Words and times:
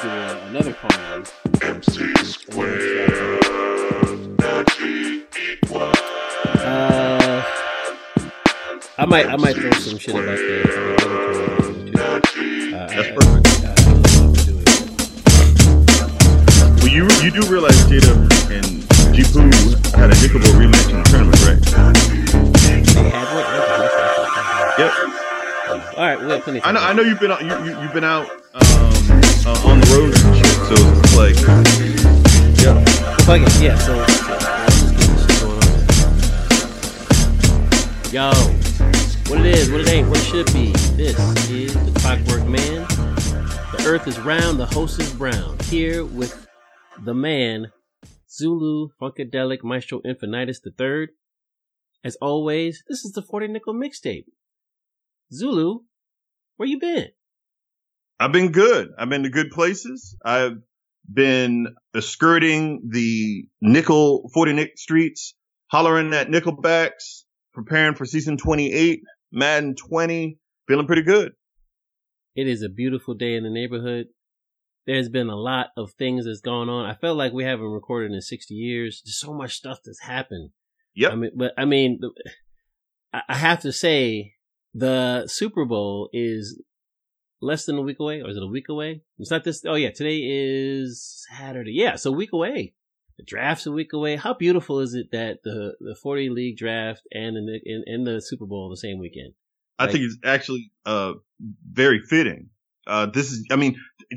to 0.00 0.06
do 0.06 0.08
a, 0.08 0.46
another 0.48 0.72
call. 0.74 0.90
Uh, 6.52 7.44
I 8.98 9.04
might 9.06 9.26
I 9.26 9.36
might 9.36 9.54
throw 9.56 9.70
some 9.72 9.98
shit 9.98 10.14
about 10.14 10.24
the, 10.36 11.90
the 11.92 12.04
other 12.04 12.20
tournament. 12.20 12.74
Uh, 12.74 12.86
That's 12.88 13.08
I- 13.08 13.12
perfect. 13.14 13.46
I- 13.64 13.70
I 13.70 13.92
would 13.92 14.10
love 14.16 14.34
to 14.36 14.42
do 14.44 14.54
it. 14.58 14.68
Well, 16.82 16.88
you 16.90 17.02
you 17.22 17.30
do 17.30 17.42
realize 17.48 17.78
Jada 17.86 18.14
and 18.50 18.66
G 19.14 19.22
Poo 19.32 19.40
had 19.96 20.10
a 20.10 20.16
Nickel 20.20 20.40
Bowl 20.40 20.54
rematch 20.58 20.88
in 20.90 20.96
the 20.96 21.04
tournament, 21.08 21.40
right? 21.46 21.60
They 22.94 23.08
had 23.10 23.28
one? 23.34 23.46
Yep. 24.78 24.92
All 25.96 26.04
right, 26.06 26.18
we 26.20 26.26
have 26.30 26.42
plenty. 26.42 26.60
I 26.62 26.72
know. 26.72 26.80
I 26.80 26.92
know 26.92 27.02
you've 27.02 27.20
been 27.20 27.30
out. 27.30 27.42
You, 27.44 27.54
you 27.64 27.80
you've 27.82 27.92
been 27.94 28.04
out 28.04 28.28
um, 28.54 28.62
uh, 29.50 29.68
on 29.68 29.80
the 29.80 29.86
road 29.90 30.14
and 30.14 30.36
shit. 30.36 30.46
So 30.68 30.76
it's 31.00 31.16
like, 31.16 31.36
yeah. 32.62 32.84
Fuck 33.26 33.40
it, 33.42 33.60
yeah. 33.60 33.76
So. 33.78 33.94
Yo, 38.10 38.30
what 39.28 39.40
it 39.40 39.54
is, 39.54 39.70
what 39.70 39.80
it 39.80 39.88
ain't, 39.88 40.08
what 40.08 40.18
it 40.18 40.24
should 40.24 40.52
be. 40.52 40.72
This 40.96 41.18
is 41.50 41.74
the 41.74 42.00
Clockwork 42.00 42.46
Man. 42.46 42.86
The 43.76 43.84
Earth 43.86 44.06
is 44.06 44.18
round, 44.20 44.58
the 44.58 44.66
host 44.66 45.00
is 45.00 45.12
brown. 45.14 45.58
Here 45.64 46.04
with 46.04 46.46
the 47.02 47.14
man, 47.14 47.72
Zulu 48.28 48.88
Funkadelic 49.00 49.62
Maestro 49.62 50.00
Infinitus 50.00 50.58
III. 50.64 51.08
As 52.02 52.16
always, 52.16 52.82
this 52.88 53.04
is 53.04 53.12
the 53.12 53.22
40 53.22 53.48
Nickel 53.48 53.74
Mixtape. 53.74 54.24
Zulu, 55.32 55.80
where 56.56 56.68
you 56.68 56.78
been? 56.78 57.10
I've 58.20 58.32
been 58.32 58.52
good. 58.52 58.90
I've 58.98 59.08
been 59.08 59.22
to 59.22 59.30
good 59.30 59.50
places. 59.50 60.14
I've 60.22 60.58
been 61.10 61.74
skirting 62.00 62.90
the 62.90 63.48
nickel 63.62 64.30
40 64.34 64.52
Nick 64.52 64.76
streets, 64.76 65.34
hollering 65.68 66.12
at 66.12 66.28
Nickelbacks, 66.28 67.22
preparing 67.54 67.94
for 67.94 68.04
season 68.04 68.36
28, 68.36 69.00
Madden 69.32 69.74
20, 69.74 70.38
feeling 70.68 70.86
pretty 70.86 71.02
good. 71.02 71.32
It 72.36 72.46
is 72.46 72.62
a 72.62 72.68
beautiful 72.68 73.14
day 73.14 73.36
in 73.36 73.42
the 73.42 73.50
neighborhood. 73.50 74.08
There's 74.86 75.08
been 75.08 75.30
a 75.30 75.36
lot 75.36 75.68
of 75.76 75.92
things 75.92 76.26
that's 76.26 76.42
gone 76.42 76.68
on. 76.68 76.84
I 76.84 76.94
felt 76.94 77.16
like 77.16 77.32
we 77.32 77.44
haven't 77.44 77.64
recorded 77.66 78.12
in 78.12 78.20
60 78.20 78.52
years. 78.54 79.00
There's 79.02 79.18
so 79.18 79.32
much 79.32 79.54
stuff 79.54 79.78
that's 79.82 80.02
happened. 80.02 80.50
Yep. 80.94 81.12
I 81.12 81.16
mean, 81.16 81.30
but 81.34 81.52
I 81.56 81.64
mean, 81.64 82.00
I 83.14 83.22
I 83.28 83.36
have 83.36 83.60
to 83.60 83.72
say 83.72 84.34
the 84.74 85.26
Super 85.26 85.64
Bowl 85.64 86.10
is 86.12 86.60
less 87.40 87.64
than 87.64 87.76
a 87.76 87.82
week 87.82 87.98
away, 88.00 88.20
or 88.20 88.30
is 88.30 88.36
it 88.36 88.42
a 88.42 88.46
week 88.46 88.68
away? 88.68 89.02
It's 89.18 89.30
not 89.30 89.44
this. 89.44 89.64
Oh 89.66 89.74
yeah, 89.74 89.90
today 89.90 90.20
is 90.22 91.26
Saturday. 91.30 91.72
Yeah, 91.72 91.96
so 91.96 92.10
a 92.10 92.16
week 92.16 92.32
away. 92.32 92.74
The 93.18 93.24
draft's 93.24 93.66
a 93.66 93.72
week 93.72 93.92
away. 93.92 94.16
How 94.16 94.34
beautiful 94.34 94.80
is 94.80 94.94
it 94.94 95.10
that 95.12 95.42
the 95.44 95.74
the 95.80 95.94
40 96.02 96.30
league 96.30 96.56
draft 96.56 97.02
and 97.12 97.36
the 97.36 97.60
and, 97.66 97.84
and 97.86 98.06
the 98.06 98.20
Super 98.20 98.46
Bowl 98.46 98.70
the 98.70 98.76
same 98.76 98.98
weekend? 98.98 99.34
I 99.78 99.90
think 99.90 100.04
it's 100.04 100.18
actually 100.24 100.72
uh 100.84 101.14
very 101.70 102.00
fitting. 102.00 102.50
Uh 102.86 103.06
this 103.06 103.30
is 103.30 103.44
I 103.50 103.56
mean 103.56 103.76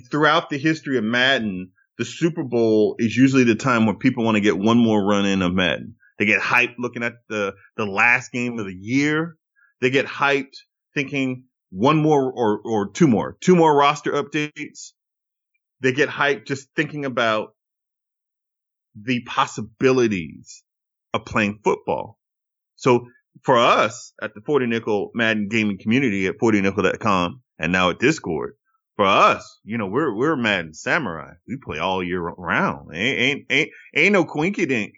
throughout 0.10 0.50
the 0.50 0.58
history 0.58 0.98
of 0.98 1.04
Madden, 1.04 1.72
the 1.98 2.06
Super 2.06 2.44
Bowl 2.44 2.96
is 3.00 3.16
usually 3.16 3.44
the 3.44 3.56
time 3.56 3.86
where 3.86 3.96
people 3.96 4.24
want 4.24 4.36
to 4.36 4.42
get 4.42 4.58
one 4.58 4.78
more 4.78 5.04
run 5.04 5.26
in 5.26 5.42
of 5.42 5.54
Madden. 5.54 5.96
They 6.20 6.26
get 6.26 6.42
hyped 6.42 6.76
looking 6.80 7.04
at 7.04 7.14
the 7.30 7.56
the 7.78 7.86
last 7.86 8.32
game 8.32 8.60
of 8.60 8.66
the 8.66 8.76
year. 8.78 9.38
They 9.82 9.90
get 9.90 10.06
hyped 10.06 10.56
thinking 10.94 11.46
one 11.74 11.98
more 11.98 12.32
or 12.32 12.60
or 12.64 12.92
two 12.92 13.08
more, 13.08 13.36
two 13.42 13.56
more 13.56 13.76
roster 13.76 14.12
updates. 14.12 14.92
They 15.82 15.92
get 15.92 16.08
hyped 16.08 16.46
just 16.46 16.70
thinking 16.76 17.04
about 17.04 17.56
the 18.96 19.22
possibilities 19.24 20.64
of 21.14 21.26
playing 21.26 21.60
football. 21.64 22.20
So 22.76 23.08
for 23.42 23.58
us 23.58 24.14
at 24.22 24.36
the 24.36 24.42
40 24.42 24.67
nickel 24.67 25.12
Madden 25.16 25.48
gaming 25.50 25.80
community 25.80 26.28
at 26.28 26.38
40nickel.com 26.38 27.42
and 27.58 27.72
now 27.72 27.89
at 27.89 28.00
Discord, 28.00 28.54
for 28.95 29.06
us, 29.06 29.60
you 29.64 29.78
know, 29.78 29.88
we're, 29.88 30.16
we're 30.16 30.36
Madden 30.36 30.73
samurai. 30.73 31.33
We 31.48 31.58
play 31.58 31.80
all 31.80 32.04
year 32.04 32.22
round. 32.22 32.95
Ain't, 32.95 33.20
ain't, 33.20 33.45
ain't, 33.50 33.70
ain't 33.95 34.14
no 34.14 34.26
quinky 34.26 34.67
dink 34.67 34.94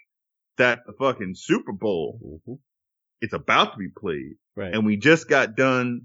that 0.58 0.80
the 0.86 0.94
fucking 0.94 1.36
Super 1.36 1.72
Bowl, 1.72 2.20
mm-hmm. 2.24 2.54
it's 3.22 3.34
about 3.34 3.74
to 3.74 3.78
be 3.78 3.90
played. 3.96 4.36
Right. 4.56 4.74
And 4.74 4.86
we 4.86 4.98
just 4.98 5.30
got 5.30 5.56
done 5.56 6.04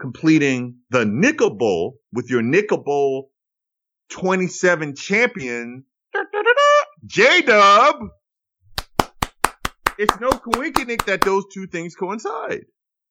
completing 0.00 0.78
the 0.90 1.04
Nickel 1.04 1.50
Bowl 1.50 1.98
with 2.12 2.30
your 2.30 2.42
Nickel 2.42 2.78
Bowl 2.78 3.30
27 4.10 4.94
champion, 4.94 5.84
J 7.06 7.42
Dub. 7.42 7.96
It's 9.98 10.18
no 10.20 10.30
coincidence 10.30 11.02
that 11.04 11.22
those 11.22 11.44
two 11.52 11.66
things 11.66 11.94
coincide. 11.94 12.66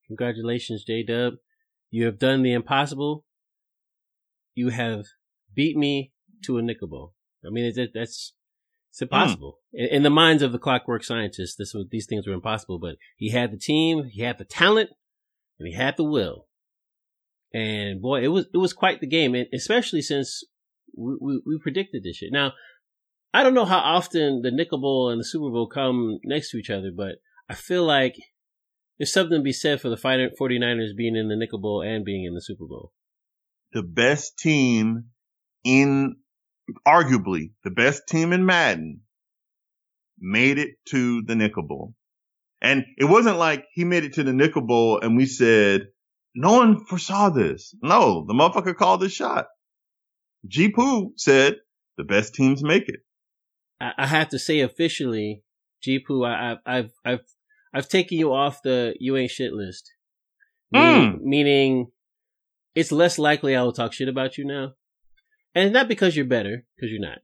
Congratulations, 0.08 0.86
J 0.86 1.04
Dub. 1.04 1.34
You 1.90 2.06
have 2.06 2.20
done 2.20 2.44
the 2.44 2.54
impossible. 2.54 3.26
You 4.56 4.70
have 4.70 5.06
beat 5.54 5.78
me 5.78 6.14
to 6.46 6.58
a 6.58 6.62
nickel 6.62 6.88
bowl. 6.88 7.14
I 7.46 7.50
mean, 7.50 7.66
it, 7.76 7.92
that's 7.94 8.34
it's 8.90 9.02
impossible 9.02 9.60
hmm. 9.72 9.80
in, 9.80 9.90
in 9.98 10.04
the 10.04 10.10
minds 10.10 10.42
of 10.42 10.52
the 10.52 10.60
clockwork 10.60 11.04
scientists. 11.04 11.56
This 11.56 11.74
was, 11.74 11.88
these 11.92 12.08
things 12.08 12.26
were 12.26 12.34
impossible, 12.34 12.80
but 12.80 12.96
he 13.16 13.32
had 13.32 13.52
the 13.52 13.58
team, 13.58 14.06
he 14.12 14.22
had 14.22 14.38
the 14.38 14.46
talent, 14.46 14.90
and 15.60 15.68
he 15.68 15.76
had 15.76 15.98
the 15.98 16.04
will. 16.04 16.47
And 17.58 18.02
boy, 18.04 18.24
it 18.24 18.28
was 18.28 18.46
it 18.54 18.58
was 18.58 18.74
quite 18.74 19.02
the 19.02 19.08
game, 19.08 19.34
and 19.34 19.48
especially 19.52 20.04
since 20.04 20.44
we, 20.96 21.16
we, 21.20 21.42
we 21.44 21.60
predicted 21.60 22.04
this 22.04 22.18
shit. 22.18 22.30
Now, 22.32 22.54
I 23.34 23.42
don't 23.42 23.56
know 23.56 23.66
how 23.66 23.80
often 23.80 24.44
the 24.44 24.52
Nickel 24.52 24.80
Bowl 24.80 25.10
and 25.10 25.20
the 25.20 25.26
Super 25.26 25.50
Bowl 25.50 25.68
come 25.68 26.20
next 26.24 26.52
to 26.52 26.58
each 26.58 26.70
other, 26.70 26.92
but 26.96 27.16
I 27.50 27.56
feel 27.56 27.84
like 27.84 28.16
there's 29.00 29.12
something 29.12 29.40
to 29.40 29.44
be 29.44 29.54
said 29.54 29.82
for 29.82 29.90
the 29.90 29.96
49ers 29.96 30.96
being 30.96 31.16
in 31.16 31.30
the 31.30 31.36
Nickel 31.36 31.60
Bowl 31.60 31.82
and 31.82 32.06
being 32.06 32.26
in 32.26 32.36
the 32.36 32.42
Super 32.42 32.68
Bowl. 32.68 32.92
The 33.74 33.82
best 33.82 34.38
team 34.38 35.06
in, 35.64 36.18
arguably 36.88 37.54
the 37.64 37.72
best 37.72 38.04
team 38.08 38.34
in 38.34 38.46
Madden 38.46 39.02
made 40.20 40.60
it 40.60 40.76
to 40.90 41.24
the 41.24 41.36
Nickel 41.36 41.64
Bowl. 41.64 41.96
And 42.62 42.86
it 43.00 43.06
wasn't 43.06 43.38
like 43.38 43.66
he 43.74 43.84
made 43.84 44.04
it 44.04 44.14
to 44.14 44.24
the 44.24 44.34
Nickel 44.34 44.62
Bowl 44.62 45.00
and 45.02 45.18
we 45.18 45.26
said, 45.26 45.88
no 46.38 46.54
one 46.54 46.86
foresaw 46.86 47.30
this. 47.30 47.76
No, 47.82 48.26
the 48.26 48.34
motherfucker 48.34 48.76
called 48.76 49.02
the 49.02 49.10
shot. 49.10 49.48
G 50.48 50.70
Poo 50.70 51.14
said 51.18 51.58
the 51.98 52.04
best 52.04 52.36
teams 52.36 52.64
make 52.64 52.88
it. 52.88 53.02
I, 53.80 53.92
I 53.98 54.08
have 54.08 54.30
to 54.30 54.40
say 54.40 54.62
officially, 54.62 55.44
G-Poo, 55.82 56.24
I, 56.24 56.54
I, 56.54 56.58
I've, 56.66 56.92
I've, 57.06 57.20
I've 57.74 57.90
taken 57.90 58.18
you 58.18 58.34
off 58.34 58.62
the 58.64 58.96
you 59.00 59.18
ain't 59.18 59.32
shit 59.32 59.54
list. 59.54 59.92
Meaning, 60.72 61.12
hmm. 61.12 61.30
meaning 61.30 61.92
it's 62.76 62.92
less 62.92 63.18
likely 63.18 63.56
I 63.56 63.64
will 63.64 63.74
talk 63.74 63.94
shit 63.94 64.10
about 64.10 64.38
you 64.38 64.46
now. 64.46 64.74
And 65.56 65.66
it's 65.66 65.74
not 65.74 65.88
because 65.88 66.16
you're 66.16 66.26
better, 66.26 66.66
because 66.76 66.92
you're 66.92 67.02
not. 67.02 67.20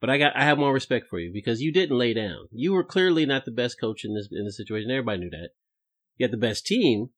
But 0.00 0.10
I 0.10 0.18
got, 0.18 0.36
I 0.36 0.44
have 0.44 0.58
more 0.58 0.72
respect 0.72 1.06
for 1.08 1.18
you 1.18 1.32
because 1.32 1.62
you 1.62 1.72
didn't 1.72 1.96
lay 1.96 2.12
down. 2.12 2.48
You 2.52 2.72
were 2.72 2.84
clearly 2.84 3.24
not 3.24 3.46
the 3.46 3.50
best 3.50 3.80
coach 3.80 4.04
in 4.04 4.14
this, 4.14 4.28
in 4.30 4.44
this 4.44 4.56
situation. 4.56 4.90
Everybody 4.90 5.20
knew 5.20 5.30
that. 5.30 5.50
You 6.16 6.24
had 6.24 6.30
the 6.30 6.36
best 6.36 6.66
team, 6.66 7.10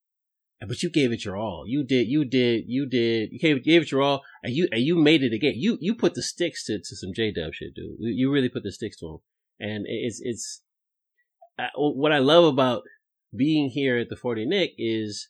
but 0.60 0.82
you 0.82 0.90
gave 0.90 1.12
it 1.12 1.24
your 1.24 1.36
all. 1.36 1.64
You 1.66 1.84
did, 1.84 2.08
you 2.08 2.24
did, 2.24 2.64
you 2.66 2.86
did, 2.86 3.30
you 3.32 3.38
gave, 3.38 3.62
gave 3.64 3.82
it 3.82 3.90
your 3.90 4.02
all, 4.02 4.22
and 4.42 4.52
you, 4.54 4.68
and 4.72 4.80
you 4.80 4.96
made 4.96 5.22
it 5.22 5.32
again. 5.34 5.54
You, 5.56 5.76
you 5.80 5.94
put 5.94 6.14
the 6.14 6.22
sticks 6.22 6.64
to, 6.66 6.78
to 6.78 6.96
some 6.96 7.12
J 7.14 7.30
Dub 7.32 7.52
shit, 7.52 7.74
dude. 7.74 7.96
You 7.98 8.30
really 8.32 8.48
put 8.48 8.62
the 8.62 8.72
sticks 8.72 8.96
to 9.00 9.06
him. 9.06 9.18
And 9.58 9.84
it's, 9.88 10.20
it's, 10.22 10.62
uh, 11.58 11.62
I, 11.64 11.68
what 11.76 12.12
I 12.12 12.18
love 12.18 12.44
about 12.44 12.82
being 13.34 13.68
here 13.70 13.98
at 13.98 14.08
the 14.08 14.16
40 14.16 14.46
Nick 14.46 14.72
is 14.78 15.28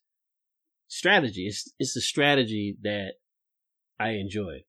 strategy. 0.89 1.47
It's, 1.47 1.73
it's 1.79 1.95
the 1.95 2.01
strategy 2.01 2.77
that 2.83 3.13
I 3.99 4.11
enjoy. 4.11 4.65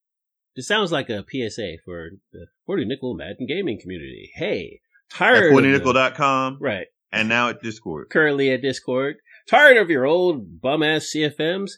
This 0.56 0.68
sounds 0.68 0.92
like 0.92 1.10
a 1.10 1.24
PSA 1.30 1.74
for 1.86 2.10
the 2.32 2.48
40 2.66 2.86
Nickel 2.86 3.16
Madden 3.16 3.46
gaming 3.48 3.80
community. 3.80 4.32
Hey, 4.34 4.82
At 5.12 5.18
tired 5.18 5.52
of 5.52 5.56
the- 5.56 5.62
40nickel.com 5.70 6.58
right? 6.60 6.88
and 7.12 7.30
now 7.30 7.50
at 7.50 7.62
Discord. 7.62 8.10
Currently 8.10 8.50
at 8.52 8.62
Discord. 8.62 9.18
Tired 9.50 9.78
of 9.78 9.90
your 9.90 10.06
old 10.06 10.62
bum 10.62 10.84
ass 10.84 11.12
CFMs? 11.16 11.72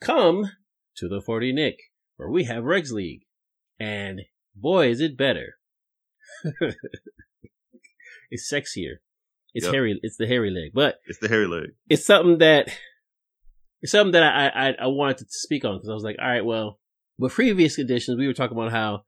Come 0.00 0.50
to 0.96 1.08
the 1.08 1.20
40 1.20 1.52
Nick, 1.52 1.78
where 2.16 2.28
we 2.28 2.44
have 2.44 2.64
Regs 2.64 2.90
League, 2.90 3.22
and 3.78 4.22
boy 4.56 4.88
is 4.90 5.00
it 5.00 5.16
better. 5.16 5.54
it's 8.30 8.52
sexier. 8.52 8.96
It's 9.54 9.66
Yep. 9.66 9.74
hairy. 9.74 10.00
It's 10.02 10.16
the 10.16 10.26
hairy 10.26 10.50
leg, 10.50 10.72
but 10.74 11.00
It's 11.06 11.18
the 11.18 11.28
hairy 11.28 11.46
leg. 11.46 11.70
it's 11.88 12.04
something 12.04 12.38
that 12.38 12.68
it's 13.82 13.92
something 13.92 14.12
that 14.12 14.22
I 14.22 14.48
I, 14.70 14.74
I 14.80 14.86
wanted 14.88 15.18
to 15.18 15.26
speak 15.28 15.64
on 15.64 15.76
because 15.76 15.90
I 15.90 15.94
was 15.94 16.04
like, 16.04 16.16
all 16.20 16.26
right, 16.28 16.44
well, 16.44 16.80
with 17.18 17.32
previous 17.34 17.78
editions, 17.78 18.18
we 18.18 18.26
were 18.26 18.32
talking 18.32 18.56
about 18.56 18.72
how 18.72 19.04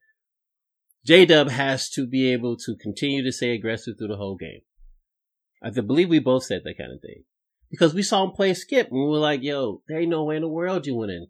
J 1.05 1.27
Dub 1.27 1.49
has 1.51 1.89
to 1.91 2.07
be 2.07 2.33
able 2.33 2.57
to 2.59 2.77
continue 2.77 3.25
to 3.25 3.33
stay 3.33 3.53
aggressive 3.55 3.95
through 3.99 4.09
the 4.09 4.17
whole 4.17 4.37
game. 4.37 4.61
I 5.63 5.71
believe 5.71 6.11
we 6.11 6.19
both 6.19 6.45
said 6.45 6.63
that 6.65 6.79
kind 6.79 6.93
of 6.93 7.01
thing 7.01 7.25
because 7.75 7.93
we 7.93 8.05
saw 8.05 8.23
him 8.23 8.31
play 8.31 8.55
skip 8.55 8.87
and 8.89 9.01
we 9.01 9.07
were 9.07 9.19
like, 9.19 9.43
yo, 9.43 9.83
there 9.89 9.99
ain't 9.99 10.09
no 10.09 10.23
way 10.23 10.37
in 10.37 10.43
the 10.43 10.49
world 10.49 10.87
you 10.87 10.95
winning 10.95 11.27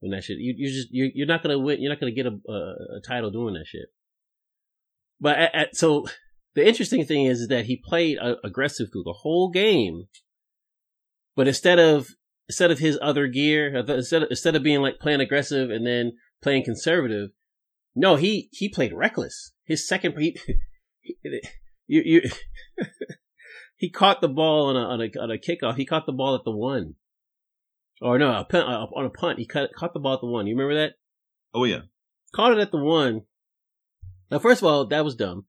when 0.00 0.10
that 0.12 0.24
shit. 0.24 0.38
You 0.38 0.54
you 0.56 0.68
just 0.72 0.88
you're, 0.90 1.10
you're 1.14 1.26
not 1.26 1.42
gonna 1.42 1.58
win. 1.58 1.82
You're 1.82 1.92
not 1.92 2.00
gonna 2.00 2.12
get 2.12 2.24
a, 2.24 2.38
a, 2.50 2.54
a 2.96 3.00
title 3.06 3.30
doing 3.30 3.54
that 3.54 3.66
shit. 3.66 3.88
But 5.20 5.38
at, 5.38 5.54
at, 5.54 5.76
so 5.76 6.06
the 6.54 6.66
interesting 6.66 7.04
thing 7.04 7.26
is, 7.26 7.48
that 7.48 7.66
he 7.66 7.76
played 7.76 8.18
uh, 8.18 8.36
aggressive 8.42 8.88
through 8.90 9.04
the 9.04 9.18
whole 9.20 9.50
game. 9.50 10.04
But 11.34 11.46
instead 11.46 11.78
of 11.78 12.08
instead 12.48 12.70
of 12.70 12.78
his 12.78 12.98
other 13.02 13.26
gear, 13.26 13.76
instead 13.76 14.22
of, 14.22 14.30
instead 14.30 14.56
of 14.56 14.62
being 14.62 14.80
like 14.80 14.98
playing 14.98 15.20
aggressive 15.20 15.68
and 15.68 15.86
then 15.86 16.12
playing 16.42 16.64
conservative, 16.64 17.30
no, 17.94 18.16
he 18.16 18.48
he 18.50 18.70
played 18.70 18.94
reckless. 18.94 19.52
His 19.64 19.86
second, 19.86 20.16
he, 20.18 20.38
he 21.00 21.16
you 21.86 22.02
you. 22.02 22.30
he 23.76 23.90
caught 23.90 24.20
the 24.20 24.28
ball 24.28 24.66
on 24.66 24.76
a, 24.76 24.80
on 24.80 25.00
a 25.00 25.20
on 25.20 25.30
a 25.30 25.38
kickoff. 25.38 25.76
He 25.76 25.84
caught 25.84 26.06
the 26.06 26.12
ball 26.12 26.34
at 26.34 26.44
the 26.44 26.50
one, 26.50 26.94
or 28.00 28.18
no, 28.18 28.30
a 28.30 28.44
punt, 28.44 28.68
uh, 28.68 28.86
on 28.94 29.04
a 29.04 29.10
punt. 29.10 29.38
He 29.38 29.46
caught 29.46 29.70
caught 29.76 29.92
the 29.92 30.00
ball 30.00 30.14
at 30.14 30.20
the 30.20 30.26
one. 30.26 30.46
You 30.46 30.56
remember 30.56 30.80
that? 30.80 30.94
Oh 31.54 31.64
yeah, 31.64 31.82
caught 32.34 32.52
it 32.52 32.58
at 32.58 32.70
the 32.70 32.82
one. 32.82 33.22
Now, 34.30 34.38
first 34.38 34.62
of 34.62 34.66
all, 34.66 34.86
that 34.86 35.04
was 35.04 35.14
dumb. 35.14 35.44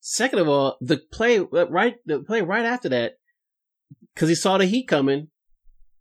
Second 0.00 0.40
of 0.40 0.48
all, 0.48 0.76
the 0.80 0.98
play 0.98 1.38
uh, 1.38 1.68
right 1.68 1.96
the 2.04 2.20
play 2.20 2.42
right 2.42 2.64
after 2.64 2.88
that, 2.90 3.14
because 4.14 4.28
he 4.28 4.34
saw 4.34 4.58
the 4.58 4.66
heat 4.66 4.88
coming, 4.88 5.28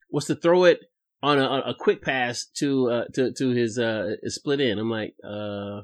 was 0.10 0.26
to 0.26 0.36
throw 0.36 0.66
it 0.66 0.80
on 1.22 1.40
a, 1.40 1.70
a 1.70 1.76
quick 1.78 2.02
pass 2.02 2.46
to 2.58 2.90
uh, 2.90 3.06
to 3.14 3.32
to 3.32 3.50
his 3.52 3.78
uh 3.78 4.16
his 4.22 4.36
split 4.36 4.60
in. 4.60 4.80
I'm 4.80 4.90
like, 4.90 5.16
uh, 5.24 5.84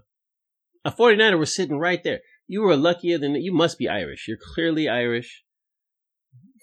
a 0.83 0.91
49er 0.91 1.39
was 1.39 1.55
sitting 1.55 1.77
right 1.77 2.03
there. 2.03 2.19
You 2.47 2.63
were 2.63 2.75
luckier 2.75 3.17
than 3.17 3.35
you 3.35 3.53
must 3.53 3.77
be 3.77 3.87
Irish. 3.87 4.27
You're 4.27 4.37
clearly 4.53 4.89
Irish. 4.89 5.43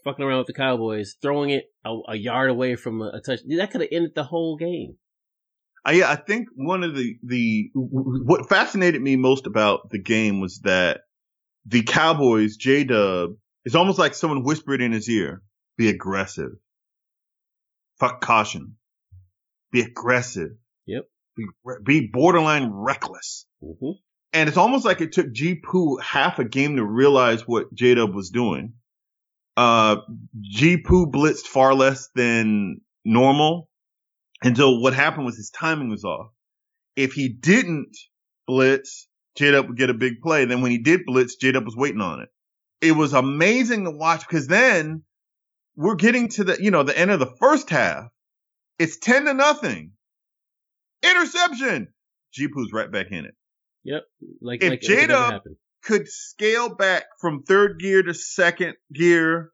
Fucking 0.06 0.25
around 0.25 0.38
with 0.38 0.47
the 0.47 0.53
Cowboys, 0.53 1.17
throwing 1.20 1.50
it 1.50 1.64
a, 1.85 1.99
a 2.11 2.17
yard 2.17 2.49
away 2.49 2.76
from 2.76 3.03
a, 3.03 3.08
a 3.14 3.20
touch. 3.20 3.41
That 3.49 3.73
could 3.73 3.81
have 3.81 3.91
ended 3.91 4.12
the 4.14 4.23
whole 4.23 4.56
game. 4.56 4.99
I, 5.85 6.05
I 6.05 6.14
think 6.14 6.47
one 6.55 6.85
of 6.85 6.94
the, 6.94 7.17
the, 7.25 7.70
what 7.75 8.49
fascinated 8.49 9.03
me 9.03 9.17
most 9.17 9.49
about 9.49 9.91
the 9.91 9.99
game 9.99 10.41
was 10.41 10.61
that 10.61 11.00
the 11.64 11.82
Cowboys, 11.82 12.56
J 12.56 12.85
Dub, 12.85 13.31
it's 13.64 13.75
almost 13.75 13.99
like 13.99 14.14
someone 14.14 14.44
whispered 14.44 14.81
in 14.81 14.93
his 14.93 15.08
ear, 15.08 15.43
be 15.76 15.88
aggressive. 15.88 16.53
Fuck 17.99 18.20
caution. 18.20 18.76
Be 19.73 19.81
aggressive. 19.81 20.50
Yep. 20.87 21.03
Be, 21.37 21.47
be 21.85 22.08
borderline 22.12 22.70
reckless. 22.70 23.44
Mm-hmm. 23.61 23.99
And 24.32 24.49
it's 24.49 24.58
almost 24.58 24.85
like 24.85 25.00
it 25.00 25.11
took 25.11 25.32
G 25.32 25.56
Poo 25.56 25.99
half 25.99 26.38
a 26.38 26.44
game 26.44 26.76
to 26.76 26.85
realize 26.85 27.43
what 27.43 27.75
J 27.75 27.97
Dub 27.97 28.14
was 28.14 28.31
doing. 28.31 28.75
Uh, 29.56 29.97
G 30.41 30.76
Poo 30.76 31.06
blitzed 31.06 31.47
far 31.47 31.75
less 31.75 32.08
than 32.14 32.81
normal 33.05 33.69
until 34.43 34.81
what 34.81 34.93
happened 34.93 35.25
was 35.25 35.37
his 35.37 35.50
timing 35.50 35.88
was 35.88 36.05
off. 36.05 36.29
If 36.94 37.12
he 37.12 37.29
didn't 37.29 37.97
blitz, 38.47 39.08
J 39.37 39.53
Dub 39.53 39.69
would 39.69 39.79
get 39.79 39.91
a 39.91 39.94
big 39.94 40.20
play. 40.23 40.44
Then 40.44 40.62
when 40.62 40.70
he 40.70 40.79
did 40.79 41.06
blitz, 41.06 41.37
J 41.37 41.53
Dub 41.53 41.64
was 41.64 41.76
waiting 41.76 42.00
on 42.00 42.20
it. 42.20 42.29
It 42.81 42.93
was 42.93 43.12
amazing 43.12 43.85
to 43.85 43.91
watch 43.91 44.26
because 44.26 44.47
then 44.47 45.03
we're 45.76 45.94
getting 45.94 46.29
to 46.31 46.44
the, 46.44 46.62
you 46.62 46.70
know, 46.70 46.82
the 46.82 46.99
end 46.99 47.11
of 47.11 47.19
the 47.19 47.32
first 47.41 47.70
half. 47.70 48.08
It's 48.79 48.99
10 48.99 49.25
to 49.26 49.35
nothing. 49.35 49.93
Interception. 51.03 51.88
G 52.32 52.49
Poo's 52.49 52.73
right 52.73 52.91
back 52.91 53.06
in 53.11 53.25
it. 53.25 53.35
Yep. 53.85 54.03
Like 54.43 54.62
if 54.62 54.70
like, 54.70 54.81
J 54.81 55.06
Dub 55.06 55.43
could 55.86 56.08
scale 56.08 56.74
back 56.74 57.04
from 57.20 57.42
third 57.42 57.78
gear 57.78 58.02
to 58.02 58.12
second 58.12 58.74
gear 58.92 59.52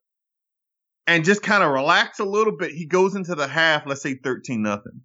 and 1.07 1.25
just 1.25 1.43
kind 1.43 1.63
of 1.63 1.71
relax 1.71 2.21
a 2.21 2.25
little 2.25 2.57
bit, 2.57 2.71
he 2.71 2.87
goes 2.87 3.15
into 3.15 3.35
the 3.35 3.47
half, 3.47 3.83
let's 3.87 4.03
say 4.03 4.15
13 4.15 4.63
nothing. 4.63 5.03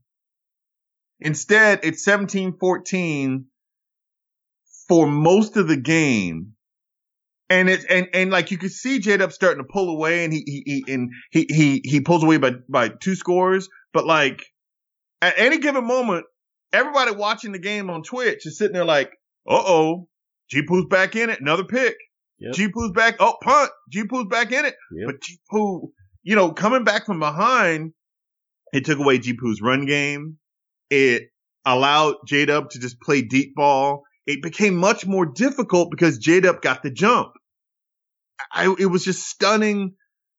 Instead, 1.20 1.82
it's 1.84 2.04
17 2.06 2.58
14 2.60 3.46
for 4.88 5.08
most 5.08 5.58
of 5.58 5.68
the 5.68 5.78
game. 5.78 6.54
And 7.50 7.70
it's, 7.70 7.86
and, 7.86 8.08
and 8.14 8.32
like 8.32 8.52
you 8.52 8.58
could 8.58 8.72
see 8.72 9.00
J 9.00 9.18
Dub 9.18 9.32
starting 9.34 9.64
to 9.64 9.70
pull 9.70 9.90
away 9.90 10.24
and 10.24 10.32
he, 10.32 10.44
he, 10.46 10.64
he, 10.86 10.94
and 10.94 11.12
he, 11.32 11.46
he, 11.50 11.82
he 11.84 12.02
pulls 12.02 12.24
away 12.24 12.38
by, 12.38 12.52
by 12.70 12.90
two 12.90 13.16
scores. 13.16 13.68
But 13.94 14.06
like 14.06 14.46
at 15.22 15.34
any 15.38 15.58
given 15.58 15.86
moment, 15.86 16.26
everybody 16.72 17.12
watching 17.12 17.52
the 17.52 17.60
game 17.60 17.90
on 17.90 18.04
Twitch 18.04 18.46
is 18.46 18.58
sitting 18.58 18.74
there 18.74 18.86
like, 18.86 19.10
uh 19.50 19.64
oh, 19.66 20.08
G 20.50 20.64
Poo's 20.64 20.86
back 20.90 21.16
in 21.16 21.30
it, 21.30 21.42
another 21.42 21.64
pick. 21.64 21.96
Yep. 22.40 22.54
G 22.54 22.70
Poo's 22.70 22.92
back, 22.92 23.18
oh, 23.20 23.36
punt. 23.42 23.70
G 23.90 24.06
Poo's 24.06 24.28
back 24.30 24.52
in 24.52 24.66
it. 24.66 24.76
Yep. 24.92 25.06
But 25.06 25.22
G 25.22 25.38
Poo, 25.50 25.92
you 26.24 26.36
know, 26.36 26.52
coming 26.52 26.84
back 26.84 27.06
from 27.06 27.20
behind, 27.20 27.94
it 28.74 28.86
took 28.86 29.00
away 29.00 29.18
G 29.20 29.34
Poo's 29.34 29.62
run 29.62 29.86
game. 29.86 30.38
It 30.90 31.30
allowed 31.66 32.16
J 32.26 32.46
Dub 32.46 32.70
to 32.72 32.80
just 32.80 33.00
play 33.02 33.22
deep 33.22 33.56
ball. 33.56 34.04
It 34.26 34.42
became 34.42 34.76
much 34.76 35.06
more 35.06 35.26
difficult 35.26 35.90
because 35.92 36.18
J 36.18 36.42
Dub 36.42 36.62
got 36.62 36.84
the 36.84 36.92
jump. 36.92 37.32
I, 38.52 38.74
it 38.78 38.86
was 38.86 39.04
just 39.04 39.28
stunning. 39.28 39.96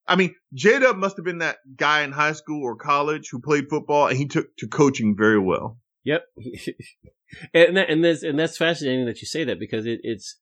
I 0.06 0.16
mean, 0.16 0.34
J 0.54 0.78
Dub 0.78 0.96
must 0.96 1.16
have 1.16 1.24
been 1.24 1.38
that 1.38 1.58
guy 1.76 2.02
in 2.02 2.12
high 2.12 2.32
school 2.32 2.62
or 2.62 2.76
college 2.76 3.28
who 3.30 3.40
played 3.40 3.68
football 3.68 4.06
and 4.08 4.16
he 4.16 4.26
took 4.26 4.56
to 4.58 4.68
coaching 4.68 5.16
very 5.16 5.38
well. 5.38 5.78
Yep. 6.08 6.24
and 7.54 7.76
that, 7.76 7.90
and 7.90 8.02
this 8.02 8.22
and 8.22 8.38
that's 8.38 8.56
fascinating 8.56 9.04
that 9.04 9.20
you 9.20 9.26
say 9.26 9.44
that 9.44 9.60
because 9.60 9.84
it, 9.84 10.00
it's 10.02 10.38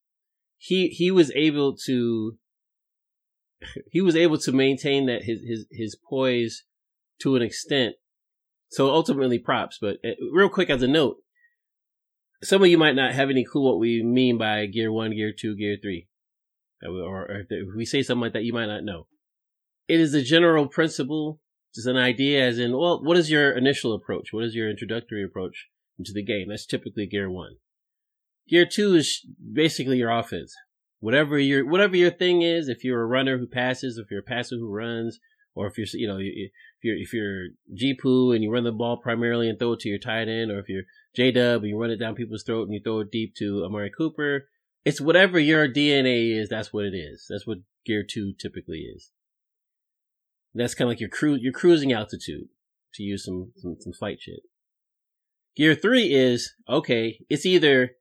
he 0.57 0.87
he 0.87 1.11
was 1.11 1.33
able 1.35 1.77
to 1.87 2.39
he 3.91 4.01
was 4.01 4.15
able 4.15 4.39
to 4.39 4.53
maintain 4.53 5.07
that 5.07 5.25
his 5.25 5.41
his 5.45 5.67
his 5.73 5.99
poise 6.09 6.63
to 7.23 7.35
an 7.35 7.43
extent. 7.43 7.97
So 8.69 8.91
ultimately, 8.91 9.41
props. 9.41 9.79
But 9.81 9.97
uh, 10.05 10.11
real 10.33 10.49
quick, 10.49 10.71
as 10.71 10.83
a 10.83 10.89
note, 10.89 11.17
some 12.45 12.63
of 12.63 12.69
you 12.69 12.79
might 12.79 12.95
not 12.95 13.15
have 13.15 13.29
any 13.29 13.45
clue 13.45 13.65
what 13.65 13.81
we 13.81 14.05
mean 14.05 14.39
by 14.39 14.67
gear 14.67 14.93
one, 14.93 15.11
gear 15.11 15.33
two, 15.37 15.57
gear 15.57 15.77
three, 15.83 16.07
or 16.85 17.45
if 17.51 17.67
we 17.77 17.85
say 17.85 18.03
something 18.05 18.23
like 18.23 18.35
that, 18.35 18.45
you 18.45 18.53
might 18.53 18.67
not 18.67 18.85
know. 18.85 19.09
It 19.89 19.99
is 19.99 20.15
a 20.15 20.23
general 20.23 20.69
principle 20.69 21.41
just 21.77 21.87
an 21.87 21.97
idea 21.97 22.47
as 22.47 22.59
in, 22.59 22.77
well, 22.77 23.03
what 23.03 23.17
is 23.17 23.31
your 23.31 23.53
initial 23.53 23.95
approach? 23.95 24.33
What 24.33 24.45
is 24.45 24.55
your 24.55 24.69
introductory 24.69 25.23
approach 25.23 25.69
into 25.99 26.13
the 26.13 26.25
game? 26.25 26.49
That's 26.49 26.67
typically 26.67 27.07
gear 27.07 27.31
one. 27.31 27.57
Gear 28.49 28.67
two 28.67 28.95
is 28.95 29.25
basically 29.53 29.99
your 29.99 30.11
offense. 30.11 30.55
Whatever 31.01 31.39
your, 31.39 31.67
whatever 31.69 31.97
your 31.97 32.11
thing 32.11 32.43
is, 32.43 32.69
if 32.69 32.83
you're 32.83 33.03
a 33.03 33.07
runner 33.07 33.39
who 33.39 33.47
passes, 33.47 33.99
if 33.99 34.11
you're 34.11 34.21
a 34.21 34.23
passer 34.23 34.57
who 34.57 34.73
runs, 34.73 35.19
or 35.55 35.67
if 35.67 35.79
you're, 35.79 35.87
you 35.93 36.09
know, 36.09 36.19
if 36.19 36.53
you're, 36.83 36.97
if 36.97 37.13
you're 37.13 37.49
G-Poo 37.75 38.33
and 38.33 38.43
you 38.43 38.51
run 38.51 38.65
the 38.65 38.73
ball 38.73 38.97
primarily 38.97 39.49
and 39.49 39.59
throw 39.59 39.73
it 39.73 39.81
to 39.81 39.89
your 39.89 39.99
tight 39.99 40.29
end, 40.29 40.51
or 40.51 40.59
if 40.59 40.69
you're 40.69 40.85
J-Dub 41.15 41.63
and 41.63 41.71
you 41.71 41.79
run 41.79 41.91
it 41.91 41.97
down 41.97 42.15
people's 42.15 42.43
throat 42.43 42.65
and 42.65 42.75
you 42.75 42.81
throw 42.83 43.01
it 43.01 43.11
deep 43.11 43.35
to 43.37 43.65
Amari 43.65 43.91
Cooper, 43.91 44.49
it's 44.85 45.01
whatever 45.01 45.39
your 45.39 45.69
DNA 45.69 46.39
is, 46.39 46.49
that's 46.49 46.73
what 46.73 46.85
it 46.85 46.95
is. 46.95 47.27
That's 47.29 47.47
what 47.47 47.59
gear 47.85 48.05
two 48.09 48.33
typically 48.39 48.81
is. 48.95 49.11
That's 50.57 50.75
kind 50.75 50.87
of 50.87 50.93
like 50.93 51.01
your 51.01 51.09
cru- 51.09 51.39
your 51.41 51.53
cruising 51.53 51.93
altitude 51.93 52.49
to 52.95 53.03
use 53.03 53.25
some, 53.25 53.53
some, 53.57 53.77
some 53.79 53.93
fight 53.93 54.19
shit. 54.21 54.41
Gear 55.57 55.75
three 55.75 56.13
is, 56.13 56.55
okay, 56.69 57.19
it's 57.29 57.47
either, 57.47 57.93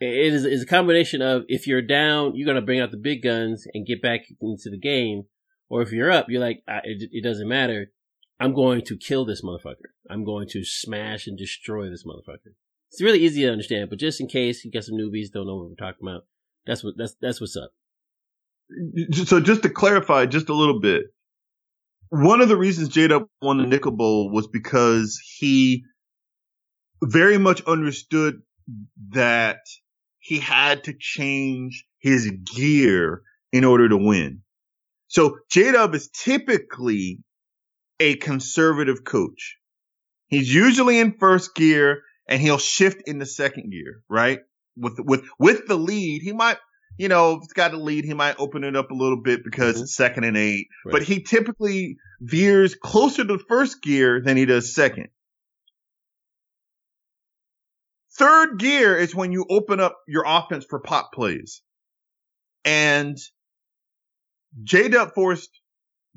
it 0.00 0.32
is, 0.32 0.44
is 0.44 0.62
a 0.62 0.66
combination 0.66 1.22
of 1.22 1.44
if 1.48 1.66
you're 1.66 1.82
down, 1.82 2.34
you're 2.34 2.52
to 2.54 2.60
bring 2.60 2.80
out 2.80 2.90
the 2.90 2.96
big 2.96 3.22
guns 3.22 3.66
and 3.74 3.86
get 3.86 4.02
back 4.02 4.22
into 4.40 4.70
the 4.70 4.78
game. 4.78 5.24
Or 5.68 5.82
if 5.82 5.92
you're 5.92 6.10
up, 6.10 6.26
you're 6.28 6.40
like, 6.40 6.62
it, 6.66 7.08
it 7.12 7.22
doesn't 7.22 7.48
matter. 7.48 7.92
I'm 8.40 8.54
going 8.54 8.82
to 8.86 8.96
kill 8.96 9.24
this 9.24 9.42
motherfucker. 9.42 9.90
I'm 10.08 10.24
going 10.24 10.48
to 10.48 10.64
smash 10.64 11.26
and 11.26 11.38
destroy 11.38 11.88
this 11.90 12.04
motherfucker. 12.04 12.54
It's 12.90 13.02
really 13.02 13.20
easy 13.20 13.42
to 13.42 13.52
understand, 13.52 13.88
but 13.88 14.00
just 14.00 14.20
in 14.20 14.26
case 14.26 14.64
you 14.64 14.72
got 14.72 14.82
some 14.82 14.96
newbies 14.96 15.30
don't 15.32 15.46
know 15.46 15.56
what 15.56 15.68
we're 15.68 15.76
talking 15.76 16.08
about, 16.08 16.26
that's 16.66 16.82
what 16.82 16.94
that's 16.96 17.14
that's 17.20 17.40
what's 17.40 17.56
up. 17.56 17.70
So 19.12 19.40
just 19.40 19.62
to 19.62 19.68
clarify, 19.68 20.26
just 20.26 20.48
a 20.48 20.54
little 20.54 20.80
bit, 20.80 21.04
one 22.10 22.40
of 22.40 22.48
the 22.48 22.56
reasons 22.56 22.88
J 22.88 23.08
Dub 23.08 23.26
won 23.40 23.58
the 23.58 23.66
Nickel 23.66 23.92
Bowl 23.92 24.30
was 24.30 24.48
because 24.48 25.20
he 25.38 25.84
very 27.02 27.38
much 27.38 27.62
understood 27.62 28.42
that 29.10 29.60
he 30.18 30.38
had 30.38 30.84
to 30.84 30.94
change 30.98 31.86
his 31.98 32.30
gear 32.54 33.22
in 33.52 33.64
order 33.64 33.88
to 33.88 33.96
win. 33.96 34.42
So 35.08 35.38
J 35.50 35.72
Dub 35.72 35.94
is 35.94 36.10
typically 36.10 37.20
a 38.00 38.16
conservative 38.16 39.04
coach. 39.04 39.56
He's 40.26 40.52
usually 40.52 40.98
in 40.98 41.16
first 41.18 41.54
gear 41.54 42.02
and 42.28 42.40
he'll 42.40 42.58
shift 42.58 43.02
into 43.06 43.26
second 43.26 43.70
gear, 43.70 44.02
right? 44.08 44.40
With, 44.76 44.98
with, 44.98 45.24
with 45.38 45.66
the 45.66 45.76
lead, 45.76 46.22
he 46.22 46.32
might 46.32 46.58
you 47.00 47.08
know, 47.08 47.36
if 47.36 47.44
it's 47.44 47.54
got 47.54 47.72
a 47.72 47.78
lead, 47.78 48.04
he 48.04 48.12
might 48.12 48.38
open 48.38 48.62
it 48.62 48.76
up 48.76 48.90
a 48.90 48.94
little 48.94 49.22
bit 49.22 49.42
because 49.42 49.76
mm-hmm. 49.76 49.84
it's 49.84 49.94
second 49.94 50.24
and 50.24 50.36
eight. 50.36 50.68
Right. 50.84 50.92
But 50.92 51.02
he 51.02 51.22
typically 51.22 51.96
veers 52.20 52.74
closer 52.74 53.24
to 53.24 53.38
first 53.38 53.80
gear 53.80 54.20
than 54.20 54.36
he 54.36 54.44
does 54.44 54.74
second. 54.74 55.08
Third 58.18 58.58
gear 58.58 58.98
is 58.98 59.14
when 59.14 59.32
you 59.32 59.46
open 59.48 59.80
up 59.80 59.96
your 60.06 60.24
offense 60.26 60.66
for 60.68 60.78
pop 60.78 61.10
plays. 61.14 61.62
And 62.66 63.16
J 64.62 64.88
Dub 64.88 65.14
forced 65.14 65.58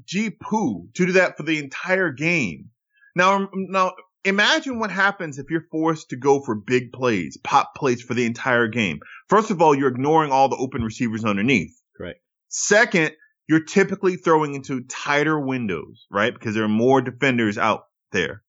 G 0.04 0.32
Poo 0.32 0.90
to 0.96 1.06
do 1.06 1.12
that 1.14 1.38
for 1.38 1.44
the 1.44 1.60
entire 1.60 2.12
game. 2.12 2.72
Now, 3.16 3.48
now 3.54 3.94
imagine 4.26 4.80
what 4.80 4.92
happens 4.92 5.40
if 5.40 5.50
you're 5.50 5.68
forced 5.72 6.10
to 6.10 6.16
go 6.16 6.42
for 6.42 6.56
big 6.56 6.92
plays, 6.92 7.38
pop 7.44 7.76
plays 7.76 8.02
for 8.02 8.14
the 8.14 8.26
entire 8.26 8.68
game. 8.68 9.00
First 9.28 9.52
of 9.52 9.62
all, 9.62 9.76
you're 9.76 9.90
ignoring 9.90 10.32
all 10.32 10.50
the 10.50 10.58
open 10.58 10.84
receivers 10.84 11.26
underneath. 11.26 11.76
Correct. 11.98 12.20
Second, 12.50 13.12
you're 13.48 13.64
typically 13.64 14.16
throwing 14.16 14.56
into 14.56 14.82
tighter 14.82 15.40
windows, 15.40 16.06
right? 16.10 16.34
Because 16.34 16.56
there 16.56 16.64
are 16.64 16.70
more 16.70 17.02
defenders 17.02 17.58
out 17.58 17.86
there. 18.12 18.44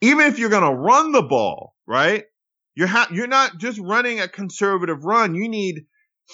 Even 0.00 0.26
if 0.26 0.38
you're 0.38 0.50
going 0.50 0.62
to 0.62 0.80
run 0.80 1.12
the 1.12 1.22
ball, 1.22 1.74
right? 1.86 2.24
You're 2.74 2.86
ha- 2.86 3.08
you're 3.10 3.26
not 3.26 3.58
just 3.58 3.80
running 3.80 4.20
a 4.20 4.28
conservative 4.28 5.04
run. 5.04 5.34
You 5.34 5.48
need 5.48 5.86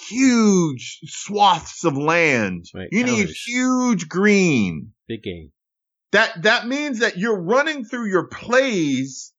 huge 0.07 0.99
swaths 1.05 1.83
of 1.83 1.97
land. 1.97 2.65
Right, 2.75 2.89
you 2.91 3.03
need 3.03 3.29
huge 3.29 4.07
green. 4.07 4.91
Big 5.07 5.23
game. 5.23 5.51
That 6.11 6.43
that 6.43 6.67
means 6.67 6.99
that 6.99 7.17
you're 7.17 7.39
running 7.39 7.83
through 7.83 8.07
your 8.09 8.27
plays 8.27 9.33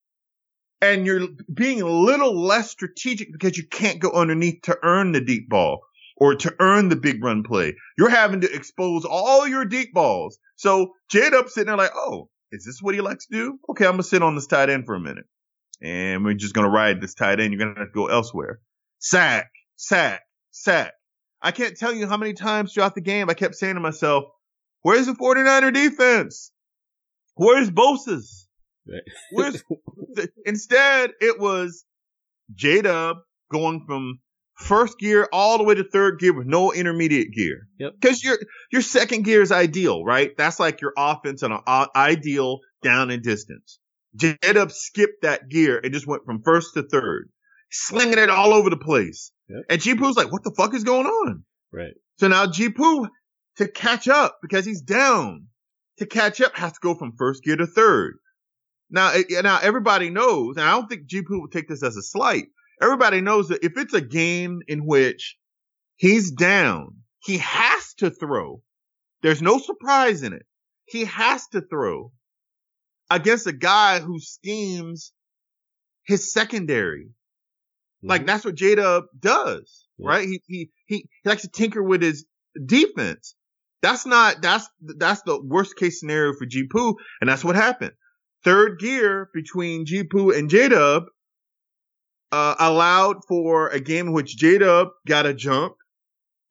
and 0.83 1.07
you're 1.07 1.29
being 1.53 1.81
a 1.81 1.89
little 1.89 2.39
less 2.39 2.71
strategic 2.71 3.33
because 3.33 3.57
you 3.57 3.67
can't 3.67 3.99
go 3.99 4.11
underneath 4.11 4.63
to 4.63 4.79
earn 4.83 5.13
the 5.13 5.21
deep 5.21 5.49
ball 5.49 5.81
or 6.17 6.35
to 6.35 6.55
earn 6.61 6.89
the 6.89 6.97
big 6.97 7.23
run 7.23 7.43
play. 7.43 7.75
You're 7.97 8.11
having 8.11 8.43
to 8.43 8.53
expose 8.53 9.05
all 9.05 9.47
your 9.47 9.65
deep 9.65 9.93
balls. 9.93 10.39
So 10.57 10.93
J 11.11 11.31
Dub 11.31 11.49
sitting 11.49 11.69
there 11.69 11.77
like, 11.77 11.93
oh, 11.95 12.29
is 12.53 12.65
this 12.65 12.81
what 12.81 12.95
he 12.95 13.01
likes 13.01 13.27
to 13.27 13.37
do? 13.37 13.59
Okay, 13.71 13.85
I'm 13.85 13.93
gonna 13.93 14.03
sit 14.03 14.23
on 14.23 14.35
this 14.35 14.47
tight 14.47 14.71
end 14.71 14.87
for 14.87 14.95
a 14.95 15.01
minute. 15.01 15.27
And 15.83 16.25
we're 16.25 16.35
just 16.35 16.55
gonna 16.55 16.71
ride 16.71 17.01
this 17.01 17.15
tight 17.15 17.41
end. 17.41 17.53
You're 17.53 17.59
gonna 17.59 17.79
have 17.79 17.89
to 17.89 17.95
go 17.95 18.07
elsewhere. 18.07 18.61
Sack, 18.99 19.51
sack, 19.77 20.23
sack. 20.51 20.93
I 21.43 21.53
can't 21.53 21.77
tell 21.77 21.95
you 21.95 22.07
how 22.07 22.17
many 22.17 22.33
times 22.33 22.73
throughout 22.73 22.95
the 22.95 23.01
game 23.01 23.29
I 23.29 23.35
kept 23.35 23.55
saying 23.55 23.75
to 23.75 23.81
myself, 23.81 24.25
where's 24.83 25.07
the 25.07 25.13
49er 25.13 25.73
defense? 25.73 26.51
Where's 27.37 27.71
Bosa's? 27.71 28.49
Right. 28.89 29.03
Where's 29.33 29.63
instead 30.45 31.13
it 31.21 31.39
was 31.39 31.85
J 32.55 32.83
Dub 32.83 33.19
going 33.51 33.85
from 33.87 34.21
first 34.55 34.99
gear 34.99 35.29
all 35.33 35.59
the 35.59 35.65
way 35.65 35.75
to 35.75 35.85
third 35.85 36.19
gear 36.19 36.33
with 36.33 36.47
no 36.47 36.73
intermediate 36.73 37.33
gear. 37.33 37.69
Yep. 37.79 37.93
Because 38.01 38.25
your 38.25 38.39
your 38.73 38.83
second 38.83 39.25
gear 39.25 39.43
is 39.43 39.53
ideal, 39.53 40.05
right? 40.05 40.31
That's 40.37 40.59
like 40.61 40.81
your 40.81 40.93
offense 40.97 41.43
on 41.43 41.53
an 41.53 41.61
i- 41.67 41.89
ideal 41.95 42.61
down 42.83 43.11
and 43.11 43.23
distance. 43.23 43.79
J 44.15 44.37
Dub 44.41 44.73
skipped 44.73 45.23
that 45.23 45.49
gear 45.49 45.79
and 45.83 45.93
just 45.93 46.07
went 46.07 46.25
from 46.25 46.43
first 46.43 46.75
to 46.75 46.83
third, 46.83 47.29
slinging 47.71 48.19
it 48.19 48.31
all 48.31 48.55
over 48.55 48.71
the 48.71 48.79
place. 48.79 49.31
Yep. 49.49 49.63
And 49.69 49.81
G 49.81 49.95
Poo's 49.95 50.17
like, 50.17 50.33
what 50.33 50.43
the 50.43 50.55
fuck 50.57 50.75
is 50.75 50.85
going 50.85 51.07
on? 51.07 51.45
Right. 51.73 51.93
So 52.19 52.29
now 52.29 52.47
G 52.47 52.71
Poo 52.71 53.09
to 53.57 53.69
catch 53.69 54.09
up 54.09 54.39
because 54.43 54.65
he's 54.65 54.81
down 54.81 55.49
to 55.99 56.07
catch 56.07 56.41
up 56.41 56.57
has 56.57 56.73
to 56.73 56.79
go 56.83 56.95
from 56.95 57.17
first 57.17 57.43
gear 57.43 57.57
to 57.57 57.67
third. 57.67 58.19
Now, 58.91 59.13
now 59.31 59.59
everybody 59.61 60.11
knows, 60.11 60.57
and 60.57 60.65
I 60.65 60.71
don't 60.73 60.89
think 60.89 61.07
G 61.07 61.23
Poo 61.23 61.41
would 61.41 61.53
take 61.53 61.69
this 61.69 61.83
as 61.83 61.97
a 61.97 62.03
slight. 62.03 62.47
Everybody 62.81 63.21
knows 63.21 63.49
that 63.49 63.65
if 63.65 63.77
it's 63.77 63.95
a 63.95 64.01
game 64.01 64.61
in 64.69 64.87
which 64.87 65.37
he's 65.97 66.31
down, 66.31 66.99
he 67.21 67.39
has 67.39 67.95
to 67.95 68.11
throw. 68.11 68.63
There's 69.23 69.43
no 69.43 69.59
surprise 69.59 70.23
in 70.23 70.33
it. 70.33 70.47
He 70.85 71.05
has 71.07 71.49
to 71.49 71.63
throw 71.63 72.13
against 73.11 73.47
a 73.47 73.53
guy 73.53 73.99
who 74.01 74.21
schemes 74.21 75.13
his 76.07 76.33
secondary. 76.33 77.09
Like 78.03 78.23
Mhm. 78.23 78.27
that's 78.27 78.45
what 78.45 78.55
J 78.55 78.75
Dub 78.77 79.05
does, 79.19 79.89
Yeah. 79.99 80.09
right? 80.09 80.29
He, 80.29 80.43
he 80.47 80.71
he 80.87 80.97
he 81.23 81.29
likes 81.29 81.43
to 81.43 81.49
tinker 81.49 81.83
with 81.83 82.03
his 82.03 82.25
defense. 82.65 83.35
That's 83.83 84.07
not 84.07 84.41
that's 84.43 84.69
that's 84.81 85.23
the 85.23 85.41
worst 85.43 85.77
case 85.77 86.01
scenario 86.01 86.33
for 86.35 86.47
G 86.47 86.67
Poo, 86.71 86.97
and 87.21 87.29
that's 87.29 87.45
what 87.45 87.57
happened. 87.57 87.93
Third 88.45 88.79
gear 88.79 89.29
between 89.35 89.87
G 89.87 90.05
Poo 90.05 90.31
and 90.31 90.49
J 90.49 90.69
Dub 90.69 91.05
uh, 92.33 92.55
allowed 92.59 93.25
for 93.29 93.69
a 93.69 93.81
game 93.81 94.09
in 94.09 94.13
which 94.13 94.37
J 94.37 94.59
Dub 94.59 94.89
got 95.07 95.27
a 95.27 95.35
jump, 95.35 95.75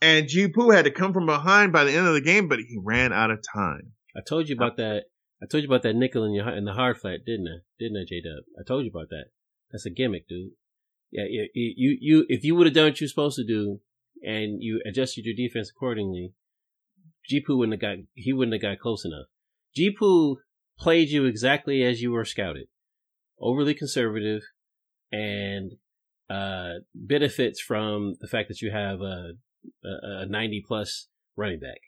and 0.01 0.27
G 0.27 0.47
Poo 0.47 0.69
had 0.69 0.85
to 0.85 0.91
come 0.91 1.13
from 1.13 1.25
behind 1.25 1.73
by 1.73 1.83
the 1.83 1.93
end 1.93 2.07
of 2.07 2.13
the 2.13 2.21
game, 2.21 2.47
but 2.47 2.59
he 2.59 2.77
ran 2.81 3.11
out 3.11 3.31
of 3.31 3.39
time. 3.53 3.93
I 4.15 4.21
told 4.27 4.47
you 4.47 4.55
about 4.55 4.77
that. 4.77 5.05
I 5.41 5.45
told 5.47 5.63
you 5.63 5.69
about 5.69 5.83
that 5.83 5.95
nickel 5.95 6.23
in 6.23 6.33
your 6.33 6.49
in 6.49 6.65
the 6.65 6.73
hard 6.73 6.97
flat, 6.97 7.25
didn't 7.25 7.47
I? 7.47 7.59
Didn't 7.79 7.97
I, 7.97 8.05
J 8.07 8.21
Dub? 8.21 8.43
I 8.59 8.63
told 8.65 8.85
you 8.85 8.91
about 8.91 9.09
that. 9.09 9.25
That's 9.71 9.85
a 9.85 9.89
gimmick, 9.89 10.27
dude. 10.27 10.51
Yeah, 11.11 11.25
yeah. 11.29 11.43
You 11.53 11.97
you 11.99 12.25
if 12.29 12.43
you 12.43 12.55
would 12.55 12.67
have 12.67 12.75
done 12.75 12.85
what 12.85 13.01
you're 13.01 13.07
supposed 13.07 13.35
to 13.37 13.45
do 13.45 13.81
and 14.23 14.61
you 14.61 14.81
adjusted 14.85 15.25
your 15.25 15.35
defense 15.35 15.71
accordingly, 15.75 16.33
G 17.27 17.41
Poo 17.41 17.57
wouldn't 17.57 17.81
have 17.81 17.97
got 17.97 18.05
he 18.13 18.33
wouldn't 18.33 18.53
have 18.53 18.61
got 18.61 18.79
close 18.79 19.05
enough. 19.05 19.27
G 19.75 19.91
Poo 19.91 20.37
played 20.77 21.09
you 21.09 21.25
exactly 21.25 21.83
as 21.83 22.01
you 22.01 22.11
were 22.11 22.25
scouted, 22.25 22.67
overly 23.39 23.73
conservative, 23.73 24.43
and 25.11 25.73
uh, 26.29 26.79
benefits 26.93 27.61
from 27.61 28.15
the 28.19 28.27
fact 28.27 28.47
that 28.49 28.61
you 28.61 28.71
have 28.71 29.01
a, 29.01 29.33
a, 29.83 30.25
90 30.25 30.63
plus 30.67 31.07
running 31.35 31.59
back. 31.59 31.79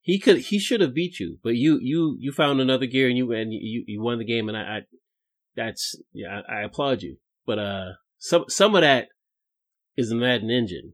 He 0.00 0.18
could, 0.18 0.38
he 0.38 0.58
should 0.58 0.80
have 0.80 0.94
beat 0.94 1.18
you, 1.18 1.38
but 1.42 1.54
you, 1.54 1.78
you, 1.80 2.16
you 2.20 2.32
found 2.32 2.60
another 2.60 2.86
gear 2.86 3.08
and 3.08 3.16
you, 3.16 3.32
and 3.32 3.52
you, 3.52 3.84
you 3.86 4.02
won 4.02 4.18
the 4.18 4.24
game. 4.24 4.48
And 4.48 4.56
I, 4.56 4.60
I 4.60 4.80
that's, 5.56 5.96
yeah, 6.12 6.42
I, 6.46 6.56
I 6.56 6.62
applaud 6.62 7.02
you. 7.02 7.16
But, 7.46 7.58
uh, 7.58 7.92
some, 8.18 8.44
some 8.48 8.74
of 8.74 8.82
that 8.82 9.08
is 9.96 10.10
the 10.10 10.14
Madden 10.14 10.50
engine. 10.50 10.92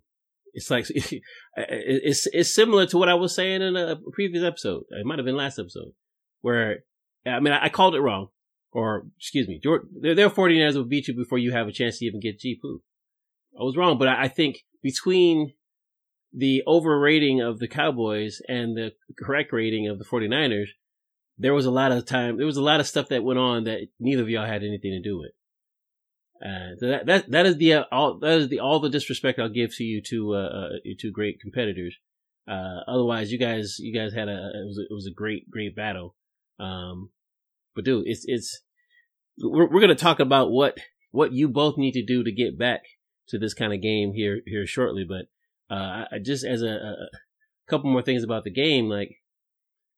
It's 0.53 0.71
like, 0.71 0.87
it's, 1.57 2.27
it's 2.33 2.55
similar 2.55 2.87
to 2.87 2.99
what 2.99 3.09
I 3.09 3.15
was 3.15 3.35
saying 3.35 3.63
in 3.63 3.77
a 3.77 3.97
previous 4.13 4.45
episode. 4.45 4.85
It 4.91 5.07
might 5.07 5.19
have 5.19 5.27
been 5.27 5.37
last 5.37 5.59
episode 5.59 5.93
where, 6.41 6.81
I 7.27 7.41
mean, 7.41 7.53
I, 7.53 7.65
I 7.65 7.69
called 7.69 7.95
it 7.95 8.01
wrong. 8.01 8.29
Or, 8.73 9.07
excuse 9.19 9.49
me, 9.49 9.61
their, 10.01 10.15
their 10.15 10.31
49ers 10.31 10.77
will 10.77 10.85
beat 10.85 11.09
you 11.09 11.15
before 11.15 11.39
you 11.39 11.51
have 11.51 11.67
a 11.67 11.73
chance 11.73 11.99
to 11.99 12.05
even 12.05 12.21
get 12.21 12.39
G 12.39 12.57
Poo. 12.61 12.83
I 13.59 13.65
was 13.65 13.77
wrong, 13.77 13.99
but 13.99 14.07
I, 14.07 14.25
I 14.25 14.29
think 14.29 14.59
between 14.81 15.55
the 16.33 16.63
overrating 16.69 17.41
of 17.41 17.59
the 17.59 17.67
Cowboys 17.67 18.41
and 18.49 18.77
the 18.77 18.93
correct 19.19 19.53
rating 19.53 19.89
of 19.89 19.99
the 19.99 20.05
49ers, 20.05 20.69
there 21.37 21.53
was 21.53 21.67
a 21.67 21.71
lot 21.71 21.91
of 21.91 22.07
time, 22.07 22.37
there 22.37 22.47
was 22.47 22.59
a 22.59 22.63
lot 22.63 22.79
of 22.79 22.87
stuff 22.87 23.09
that 23.09 23.25
went 23.25 23.41
on 23.41 23.65
that 23.65 23.89
neither 23.99 24.23
of 24.23 24.29
y'all 24.29 24.47
had 24.47 24.63
anything 24.63 24.93
to 24.93 25.03
do 25.03 25.19
with. 25.19 25.33
Uh, 26.43 26.73
that, 26.81 27.07
that, 27.07 27.31
that 27.31 27.47
is 27.47 27.57
the, 27.59 27.75
uh, 27.75 27.85
all, 27.93 28.19
that 28.19 28.39
is 28.39 28.49
the, 28.49 28.61
all 28.61 28.81
the 28.81 28.89
disrespect 28.89 29.39
I'll 29.39 29.51
give 29.51 29.75
to 29.77 29.85
you 29.85 30.01
two, 30.01 30.35
uh, 30.35 30.39
uh 30.39 30.69
two 30.99 31.11
great 31.11 31.41
competitors. 31.41 31.97
Uh, 32.49 32.81
otherwise 32.89 33.31
you 33.31 33.39
guys, 33.39 33.77
you 33.79 33.95
guys 33.95 34.15
had 34.15 34.29
a, 34.29 34.51
it 34.55 34.67
was 34.67 34.79
a, 34.79 34.83
it 34.83 34.95
was 34.95 35.07
a 35.07 35.15
great, 35.15 35.51
great 35.51 35.77
battle. 35.77 36.17
Um, 36.59 37.11
but 37.75 37.85
dude, 37.85 38.05
it's, 38.07 38.25
it's, 38.27 38.63
we're, 39.39 39.69
we're 39.69 39.87
to 39.87 39.95
talk 39.95 40.19
about 40.19 40.51
what, 40.51 40.79
what 41.11 41.33
you 41.33 41.49
both 41.49 41.77
need 41.77 41.93
to 41.93 42.05
do 42.05 42.25
to 42.25 42.33
get 42.33 42.59
back 42.59 42.81
to 43.29 43.39
this 43.39 43.55
kind 43.55 43.73
of 43.73 43.83
game 43.83 44.13
here, 44.15 44.41
here 44.47 44.67
shortly. 44.67 45.05
But, 45.07 45.27
uh, 45.75 46.07
I 46.11 46.19
just 46.25 46.45
as 46.45 46.63
a, 46.63 46.69
a, 46.69 47.09
couple 47.69 47.91
more 47.91 48.03
things 48.03 48.25
about 48.25 48.45
the 48.45 48.51
game, 48.51 48.89
like, 48.89 49.21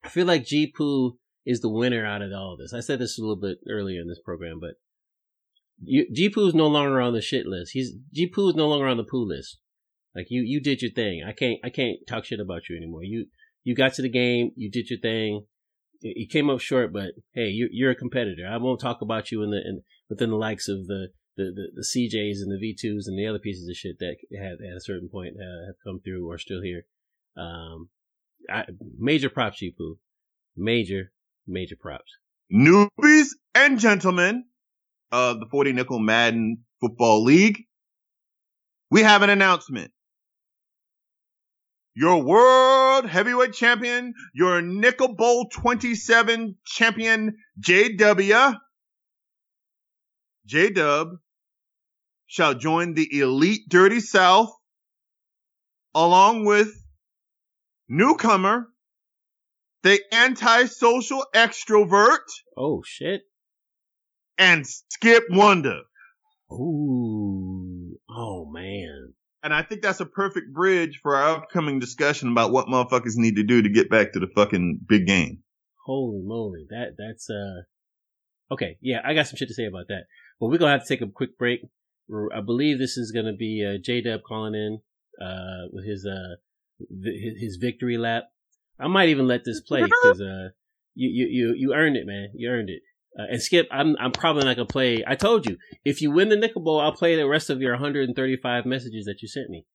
I 0.03 0.09
feel 0.09 0.27
like 0.27 0.47
Poo 0.75 1.17
is 1.45 1.61
the 1.61 1.69
winner 1.69 2.05
out 2.05 2.21
of 2.21 2.31
all 2.31 2.55
this. 2.57 2.73
I 2.73 2.81
said 2.81 2.99
this 2.99 3.17
a 3.17 3.21
little 3.21 3.35
bit 3.35 3.57
earlier 3.67 4.01
in 4.01 4.07
this 4.07 4.19
program, 4.23 4.59
but 4.59 4.75
Poo 5.85 6.47
is 6.47 6.53
no 6.53 6.67
longer 6.67 7.01
on 7.01 7.13
the 7.13 7.21
shit 7.21 7.45
list. 7.45 7.71
He's, 7.73 7.93
is 8.13 8.55
no 8.55 8.67
longer 8.67 8.87
on 8.87 8.97
the 8.97 9.03
poo 9.03 9.27
list. 9.27 9.57
Like 10.15 10.27
you, 10.29 10.43
you 10.45 10.61
did 10.61 10.81
your 10.81 10.91
thing. 10.91 11.23
I 11.27 11.31
can't, 11.31 11.59
I 11.63 11.69
can't 11.69 11.97
talk 12.07 12.25
shit 12.25 12.39
about 12.39 12.69
you 12.69 12.77
anymore. 12.77 13.03
You, 13.03 13.25
you 13.63 13.75
got 13.75 13.93
to 13.95 14.01
the 14.01 14.09
game. 14.09 14.51
You 14.55 14.69
did 14.69 14.89
your 14.89 14.99
thing 14.99 15.45
you 16.03 16.27
came 16.27 16.49
up 16.49 16.59
short, 16.59 16.91
but 16.91 17.11
hey, 17.33 17.47
you're, 17.47 17.69
you're 17.71 17.91
a 17.91 17.95
competitor. 17.95 18.47
I 18.47 18.57
won't 18.57 18.79
talk 18.79 19.01
about 19.01 19.31
you 19.31 19.41
in 19.41 19.51
the 19.51 19.57
in, 19.57 19.81
within 20.09 20.29
the 20.29 20.35
likes 20.35 20.67
of 20.67 20.87
the, 20.87 21.07
the, 21.37 21.45
the, 21.45 21.67
the, 21.75 21.81
CJs 21.81 22.41
and 22.41 22.51
the 22.51 22.61
V2s 22.61 23.07
and 23.07 23.17
the 23.17 23.27
other 23.27 23.39
pieces 23.39 23.67
of 23.67 23.75
shit 23.75 23.97
that 23.99 24.17
had 24.37 24.53
at 24.53 24.77
a 24.77 24.81
certain 24.81 25.09
point 25.09 25.35
uh, 25.39 25.67
have 25.67 25.75
come 25.83 26.01
through 26.03 26.29
or 26.29 26.37
still 26.37 26.61
here. 26.61 26.83
Um, 27.37 27.89
I, 28.49 28.65
major 28.99 29.29
props, 29.29 29.61
Chipu. 29.61 29.97
Major, 30.55 31.11
major 31.47 31.75
props. 31.79 32.11
Newbies 32.53 33.29
and 33.55 33.79
gentlemen 33.79 34.45
of 35.13 35.39
the 35.39 35.45
40 35.45 35.73
Nickel 35.73 35.99
Madden 35.99 36.65
Football 36.81 37.23
League, 37.23 37.61
we 38.89 39.03
have 39.03 39.21
an 39.21 39.29
announcement 39.29 39.91
your 41.95 42.23
world 42.23 43.07
heavyweight 43.07 43.53
champion, 43.53 44.13
your 44.33 44.61
Nickel 44.61 45.15
Bowl 45.15 45.47
27 45.53 46.55
champion, 46.65 47.35
JW, 47.59 48.57
J 50.47 50.69
Dub, 50.71 51.09
shall 52.25 52.55
join 52.55 52.95
the 52.95 53.19
elite 53.19 53.69
Dirty 53.69 53.99
South 53.99 54.51
along 55.93 56.45
with 56.45 56.73
newcomer, 57.87 58.69
the 59.83 59.99
antisocial 60.11 61.25
extrovert. 61.35 62.25
Oh 62.57 62.81
shit. 62.83 63.21
And 64.37 64.65
Skip 64.65 65.23
Wonder. 65.29 65.81
Ooh. 66.51 67.97
Oh 68.09 68.45
man. 68.51 69.13
And 69.43 69.53
I 69.53 69.61
think 69.61 69.81
that's 69.81 69.99
a 69.99 70.05
perfect 70.05 70.53
bridge 70.53 70.99
for 71.01 71.15
our 71.15 71.37
upcoming 71.37 71.79
discussion 71.79 72.31
about 72.31 72.51
what 72.51 72.67
motherfuckers 72.67 73.17
need 73.17 73.35
to 73.35 73.43
do 73.43 73.61
to 73.61 73.69
get 73.69 73.89
back 73.89 74.13
to 74.13 74.19
the 74.19 74.27
fucking 74.33 74.79
big 74.87 75.05
game. 75.05 75.39
Holy 75.85 76.21
moly. 76.23 76.65
That, 76.69 76.95
that's, 76.97 77.29
uh, 77.29 77.63
Okay, 78.53 78.77
yeah, 78.81 78.99
I 79.03 79.15
got 79.15 79.27
some 79.27 79.37
shit 79.37 79.47
to 79.47 79.53
say 79.53 79.65
about 79.65 79.87
that. 79.87 80.03
But 80.39 80.47
we're 80.47 80.59
gonna 80.59 80.73
have 80.73 80.85
to 80.85 80.87
take 80.87 81.01
a 81.01 81.11
quick 81.11 81.37
break. 81.37 81.61
I 82.35 82.41
believe 82.41 82.77
this 82.77 82.97
is 82.97 83.11
gonna 83.11 83.33
be 83.33 83.65
uh, 83.65 83.81
J 83.83 84.01
Dub 84.01 84.21
calling 84.27 84.53
in 84.53 84.79
uh, 85.25 85.69
with 85.71 85.85
his 85.85 86.05
uh 86.05 86.35
his 87.39 87.57
victory 87.59 87.97
lap. 87.97 88.25
I 88.79 88.87
might 88.87 89.09
even 89.09 89.27
let 89.27 89.43
this 89.45 89.61
play 89.61 89.83
because 89.83 90.21
uh 90.21 90.49
you 90.93 91.09
you 91.09 91.27
you 91.27 91.53
you 91.57 91.73
earned 91.73 91.97
it, 91.97 92.05
man. 92.05 92.29
You 92.35 92.49
earned 92.49 92.69
it. 92.69 92.81
Uh, 93.17 93.23
and 93.29 93.41
Skip, 93.41 93.67
I'm 93.71 93.95
I'm 93.99 94.11
probably 94.11 94.43
not 94.43 94.55
gonna 94.55 94.65
play. 94.65 95.03
I 95.05 95.15
told 95.15 95.45
you, 95.45 95.57
if 95.85 96.01
you 96.01 96.11
win 96.11 96.29
the 96.29 96.35
nickel 96.35 96.61
bowl, 96.61 96.79
I'll 96.79 96.95
play 96.95 97.15
the 97.15 97.27
rest 97.27 97.49
of 97.49 97.61
your 97.61 97.73
135 97.73 98.65
messages 98.65 99.05
that 99.05 99.21
you 99.21 99.27
sent 99.27 99.49
me. 99.49 99.65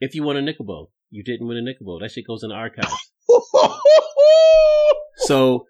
If 0.00 0.14
you 0.14 0.22
won 0.22 0.36
a 0.36 0.42
nickel 0.42 0.66
bowl, 0.66 0.90
you 1.10 1.24
didn't 1.24 1.46
win 1.46 1.56
a 1.56 1.62
nickel 1.62 1.86
bowl. 1.86 2.00
That 2.00 2.10
shit 2.10 2.26
goes 2.26 2.42
in 2.42 2.50
the 2.50 2.54
archives. 2.54 2.92
so 5.16 5.66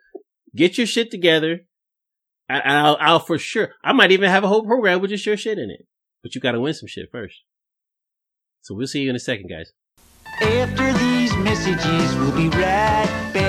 get 0.54 0.78
your 0.78 0.86
shit 0.86 1.10
together. 1.10 1.60
And 2.48 2.62
I'll, 2.64 2.96
I'll 3.00 3.18
for 3.18 3.38
sure. 3.38 3.70
I 3.82 3.92
might 3.92 4.12
even 4.12 4.30
have 4.30 4.44
a 4.44 4.48
whole 4.48 4.64
program 4.64 5.00
with 5.00 5.10
just 5.10 5.26
your 5.26 5.36
shit 5.36 5.58
in 5.58 5.70
it. 5.70 5.86
But 6.22 6.34
you 6.34 6.40
got 6.40 6.52
to 6.52 6.60
win 6.60 6.75
some 6.75 6.86
shit 6.86 7.08
first. 7.10 7.42
So 8.62 8.75
we'll 8.75 8.86
see 8.86 9.02
you 9.02 9.10
in 9.10 9.16
a 9.16 9.20
second, 9.20 9.48
guys. 9.48 9.72
After 10.40 10.92
these 10.98 11.34
messages, 11.36 12.16
we'll 12.16 12.36
be 12.36 12.48
right 12.48 13.30
back. 13.32 13.45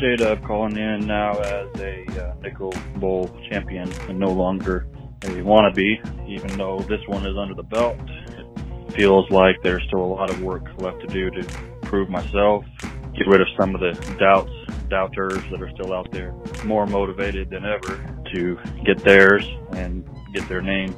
J-Dub 0.00 0.42
calling 0.46 0.78
in 0.78 1.06
now 1.06 1.32
as 1.40 1.68
a 1.78 2.06
uh, 2.18 2.34
Nickel 2.40 2.72
Bowl 2.96 3.30
champion 3.50 3.92
and 4.08 4.18
no 4.18 4.30
longer 4.30 4.86
a 5.24 5.26
wannabe, 5.26 6.00
even 6.26 6.56
though 6.56 6.80
this 6.88 7.06
one 7.06 7.26
is 7.26 7.36
under 7.36 7.54
the 7.54 7.62
belt. 7.62 7.98
It 8.28 8.94
feels 8.94 9.30
like 9.30 9.56
there's 9.62 9.82
still 9.88 10.02
a 10.02 10.12
lot 10.12 10.30
of 10.30 10.40
work 10.40 10.64
left 10.78 11.00
to 11.00 11.06
do 11.06 11.30
to 11.30 11.42
prove 11.82 12.08
myself, 12.08 12.64
get 12.80 13.26
rid 13.26 13.42
of 13.42 13.46
some 13.60 13.74
of 13.74 13.82
the 13.82 13.92
doubts, 14.18 14.50
doubters 14.88 15.42
that 15.50 15.60
are 15.60 15.70
still 15.72 15.92
out 15.92 16.10
there, 16.12 16.32
more 16.64 16.86
motivated 16.86 17.50
than 17.50 17.66
ever 17.66 18.02
to 18.32 18.58
get 18.86 19.04
theirs 19.04 19.46
and 19.72 20.08
get 20.32 20.48
their 20.48 20.62
name 20.62 20.96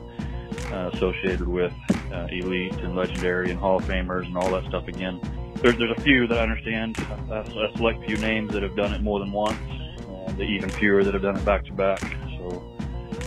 uh, 0.70 0.90
associated 0.92 1.48
with 1.48 1.72
uh, 2.12 2.28
elite 2.30 2.74
and 2.74 2.94
legendary 2.94 3.50
and 3.50 3.58
Hall 3.58 3.78
of 3.78 3.84
Famers 3.84 4.26
and 4.26 4.36
all 4.36 4.48
that 4.52 4.64
stuff 4.68 4.86
again 4.86 5.20
there's 5.62 5.78
there's 5.78 5.96
a 5.96 6.00
few 6.00 6.26
that 6.26 6.38
I 6.38 6.42
understand. 6.42 6.98
A, 7.30 7.40
a 7.40 7.76
select 7.76 8.04
few 8.04 8.16
names 8.16 8.52
that 8.52 8.62
have 8.62 8.76
done 8.76 8.92
it 8.92 9.00
more 9.00 9.18
than 9.20 9.32
once, 9.32 9.58
and 10.26 10.40
even 10.40 10.68
fewer 10.68 11.04
that 11.04 11.14
have 11.14 11.22
done 11.22 11.36
it 11.36 11.44
back 11.44 11.64
to 11.66 11.72
back. 11.72 12.00
So 12.38 12.76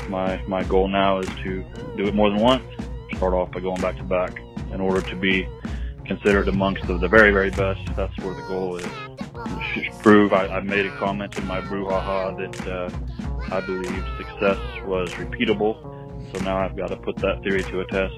my 0.10 0.42
my 0.48 0.64
goal 0.64 0.88
now 0.88 1.20
is 1.20 1.30
to 1.44 1.64
do 1.96 2.06
it 2.06 2.14
more 2.14 2.30
than 2.30 2.40
once. 2.40 2.64
Start 3.16 3.34
off 3.34 3.52
by 3.52 3.62
going 3.62 3.82
back 3.82 3.98
to 3.98 4.04
back 4.04 4.42
in 4.72 4.82
order 4.82 5.02
to 5.02 5.16
be 5.16 5.48
considered 6.06 6.48
amongst 6.48 6.86
the, 6.88 6.98
the 6.98 7.08
very 7.08 7.32
very 7.32 7.52
best. 7.52 7.80
That's 7.96 8.16
where 8.20 8.34
the 8.34 8.44
goal 8.44 8.78
is. 8.78 8.88
Prove 10.02 10.34
I, 10.34 10.48
I 10.48 10.60
made 10.60 10.86
a 10.86 10.96
comment 10.98 11.38
in 11.38 11.48
my 11.48 11.62
brouhaha 11.62 12.38
that 12.38 12.68
uh, 12.68 13.56
I 13.56 13.62
believe 13.62 14.04
success 14.18 14.60
was 14.86 15.10
repeatable. 15.12 15.92
So 16.34 16.44
now 16.44 16.58
I've 16.58 16.76
got 16.76 16.90
to 16.90 16.98
put 16.98 17.16
that 17.18 17.42
theory 17.44 17.64
to 17.64 17.80
a 17.80 17.86
test 17.86 18.14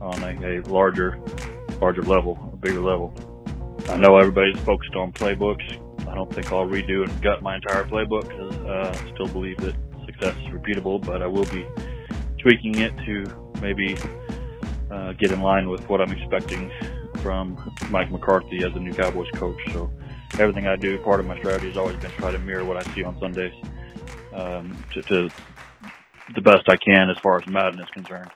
on 0.00 0.22
a, 0.22 0.58
a 0.58 0.62
larger 0.62 1.20
larger 1.80 2.02
level, 2.02 2.38
a 2.52 2.56
bigger 2.56 2.80
level. 2.80 3.14
I 3.90 3.96
know 3.96 4.16
everybody's 4.18 4.58
focused 4.60 4.94
on 4.94 5.12
playbooks. 5.12 5.66
I 6.08 6.14
don't 6.14 6.32
think 6.32 6.52
I'll 6.52 6.66
redo 6.66 7.02
and 7.02 7.22
gut 7.22 7.42
my 7.42 7.56
entire 7.56 7.84
playbook 7.84 8.28
because 8.28 8.54
uh, 8.66 8.96
I 8.96 9.14
still 9.14 9.26
believe 9.26 9.56
that 9.58 9.74
success 10.06 10.36
is 10.36 10.46
repeatable, 10.46 11.04
but 11.04 11.22
I 11.22 11.26
will 11.26 11.44
be 11.46 11.66
tweaking 12.38 12.78
it 12.78 12.96
to 13.04 13.26
maybe 13.60 13.96
uh, 14.90 15.12
get 15.14 15.32
in 15.32 15.40
line 15.40 15.68
with 15.68 15.88
what 15.88 16.00
I'm 16.00 16.12
expecting 16.12 16.70
from 17.16 17.74
Mike 17.90 18.10
McCarthy 18.12 18.64
as 18.64 18.72
the 18.74 18.80
new 18.80 18.94
Cowboys 18.94 19.30
coach. 19.34 19.58
So 19.72 19.90
everything 20.38 20.68
I 20.68 20.76
do, 20.76 20.96
part 20.98 21.18
of 21.18 21.26
my 21.26 21.38
strategy 21.38 21.68
has 21.68 21.76
always 21.76 21.96
been 21.96 22.12
try 22.12 22.30
to 22.30 22.38
mirror 22.38 22.64
what 22.64 22.76
I 22.76 22.94
see 22.94 23.02
on 23.02 23.18
Sundays 23.18 23.52
um, 24.32 24.76
to, 24.94 25.02
to, 25.02 25.30
the 26.34 26.40
best 26.40 26.68
I 26.68 26.76
can 26.76 27.10
as 27.10 27.18
far 27.18 27.40
as 27.40 27.46
Madden 27.48 27.80
is 27.80 27.88
concerned. 27.90 28.30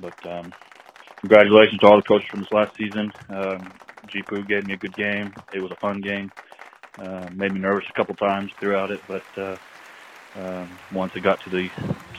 But 0.00 0.26
um, 0.26 0.54
congratulations 1.18 1.78
to 1.80 1.86
all 1.86 1.96
the 1.96 2.02
coaches 2.02 2.26
from 2.30 2.40
this 2.40 2.50
last 2.50 2.74
season. 2.78 3.12
Um, 3.28 3.72
G 4.10 4.22
Poo 4.22 4.42
gave 4.42 4.66
me 4.66 4.74
a 4.74 4.76
good 4.76 4.94
game. 4.94 5.32
It 5.52 5.60
was 5.60 5.70
a 5.70 5.76
fun 5.76 6.00
game. 6.00 6.32
Uh, 6.98 7.28
made 7.32 7.52
me 7.52 7.60
nervous 7.60 7.88
a 7.88 7.92
couple 7.92 8.14
times 8.14 8.50
throughout 8.58 8.90
it, 8.90 9.00
but 9.06 9.22
uh, 9.36 9.56
um, 10.36 10.68
once 10.92 11.14
it 11.14 11.20
got 11.20 11.40
to 11.42 11.50
the 11.50 11.70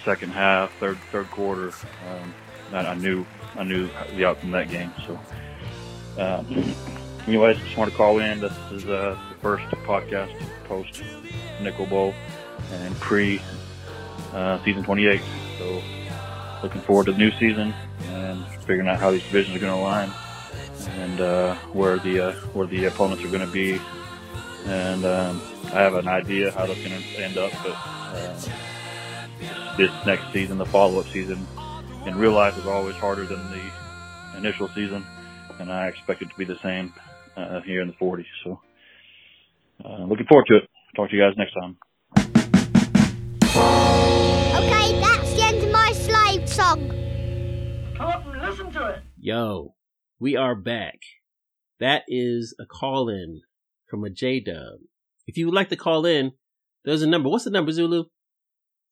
second 0.04 0.32
half, 0.32 0.72
third 0.80 0.98
third 1.12 1.30
quarter, 1.30 1.72
um, 2.10 2.34
I, 2.74 2.96
knew 2.96 3.26
I 3.56 3.64
knew 3.64 3.90
the 4.16 4.26
outcome 4.26 4.54
of 4.54 4.68
that 4.68 4.72
game. 4.72 4.92
So, 5.06 5.20
um, 6.18 6.74
anyways, 7.28 7.58
just 7.58 7.78
want 7.78 7.92
to 7.92 7.98
call 7.98 8.20
in. 8.20 8.40
This 8.40 8.54
is 8.72 8.86
uh, 8.86 9.18
the 9.30 9.36
first 9.42 9.66
podcast 9.86 10.34
post 10.66 11.04
Nickel 11.62 11.86
Bowl 11.86 12.14
and 12.72 12.96
pre 12.96 13.42
uh, 14.34 14.64
season 14.64 14.84
28. 14.84 15.22
So, 15.58 15.82
looking 16.64 16.82
forward 16.82 17.06
to 17.08 17.12
the 17.12 17.18
new 17.18 17.32
season 17.32 17.74
and 18.06 18.46
figuring 18.62 18.88
out 18.88 19.00
how 19.00 19.12
these 19.12 19.24
divisions 19.24 19.56
are 19.58 19.60
going 19.60 19.74
to 19.74 19.80
align 19.80 20.12
and 20.88 21.22
uh, 21.22 21.56
where 21.74 21.98
the 22.00 22.20
uh, 22.20 22.32
where 22.54 22.68
the 22.68 22.86
opponents 22.86 23.24
are 23.24 23.30
going 23.30 23.46
to 23.46 23.52
be. 23.52 23.80
And 24.66 25.06
um, 25.06 25.42
I 25.66 25.82
have 25.82 25.96
an 25.96 26.08
idea 26.08 26.52
how 26.52 26.66
that's 26.66 26.80
going 26.80 27.02
to 27.02 27.24
end 27.24 27.38
up, 27.38 27.52
but 27.64 27.76
uh, 27.76 28.36
this 29.76 29.92
next 30.06 30.32
season, 30.32 30.60
the 30.60 30.66
follow-up 30.66 31.08
season, 31.08 31.48
in 32.06 32.16
real 32.16 32.34
life 32.34 32.58
is 32.58 32.68
always 32.68 32.96
harder 32.96 33.26
than 33.26 33.40
the 33.50 34.38
initial 34.38 34.68
season, 34.70 35.06
and 35.60 35.72
I 35.72 35.88
expect 35.88 36.22
it 36.22 36.30
to 36.30 36.36
be 36.36 36.46
the 36.46 36.60
same 36.60 36.94
uh, 37.36 37.62
here 37.62 37.82
in 37.82 37.88
the 37.88 37.94
40s. 37.94 38.26
So, 38.44 38.60
uh, 39.84 40.04
looking 40.06 40.28
forward 40.28 40.46
to 40.48 40.58
it. 40.58 40.70
Talk 40.96 41.10
to 41.10 41.16
you 41.16 41.22
guys 41.22 41.34
next 41.38 41.54
time. 41.54 41.78
Okay, 44.56 45.00
that's 45.00 45.34
the 45.34 45.42
end 45.44 45.64
of 45.64 45.72
my 45.72 45.92
slave 45.94 46.48
song. 46.50 46.90
Come 47.96 48.08
up 48.08 48.26
and 48.28 48.42
listen 48.42 48.72
to 48.74 48.88
it. 48.90 49.00
Yo, 49.20 49.74
we 50.22 50.38
are 50.38 50.54
back. 50.54 51.00
That 51.80 52.04
is 52.08 52.56
a 52.62 52.66
call 52.66 53.10
in 53.10 53.42
from 53.90 54.04
a 54.04 54.10
J 54.12 54.40
Dub. 54.40 54.80
If 55.26 55.36
you 55.36 55.48
would 55.48 55.56
like 55.56 55.70
to 55.70 55.76
call 55.76 56.06
in, 56.06 56.34
there's 56.86 57.02
a 57.02 57.08
number. 57.08 57.28
What's 57.28 57.46
the 57.46 57.50
number, 57.50 57.72
Zulu? 57.72 58.04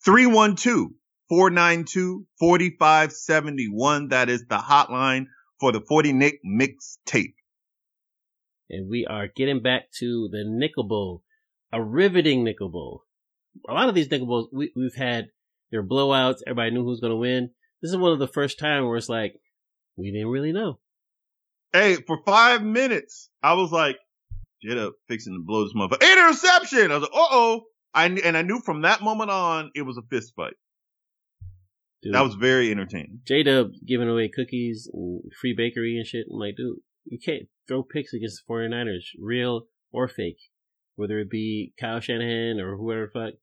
312 0.04 0.88
492 1.30 2.26
4571. 2.40 4.08
That 4.08 4.28
is 4.28 4.46
the 4.50 4.58
hotline 4.58 5.26
for 5.60 5.72
the 5.72 5.82
40 5.82 6.14
Nick 6.14 6.40
mixtape. 6.44 7.36
And 8.72 8.90
we 8.90 9.06
are 9.06 9.28
getting 9.28 9.62
back 9.62 9.92
to 10.00 10.30
the 10.32 10.44
Nickel 10.48 10.88
Bowl, 10.88 11.24
a 11.72 11.84
riveting 11.84 12.44
Nickel 12.44 12.70
Bowl. 12.70 13.04
A 13.68 13.74
lot 13.74 13.88
of 13.88 13.94
these 13.94 14.10
Nickel 14.10 14.26
Bowls, 14.26 14.50
we, 14.52 14.72
we've 14.76 14.96
had 14.96 15.28
their 15.72 15.84
blowouts. 15.84 16.40
Everybody 16.48 16.72
knew 16.72 16.84
who 16.84 16.90
was 16.90 17.02
going 17.02 17.14
to 17.14 17.18
win. 17.18 17.52
This 17.84 17.92
is 17.92 17.98
one 17.98 18.14
of 18.14 18.20
the 18.20 18.28
first 18.28 18.58
time 18.58 18.88
where 18.88 18.98
it's 18.98 19.10
like, 19.10 19.36
we 19.96 20.12
didn't 20.12 20.30
really 20.30 20.52
know. 20.52 20.80
Hey, 21.72 21.96
for 21.96 22.20
five 22.26 22.64
minutes, 22.64 23.30
I 23.44 23.54
was 23.54 23.72
like, 23.72 23.98
get 24.62 24.78
up, 24.78 24.94
fixing 25.08 25.34
to 25.34 25.44
blow 25.46 25.64
this 25.64 25.74
motherfucker. 25.76 26.02
Interception! 26.02 26.92
I 26.92 26.96
was 26.96 27.04
like, 27.04 27.14
uh 27.14 27.28
oh. 27.30 27.62
I, 27.94 28.06
and 28.06 28.38
I 28.38 28.44
knew 28.44 28.60
from 28.60 28.84
that 28.84 29.02
moment 29.02 29.32
on, 29.32 29.72
it 29.76 29.82
was 29.82 29.98
a 29.98 30.04
fist 30.10 30.34
fight. 30.36 30.54
Dude, 32.02 32.14
that 32.14 32.22
was 32.22 32.36
very 32.36 32.72
entertaining. 32.72 33.20
J 33.28 33.44
Dub 33.44 33.72
giving 33.86 34.08
away 34.08 34.30
cookies 34.34 34.90
and 34.94 35.22
free 35.40 35.54
bakery 35.56 35.98
and 35.98 36.06
shit. 36.06 36.28
I'm 36.32 36.40
like, 36.40 36.56
dude, 36.56 36.78
you 37.06 37.20
can't 37.24 37.48
throw 37.68 37.84
picks 37.84 38.14
against 38.14 38.44
the 38.48 38.54
49ers, 38.54 39.06
real 39.20 39.64
or 39.92 40.08
fake. 40.08 40.40
Whether 40.96 41.20
it 41.20 41.30
be 41.30 41.74
Kyle 41.80 42.00
Shanahan 42.00 42.60
or 42.60 42.78
whoever 42.78 43.10
the 43.14 43.20
fuck, 43.20 43.34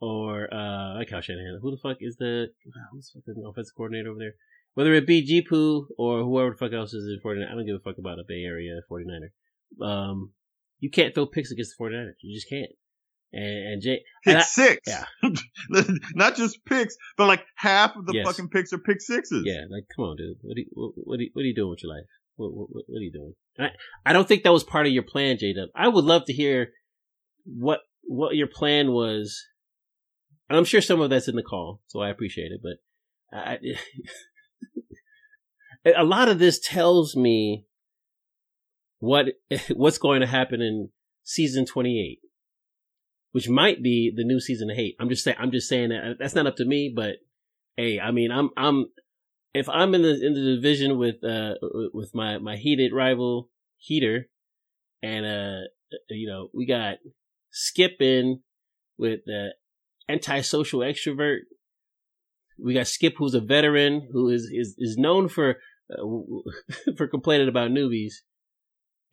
or, 0.00 0.44
uh, 0.52 1.04
Kyle 1.08 1.20
Shanahan. 1.20 1.60
Who 1.62 1.70
the 1.70 1.80
fuck 1.82 1.98
is 2.00 2.16
the, 2.16 2.48
who's 2.92 3.12
the 3.14 3.48
offensive 3.48 3.74
coordinator 3.76 4.10
over 4.10 4.18
there? 4.18 4.34
Whether 4.74 4.94
it 4.94 5.06
be 5.06 5.26
Jipu 5.26 5.86
or 5.98 6.22
whoever 6.22 6.50
the 6.50 6.56
fuck 6.56 6.72
else 6.72 6.92
is 6.94 7.04
in 7.04 7.20
49 7.22 7.48
I 7.48 7.54
don't 7.54 7.66
give 7.66 7.76
a 7.76 7.80
fuck 7.80 7.98
about 7.98 8.18
a 8.18 8.24
Bay 8.26 8.42
Area 8.42 8.80
49er. 8.90 9.84
Um, 9.84 10.32
you 10.80 10.90
can't 10.90 11.14
throw 11.14 11.26
picks 11.26 11.50
against 11.50 11.74
the 11.78 11.84
49ers. 11.84 12.14
You 12.20 12.34
just 12.34 12.48
can't. 12.48 12.70
And, 13.32 13.44
and 13.44 13.82
Jay, 13.82 14.02
pick 14.24 14.34
and 14.34 14.44
six. 14.44 14.80
Yeah. 14.86 15.04
Not 16.14 16.36
just 16.36 16.64
picks, 16.66 16.96
but 17.16 17.26
like 17.26 17.44
half 17.54 17.96
of 17.96 18.04
the 18.04 18.14
yes. 18.14 18.26
fucking 18.26 18.48
picks 18.48 18.72
are 18.72 18.78
pick 18.78 19.00
sixes. 19.00 19.44
Yeah. 19.46 19.62
Like, 19.70 19.84
come 19.94 20.04
on, 20.06 20.16
dude. 20.16 20.36
What 20.42 20.56
are 20.56 20.60
you, 20.60 20.66
what, 20.72 20.92
what 20.96 21.18
are 21.18 21.22
you, 21.22 21.30
what 21.32 21.42
are 21.42 21.46
you 21.46 21.54
doing 21.54 21.70
with 21.70 21.82
your 21.82 21.94
life? 21.94 22.04
What, 22.36 22.52
what, 22.52 22.68
what 22.70 22.98
are 22.98 23.02
you 23.02 23.12
doing? 23.12 23.34
I, 23.58 23.68
I 24.04 24.12
don't 24.12 24.28
think 24.28 24.42
that 24.42 24.52
was 24.52 24.64
part 24.64 24.86
of 24.86 24.92
your 24.92 25.02
plan, 25.02 25.38
J 25.38 25.54
Dub. 25.54 25.70
I 25.74 25.88
would 25.88 26.04
love 26.04 26.26
to 26.26 26.32
hear 26.32 26.72
what, 27.44 27.80
what 28.02 28.36
your 28.36 28.48
plan 28.48 28.92
was. 28.92 29.42
And 30.48 30.58
I'm 30.58 30.64
sure 30.64 30.82
some 30.82 31.00
of 31.00 31.08
that's 31.08 31.28
in 31.28 31.36
the 31.36 31.42
call, 31.42 31.80
so 31.86 32.00
I 32.00 32.10
appreciate 32.10 32.52
it, 32.52 32.60
but 32.62 33.38
I, 33.38 33.58
a 35.84 36.04
lot 36.04 36.28
of 36.28 36.38
this 36.38 36.60
tells 36.60 37.16
me 37.16 37.66
what 38.98 39.26
what's 39.74 39.98
going 39.98 40.20
to 40.20 40.26
happen 40.26 40.60
in 40.60 40.90
season 41.24 41.64
28 41.64 42.18
which 43.32 43.48
might 43.48 43.82
be 43.82 44.12
the 44.14 44.24
new 44.24 44.38
season 44.38 44.70
of 44.70 44.76
hate. 44.76 44.94
I'm 45.00 45.08
just 45.08 45.24
saying, 45.24 45.38
I'm 45.40 45.50
just 45.50 45.68
saying 45.68 45.88
that 45.88 46.16
that's 46.18 46.34
not 46.34 46.46
up 46.46 46.56
to 46.56 46.64
me, 46.64 46.92
but 46.94 47.16
hey, 47.76 47.98
I 47.98 48.10
mean, 48.10 48.30
I'm, 48.30 48.50
I'm, 48.56 48.86
if 49.54 49.68
I'm 49.68 49.94
in 49.94 50.02
the, 50.02 50.10
in 50.10 50.34
the 50.34 50.56
division 50.56 50.98
with, 50.98 51.24
uh, 51.24 51.54
with 51.92 52.14
my, 52.14 52.38
my 52.38 52.56
heated 52.56 52.92
rival 52.92 53.48
heater 53.76 54.28
and, 55.02 55.26
uh, 55.26 55.68
you 56.10 56.28
know, 56.28 56.48
we 56.54 56.66
got 56.66 56.96
Skip 57.50 58.00
in 58.00 58.40
with 58.98 59.20
the 59.26 59.54
antisocial 60.08 60.80
extrovert. 60.80 61.40
We 62.62 62.74
got 62.74 62.86
Skip, 62.86 63.14
who's 63.16 63.34
a 63.34 63.40
veteran, 63.40 64.08
who 64.12 64.28
is, 64.28 64.50
is, 64.52 64.74
is 64.78 64.96
known 64.96 65.28
for, 65.28 65.56
uh, 65.90 66.92
for 66.96 67.08
complaining 67.08 67.48
about 67.48 67.70
newbies 67.70 68.14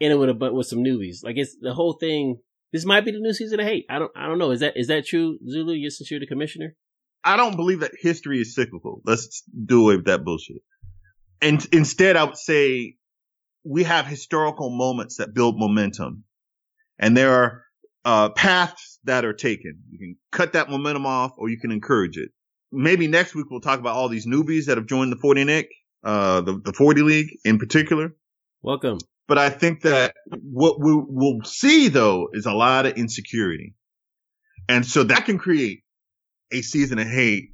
and 0.02 0.14
it 0.14 0.16
with 0.16 0.30
a 0.30 0.34
but 0.34 0.54
with 0.54 0.68
some 0.68 0.80
newbies. 0.80 1.24
Like 1.24 1.38
it's 1.38 1.56
the 1.60 1.74
whole 1.74 1.94
thing. 1.94 2.38
This 2.72 2.86
might 2.86 3.06
be 3.06 3.12
the 3.12 3.20
new 3.20 3.34
season 3.34 3.60
of 3.60 3.66
hate. 3.66 3.86
I 3.90 4.00
don't 4.00 4.12
I 4.16 4.28
don't 4.28 4.38
know. 4.38 4.52
Is 4.52 4.60
that 4.62 4.74
is 4.76 4.88
that 4.88 5.06
true, 5.06 5.38
Zulu? 5.48 5.74
You 5.74 5.90
since 5.90 6.10
you're 6.10 6.20
the 6.20 6.28
commissioner. 6.28 6.76
I 7.24 7.36
don't 7.36 7.56
believe 7.56 7.82
that 7.82 7.92
history 8.00 8.40
is 8.40 8.56
cyclical. 8.56 9.02
Let's 9.06 9.44
do 9.66 9.84
away 9.84 9.98
with 9.98 10.06
that 10.06 10.24
bullshit. 10.24 10.62
And 11.42 11.66
instead, 11.74 12.16
I 12.16 12.24
would 12.24 12.38
say 12.38 12.96
we 13.66 13.84
have 13.84 14.06
historical 14.08 14.70
moments 14.70 15.18
that 15.18 15.34
build 15.34 15.58
momentum, 15.58 16.24
and 16.98 17.16
there 17.18 17.34
are 17.34 17.64
uh, 18.06 18.30
paths 18.30 19.00
that 19.04 19.26
are 19.26 19.34
taken. 19.34 19.82
You 19.90 20.00
can 20.00 20.16
cut 20.32 20.54
that 20.54 20.70
momentum 20.70 21.06
off, 21.06 21.34
or 21.38 21.50
you 21.50 21.60
can 21.60 21.72
encourage 21.72 22.18
it. 22.18 22.30
Maybe 22.72 23.08
next 23.08 23.36
week 23.36 23.48
we'll 23.50 23.62
talk 23.62 23.80
about 23.80 23.96
all 23.96 24.10
these 24.10 24.28
newbies 24.28 24.66
that 24.66 24.78
have 24.78 24.86
joined 24.86 25.12
the 25.12 25.18
40 25.18 25.44
Nick, 25.44 25.70
uh, 26.04 26.42
the, 26.42 26.60
the 26.64 26.74
40 26.74 27.02
League 27.02 27.38
in 27.46 27.58
particular. 27.58 28.16
Welcome. 28.62 29.00
But 29.28 29.38
I 29.38 29.50
think 29.50 29.82
that 29.82 30.16
what 30.30 30.80
we 30.80 30.92
will 30.94 31.42
see 31.44 31.88
though 31.88 32.30
is 32.34 32.46
a 32.46 32.54
lot 32.54 32.86
of 32.86 32.94
insecurity. 32.94 33.76
And 34.68 34.86
so 34.86 35.04
that 35.04 35.26
can 35.26 35.38
create 35.38 35.84
a 36.52 36.62
season 36.62 37.00
of 37.00 37.08
hate. 37.08 37.50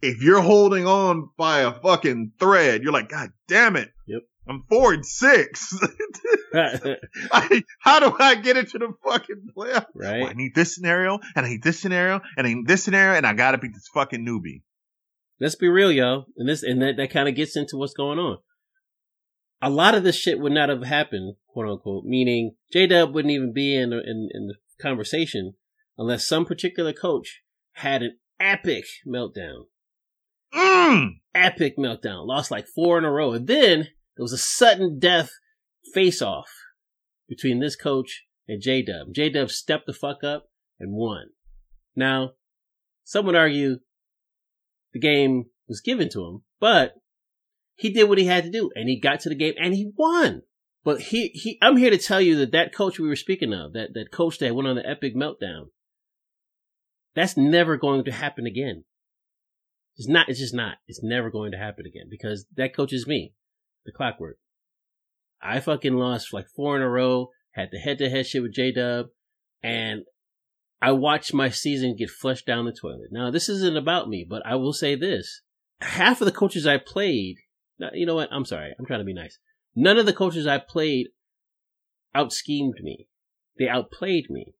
If 0.00 0.22
you're 0.22 0.40
holding 0.40 0.86
on 0.86 1.30
by 1.36 1.60
a 1.60 1.72
fucking 1.72 2.32
thread, 2.38 2.82
you're 2.82 2.92
like, 2.92 3.08
God 3.08 3.30
damn 3.48 3.76
it. 3.76 3.90
Yep. 4.06 4.22
I'm 4.48 4.62
four 4.68 4.94
and 4.94 5.04
six. 5.04 5.78
I, 6.54 7.62
how 7.80 8.00
do 8.00 8.16
I 8.18 8.36
get 8.36 8.56
into 8.56 8.78
the 8.78 8.92
fucking 9.04 9.48
playoff? 9.56 9.86
Right. 9.94 10.20
Well, 10.20 10.30
I 10.30 10.32
need 10.32 10.54
this 10.54 10.74
scenario, 10.74 11.18
and 11.36 11.44
I 11.44 11.48
need 11.50 11.62
this 11.62 11.78
scenario, 11.80 12.20
and 12.36 12.46
I 12.46 12.54
need 12.54 12.66
this 12.66 12.84
scenario, 12.84 13.16
and 13.16 13.26
I 13.26 13.34
gotta 13.34 13.58
beat 13.58 13.74
this 13.74 13.88
fucking 13.92 14.24
newbie. 14.24 14.62
Let's 15.40 15.54
be 15.54 15.68
real, 15.68 15.92
yo. 15.92 16.26
And 16.36 16.48
this, 16.48 16.62
and 16.62 16.82
that, 16.82 16.96
that 16.96 17.10
kind 17.10 17.28
of 17.28 17.34
gets 17.34 17.56
into 17.56 17.76
what's 17.76 17.94
going 17.94 18.18
on 18.18 18.38
a 19.60 19.70
lot 19.70 19.94
of 19.94 20.04
this 20.04 20.16
shit 20.16 20.38
would 20.38 20.52
not 20.52 20.68
have 20.68 20.84
happened, 20.84 21.36
quote 21.48 21.68
unquote, 21.68 22.04
meaning 22.04 22.54
J 22.72 22.86
Dub 22.86 23.14
wouldn't 23.14 23.32
even 23.32 23.52
be 23.52 23.74
in, 23.74 23.92
in, 23.92 24.28
in 24.32 24.46
the 24.48 24.54
conversation 24.80 25.54
unless 25.96 26.26
some 26.26 26.44
particular 26.44 26.92
coach 26.92 27.42
had 27.72 28.02
an 28.02 28.18
epic 28.38 28.84
meltdown. 29.06 29.66
Mm. 30.54 31.16
Epic 31.34 31.76
meltdown. 31.76 32.26
Lost 32.26 32.50
like 32.50 32.66
four 32.66 32.98
in 32.98 33.04
a 33.04 33.10
row. 33.10 33.32
And 33.32 33.46
then 33.46 33.88
there 34.16 34.22
was 34.22 34.32
a 34.32 34.38
sudden 34.38 34.98
death 34.98 35.30
face 35.92 36.22
off 36.22 36.50
between 37.28 37.58
this 37.58 37.76
coach 37.76 38.24
and 38.46 38.62
J 38.62 38.82
Dub. 38.82 39.08
J 39.12 39.28
Dub 39.30 39.50
stepped 39.50 39.86
the 39.86 39.92
fuck 39.92 40.22
up 40.22 40.50
and 40.78 40.92
won. 40.92 41.30
Now, 41.96 42.32
some 43.04 43.26
would 43.26 43.34
argue 43.34 43.78
the 44.98 45.06
game 45.06 45.46
was 45.68 45.80
given 45.80 46.08
to 46.10 46.24
him, 46.26 46.42
but 46.60 46.94
he 47.74 47.90
did 47.90 48.08
what 48.08 48.18
he 48.18 48.26
had 48.26 48.44
to 48.44 48.50
do 48.50 48.70
and 48.74 48.88
he 48.88 48.98
got 48.98 49.20
to 49.20 49.28
the 49.28 49.34
game 49.34 49.54
and 49.60 49.74
he 49.74 49.92
won. 49.96 50.42
But 50.84 51.00
he, 51.00 51.28
he, 51.28 51.58
I'm 51.62 51.76
here 51.76 51.90
to 51.90 51.98
tell 51.98 52.20
you 52.20 52.36
that 52.36 52.52
that 52.52 52.74
coach 52.74 52.98
we 52.98 53.08
were 53.08 53.16
speaking 53.16 53.52
of, 53.52 53.72
that, 53.74 53.94
that 53.94 54.10
coach 54.10 54.38
that 54.38 54.54
went 54.54 54.68
on 54.68 54.76
the 54.76 54.88
epic 54.88 55.14
meltdown, 55.14 55.68
that's 57.14 57.36
never 57.36 57.76
going 57.76 58.04
to 58.04 58.12
happen 58.12 58.46
again. 58.46 58.84
It's 59.96 60.08
not, 60.08 60.28
it's 60.28 60.38
just 60.38 60.54
not. 60.54 60.78
It's 60.86 61.02
never 61.02 61.30
going 61.30 61.52
to 61.52 61.58
happen 61.58 61.84
again 61.86 62.06
because 62.10 62.46
that 62.56 62.74
coach 62.74 62.92
is 62.92 63.06
me, 63.06 63.34
the 63.84 63.92
clockwork. 63.92 64.38
I 65.42 65.60
fucking 65.60 65.94
lost 65.94 66.32
like 66.32 66.48
four 66.48 66.76
in 66.76 66.82
a 66.82 66.88
row, 66.88 67.30
had 67.52 67.68
the 67.70 67.78
head 67.78 67.98
to 67.98 68.10
head 68.10 68.26
shit 68.26 68.42
with 68.42 68.54
J 68.54 68.72
Dub, 68.72 69.06
and 69.62 70.02
I 70.80 70.92
watched 70.92 71.34
my 71.34 71.50
season 71.50 71.96
get 71.96 72.10
flushed 72.10 72.46
down 72.46 72.64
the 72.64 72.72
toilet. 72.72 73.08
Now, 73.10 73.30
this 73.30 73.48
isn't 73.48 73.76
about 73.76 74.08
me, 74.08 74.24
but 74.28 74.42
I 74.46 74.54
will 74.54 74.72
say 74.72 74.94
this. 74.94 75.42
Half 75.80 76.20
of 76.20 76.26
the 76.26 76.32
coaches 76.32 76.66
I 76.66 76.78
played 76.78 77.38
you 77.92 78.06
know 78.06 78.14
what? 78.14 78.28
I'm 78.32 78.44
sorry. 78.44 78.74
I'm 78.78 78.86
trying 78.86 79.00
to 79.00 79.04
be 79.04 79.14
nice. 79.14 79.38
None 79.74 79.98
of 79.98 80.06
the 80.06 80.12
coaches 80.12 80.46
I 80.46 80.58
played 80.58 81.08
out 82.14 82.32
schemed 82.32 82.78
me. 82.82 83.08
They 83.58 83.68
outplayed 83.68 84.26
me. 84.30 84.54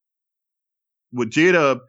With 1.12 1.30
Jada, 1.30 1.80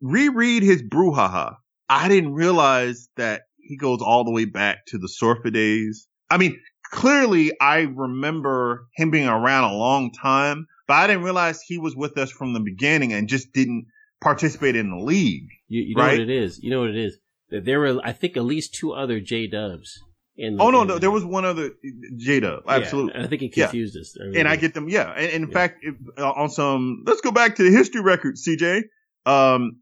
reread 0.00 0.62
his 0.62 0.82
brouhaha. 0.82 1.56
I 1.88 2.08
didn't 2.08 2.34
realize 2.34 3.08
that 3.16 3.42
he 3.58 3.76
goes 3.76 4.00
all 4.02 4.24
the 4.24 4.32
way 4.32 4.44
back 4.44 4.86
to 4.88 4.98
the 4.98 5.08
Sorfa 5.08 5.52
days. 5.52 6.08
I 6.30 6.38
mean, 6.38 6.60
clearly 6.90 7.52
I 7.60 7.82
remember 7.82 8.88
him 8.94 9.10
being 9.10 9.28
around 9.28 9.64
a 9.70 9.76
long 9.76 10.10
time, 10.12 10.66
but 10.86 10.94
I 10.94 11.06
didn't 11.06 11.22
realize 11.22 11.60
he 11.60 11.78
was 11.78 11.96
with 11.96 12.16
us 12.18 12.30
from 12.30 12.52
the 12.52 12.60
beginning 12.60 13.12
and 13.12 13.28
just 13.28 13.52
didn't 13.52 13.86
participate 14.20 14.76
in 14.76 14.90
the 14.90 15.02
league. 15.02 15.48
You, 15.68 15.82
you 15.82 15.94
know 15.94 16.02
right? 16.02 16.12
what 16.12 16.20
it 16.20 16.30
is. 16.30 16.62
You 16.62 16.70
know 16.70 16.80
what 16.80 16.90
it 16.90 16.96
is. 16.96 17.18
That 17.50 17.64
there 17.64 17.78
were, 17.78 18.00
I 18.02 18.12
think, 18.12 18.36
at 18.36 18.44
least 18.44 18.74
two 18.74 18.92
other 18.92 19.20
J 19.20 19.46
Dubs 19.46 20.00
in, 20.38 20.60
oh 20.60 20.70
no, 20.70 20.82
in, 20.82 20.88
no, 20.88 20.98
there 20.98 21.10
was 21.10 21.24
one 21.24 21.44
other 21.44 21.70
Jada. 22.16 22.60
Absolutely, 22.66 23.12
yeah, 23.14 23.24
I 23.24 23.26
think 23.26 23.42
it 23.42 23.52
confused 23.54 23.94
yeah. 23.94 24.00
us. 24.02 24.16
and 24.36 24.46
I 24.46 24.56
get 24.56 24.74
them. 24.74 24.88
Yeah, 24.88 25.10
and, 25.10 25.24
and 25.24 25.44
in 25.44 25.48
yeah. 25.48 25.54
fact, 25.54 25.78
if, 25.82 25.94
uh, 26.18 26.30
on 26.30 26.50
some, 26.50 27.04
let's 27.06 27.22
go 27.22 27.30
back 27.30 27.56
to 27.56 27.62
the 27.62 27.70
history 27.70 28.02
record, 28.02 28.36
CJ. 28.36 28.82
Um, 29.24 29.80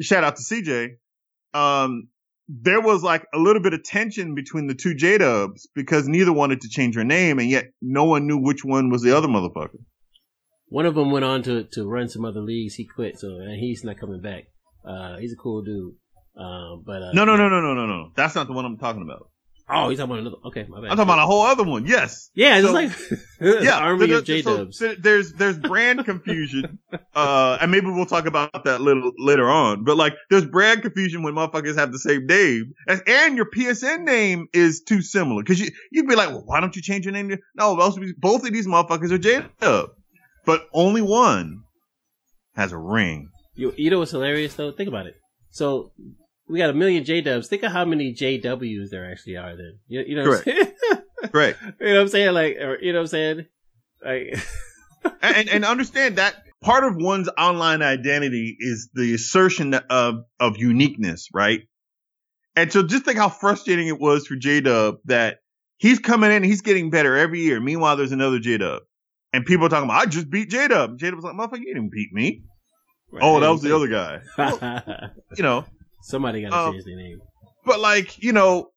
shout 0.00 0.24
out 0.24 0.36
to 0.36 0.42
CJ. 0.42 0.92
Um, 1.52 2.08
there 2.48 2.80
was 2.80 3.02
like 3.02 3.26
a 3.34 3.38
little 3.38 3.62
bit 3.62 3.74
of 3.74 3.84
tension 3.84 4.34
between 4.34 4.66
the 4.66 4.74
two 4.74 4.94
J 4.94 5.18
Dubs 5.18 5.68
because 5.74 6.08
neither 6.08 6.32
wanted 6.32 6.62
to 6.62 6.68
change 6.68 6.94
her 6.94 7.04
name, 7.04 7.38
and 7.38 7.50
yet 7.50 7.66
no 7.82 8.04
one 8.04 8.26
knew 8.26 8.38
which 8.38 8.64
one 8.64 8.88
was 8.88 9.02
the 9.02 9.16
other 9.16 9.28
motherfucker. 9.28 9.78
One 10.72 10.86
of 10.86 10.94
them 10.94 11.10
went 11.10 11.26
on 11.26 11.42
to 11.42 11.64
to 11.72 11.86
run 11.86 12.08
some 12.08 12.24
other 12.24 12.40
leagues. 12.40 12.74
He 12.76 12.86
quit, 12.86 13.18
so 13.18 13.28
and 13.28 13.60
he's 13.60 13.84
not 13.84 13.98
coming 13.98 14.22
back. 14.22 14.44
Uh, 14.82 15.18
he's 15.18 15.34
a 15.34 15.36
cool 15.36 15.62
dude. 15.62 15.96
Um, 16.34 16.82
but 16.86 17.02
uh, 17.02 17.12
no, 17.12 17.26
no, 17.26 17.36
no, 17.36 17.50
no, 17.50 17.60
no, 17.60 17.74
no, 17.74 17.86
no. 17.86 18.12
That's 18.16 18.34
not 18.34 18.46
the 18.46 18.54
one 18.54 18.64
I'm 18.64 18.78
talking 18.78 19.02
about. 19.02 19.28
Oh, 19.68 19.90
he's 19.90 19.98
talking 19.98 20.12
about 20.12 20.20
another. 20.20 20.36
Okay, 20.46 20.64
my 20.66 20.80
bad. 20.80 20.90
I'm 20.90 20.96
talking 20.96 21.02
about 21.02 21.18
a 21.18 21.26
whole 21.26 21.42
other 21.42 21.62
one. 21.62 21.86
Yes. 21.86 22.30
Yeah, 22.34 22.56
it's 22.56 22.66
so, 22.66 22.72
like 22.72 22.90
yeah, 23.62 23.78
army 23.80 24.08
so, 24.08 24.18
of 24.18 24.24
J 24.24 24.40
Dubs. 24.40 24.78
So, 24.78 24.94
there's 24.98 25.34
there's 25.34 25.58
brand 25.58 26.06
confusion, 26.06 26.78
uh, 27.14 27.58
and 27.60 27.70
maybe 27.70 27.88
we'll 27.88 28.06
talk 28.06 28.24
about 28.24 28.64
that 28.64 28.80
little 28.80 29.12
later 29.18 29.50
on. 29.50 29.84
But 29.84 29.98
like, 29.98 30.14
there's 30.30 30.46
brand 30.46 30.80
confusion 30.80 31.22
when 31.22 31.34
motherfuckers 31.34 31.76
have 31.76 31.92
the 31.92 31.98
same 31.98 32.24
name, 32.26 32.72
and, 32.88 33.02
and 33.06 33.36
your 33.36 33.50
PSN 33.50 34.04
name 34.04 34.46
is 34.54 34.82
too 34.82 35.02
similar. 35.02 35.42
Because 35.42 35.60
you 35.60 35.70
you'd 35.90 36.08
be 36.08 36.16
like, 36.16 36.30
well, 36.30 36.44
why 36.46 36.60
don't 36.60 36.74
you 36.74 36.80
change 36.80 37.04
your 37.04 37.12
name? 37.12 37.36
No, 37.54 37.76
both 37.76 38.46
of 38.46 38.52
these 38.52 38.66
motherfuckers 38.66 39.12
are 39.12 39.18
J 39.18 39.44
Dub, 39.60 39.90
but 40.44 40.68
only 40.72 41.02
one 41.02 41.62
has 42.54 42.72
a 42.72 42.78
ring. 42.78 43.30
You 43.54 43.74
you 43.76 43.90
know 43.90 43.98
what's 43.98 44.10
hilarious 44.12 44.54
though? 44.54 44.72
Think 44.72 44.88
about 44.88 45.06
it. 45.06 45.16
So 45.50 45.92
we 46.48 46.58
got 46.58 46.70
a 46.70 46.74
million 46.74 47.04
J 47.04 47.20
Dubs. 47.20 47.48
Think 47.48 47.62
of 47.62 47.72
how 47.72 47.84
many 47.84 48.14
JWs 48.14 48.90
there 48.90 49.10
actually 49.10 49.36
are. 49.36 49.56
Then 49.56 49.78
you, 49.86 50.02
you 50.06 50.16
know, 50.16 50.28
what 50.28 50.44
Correct. 50.44 51.34
right. 51.34 51.56
You 51.80 51.86
know 51.88 51.94
what 51.94 52.00
I'm 52.02 52.08
saying? 52.08 52.34
Like, 52.34 52.56
or, 52.56 52.78
you 52.80 52.92
know 52.92 52.98
what 52.98 53.02
I'm 53.02 53.06
saying? 53.08 53.46
Like, 54.04 54.38
and 55.22 55.48
and 55.48 55.64
understand 55.64 56.16
that 56.16 56.36
part 56.62 56.84
of 56.84 56.96
one's 56.96 57.28
online 57.36 57.82
identity 57.82 58.56
is 58.58 58.90
the 58.94 59.14
assertion 59.14 59.74
of 59.74 60.24
of 60.40 60.56
uniqueness, 60.56 61.28
right? 61.32 61.62
And 62.54 62.72
so 62.72 62.82
just 62.82 63.04
think 63.04 63.18
how 63.18 63.28
frustrating 63.28 63.88
it 63.88 63.98
was 63.98 64.26
for 64.26 64.36
J 64.36 64.60
Dub 64.60 64.96
that 65.06 65.38
he's 65.78 65.98
coming 65.98 66.30
in, 66.30 66.42
he's 66.42 66.60
getting 66.60 66.90
better 66.90 67.16
every 67.16 67.40
year. 67.40 67.60
Meanwhile, 67.60 67.96
there's 67.96 68.12
another 68.12 68.38
J 68.38 68.58
Dub, 68.58 68.82
and 69.32 69.44
people 69.46 69.66
are 69.66 69.68
talking 69.68 69.88
about 69.88 70.02
I 70.02 70.06
just 70.06 70.30
beat 70.30 70.50
J 70.50 70.68
Dub. 70.68 70.98
J 70.98 71.10
Dub 71.10 71.16
was 71.16 71.24
like, 71.24 71.34
"Motherfucker, 71.34 71.60
you 71.60 71.74
didn't 71.74 71.92
beat 71.92 72.12
me." 72.12 72.42
Right. 73.10 73.22
Oh, 73.22 73.40
that 73.40 73.48
was 73.50 73.62
the 73.62 73.74
other 73.76 73.88
guy. 73.88 74.20
Well, 74.38 75.10
you 75.36 75.42
know, 75.42 75.66
Somebody 76.02 76.42
got 76.42 76.50
to 76.50 76.58
um, 76.58 76.72
change 76.72 76.84
their 76.84 76.96
name. 76.96 77.20
But 77.64 77.80
like, 77.80 78.22
you 78.22 78.32
know, 78.32 78.70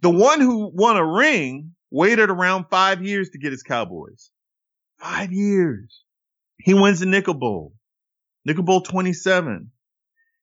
the 0.00 0.10
one 0.10 0.40
who 0.40 0.70
won 0.72 0.96
a 0.96 1.04
ring 1.04 1.72
waited 1.90 2.30
around 2.30 2.66
five 2.70 3.04
years 3.04 3.30
to 3.30 3.38
get 3.38 3.52
his 3.52 3.62
Cowboys. 3.62 4.30
Five 4.98 5.32
years. 5.32 6.02
He 6.58 6.72
wins 6.72 7.00
the 7.00 7.06
Nickel 7.06 7.34
Bowl. 7.34 7.74
Nickel 8.44 8.62
Bowl 8.62 8.80
27. 8.80 9.70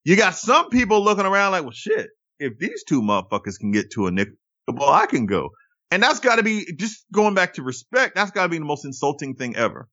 You 0.04 0.16
got 0.18 0.36
some 0.36 0.70
people 0.70 1.02
looking 1.02 1.26
around 1.26 1.54
like, 1.54 1.64
well, 1.64 1.72
shit, 1.72 2.10
if 2.38 2.58
these 2.60 2.84
two 2.84 3.02
motherfuckers 3.02 3.58
can 3.58 3.72
get 3.72 3.92
to 3.92 4.08
a 4.08 4.12
Nickel 4.12 4.36
Bowl, 4.68 4.90
I 4.90 5.06
can 5.06 5.26
go. 5.26 5.50
And 5.94 6.02
that's 6.02 6.22
got 6.22 6.38
to 6.38 6.44
be, 6.44 6.74
just 6.76 7.06
going 7.14 7.36
back 7.36 7.54
to 7.54 7.62
respect, 7.62 8.16
that's 8.16 8.32
got 8.32 8.44
to 8.44 8.50
be 8.50 8.58
the 8.58 8.66
most 8.66 8.84
insulting 8.84 9.36
thing 9.36 9.56
ever. 9.56 9.88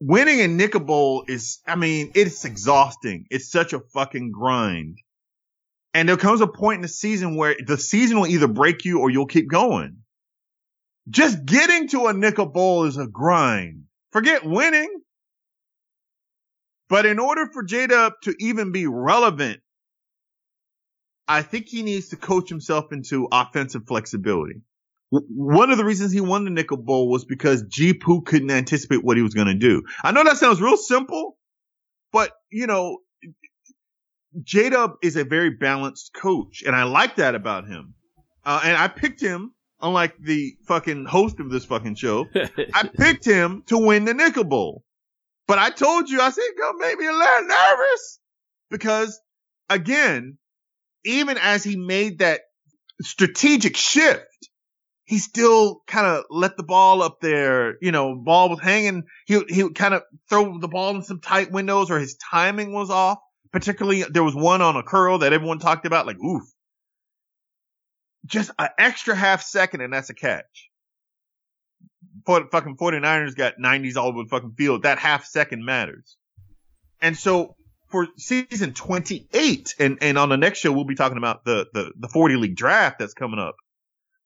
Winning 0.00 0.40
a 0.40 0.48
Nickel 0.48 0.80
Bowl 0.80 1.24
is, 1.28 1.58
I 1.66 1.76
mean, 1.76 2.12
it's 2.14 2.46
exhausting. 2.46 3.26
It's 3.28 3.50
such 3.50 3.74
a 3.74 3.80
fucking 3.92 4.32
grind. 4.32 4.96
And 5.92 6.08
there 6.08 6.16
comes 6.16 6.40
a 6.40 6.46
point 6.46 6.76
in 6.76 6.80
the 6.80 6.88
season 6.88 7.36
where 7.36 7.56
the 7.62 7.76
season 7.76 8.18
will 8.20 8.26
either 8.26 8.48
break 8.48 8.86
you 8.86 9.00
or 9.00 9.10
you'll 9.10 9.26
keep 9.26 9.50
going. 9.50 9.98
Just 11.10 11.44
getting 11.44 11.88
to 11.88 12.06
a 12.06 12.14
nickel 12.14 12.46
bowl 12.46 12.84
is 12.86 12.96
a 12.96 13.06
grind. 13.06 13.82
Forget 14.12 14.46
winning. 14.46 15.02
But 16.88 17.04
in 17.04 17.18
order 17.18 17.50
for 17.52 17.64
J 17.64 17.86
Dub 17.86 18.14
to 18.22 18.34
even 18.40 18.72
be 18.72 18.86
relevant, 18.86 19.60
I 21.28 21.42
think 21.42 21.68
he 21.68 21.82
needs 21.82 22.08
to 22.08 22.16
coach 22.16 22.48
himself 22.48 22.92
into 22.92 23.28
offensive 23.30 23.82
flexibility. 23.86 24.62
One 25.10 25.70
of 25.70 25.78
the 25.78 25.84
reasons 25.84 26.12
he 26.12 26.20
won 26.20 26.44
the 26.44 26.50
Nickel 26.50 26.76
Bowl 26.76 27.10
was 27.10 27.24
because 27.24 27.62
G-Poo 27.62 28.22
couldn't 28.22 28.50
anticipate 28.50 29.02
what 29.02 29.16
he 29.16 29.24
was 29.24 29.34
going 29.34 29.48
to 29.48 29.54
do. 29.54 29.82
I 30.04 30.12
know 30.12 30.22
that 30.22 30.36
sounds 30.36 30.60
real 30.60 30.76
simple, 30.76 31.36
but 32.12 32.30
you 32.50 32.68
know, 32.68 32.98
J 34.42 34.70
Dub 34.70 34.92
is 35.02 35.16
a 35.16 35.24
very 35.24 35.50
balanced 35.50 36.12
coach, 36.14 36.62
and 36.64 36.76
I 36.76 36.84
like 36.84 37.16
that 37.16 37.34
about 37.34 37.66
him. 37.66 37.94
Uh, 38.44 38.60
and 38.62 38.76
I 38.76 38.86
picked 38.86 39.20
him, 39.20 39.52
unlike 39.80 40.14
the 40.20 40.54
fucking 40.66 41.06
host 41.06 41.40
of 41.40 41.50
this 41.50 41.64
fucking 41.64 41.96
show, 41.96 42.28
I 42.74 42.88
picked 42.96 43.24
him 43.24 43.64
to 43.66 43.78
win 43.78 44.04
the 44.04 44.14
Nickel 44.14 44.44
Bowl. 44.44 44.84
But 45.48 45.58
I 45.58 45.70
told 45.70 46.08
you, 46.08 46.20
I 46.20 46.30
said, 46.30 46.44
"Go 46.56 46.72
make 46.74 46.96
me 46.96 47.06
a 47.06 47.12
little 47.12 47.48
nervous," 47.48 48.20
because 48.70 49.20
again, 49.68 50.38
even 51.04 51.36
as 51.38 51.64
he 51.64 51.74
made 51.74 52.20
that 52.20 52.42
strategic 53.02 53.76
shift, 53.76 54.29
he 55.10 55.18
still 55.18 55.82
kind 55.88 56.06
of 56.06 56.24
let 56.30 56.56
the 56.56 56.62
ball 56.62 57.02
up 57.02 57.20
there. 57.20 57.74
You 57.82 57.90
know, 57.90 58.14
ball 58.14 58.48
was 58.48 58.60
hanging. 58.60 59.02
He 59.26 59.42
he 59.48 59.64
would 59.64 59.74
kind 59.74 59.92
of 59.92 60.04
throw 60.28 60.56
the 60.56 60.68
ball 60.68 60.94
in 60.94 61.02
some 61.02 61.18
tight 61.18 61.50
windows, 61.50 61.90
or 61.90 61.98
his 61.98 62.14
timing 62.14 62.72
was 62.72 62.90
off. 62.90 63.18
Particularly, 63.50 64.04
there 64.04 64.22
was 64.22 64.36
one 64.36 64.62
on 64.62 64.76
a 64.76 64.84
curl 64.84 65.18
that 65.18 65.32
everyone 65.32 65.58
talked 65.58 65.84
about, 65.84 66.06
like 66.06 66.20
oof, 66.20 66.44
just 68.24 68.52
an 68.56 68.68
extra 68.78 69.16
half 69.16 69.42
second, 69.42 69.80
and 69.80 69.92
that's 69.92 70.10
a 70.10 70.14
catch. 70.14 70.70
For 72.24 72.46
fucking 72.48 72.76
49ers 72.76 73.34
got 73.34 73.54
90s 73.60 73.96
all 73.96 74.10
over 74.10 74.22
the 74.22 74.28
fucking 74.28 74.54
field. 74.56 74.84
That 74.84 75.00
half 75.00 75.24
second 75.24 75.64
matters. 75.64 76.16
And 77.00 77.18
so 77.18 77.56
for 77.88 78.06
season 78.16 78.74
28, 78.74 79.74
and, 79.80 79.98
and 80.02 80.18
on 80.18 80.28
the 80.28 80.36
next 80.36 80.60
show, 80.60 80.70
we'll 80.70 80.84
be 80.84 80.94
talking 80.94 81.18
about 81.18 81.44
the, 81.44 81.66
the, 81.72 81.92
the 81.98 82.08
40 82.08 82.36
league 82.36 82.54
draft 82.54 83.00
that's 83.00 83.14
coming 83.14 83.40
up. 83.40 83.56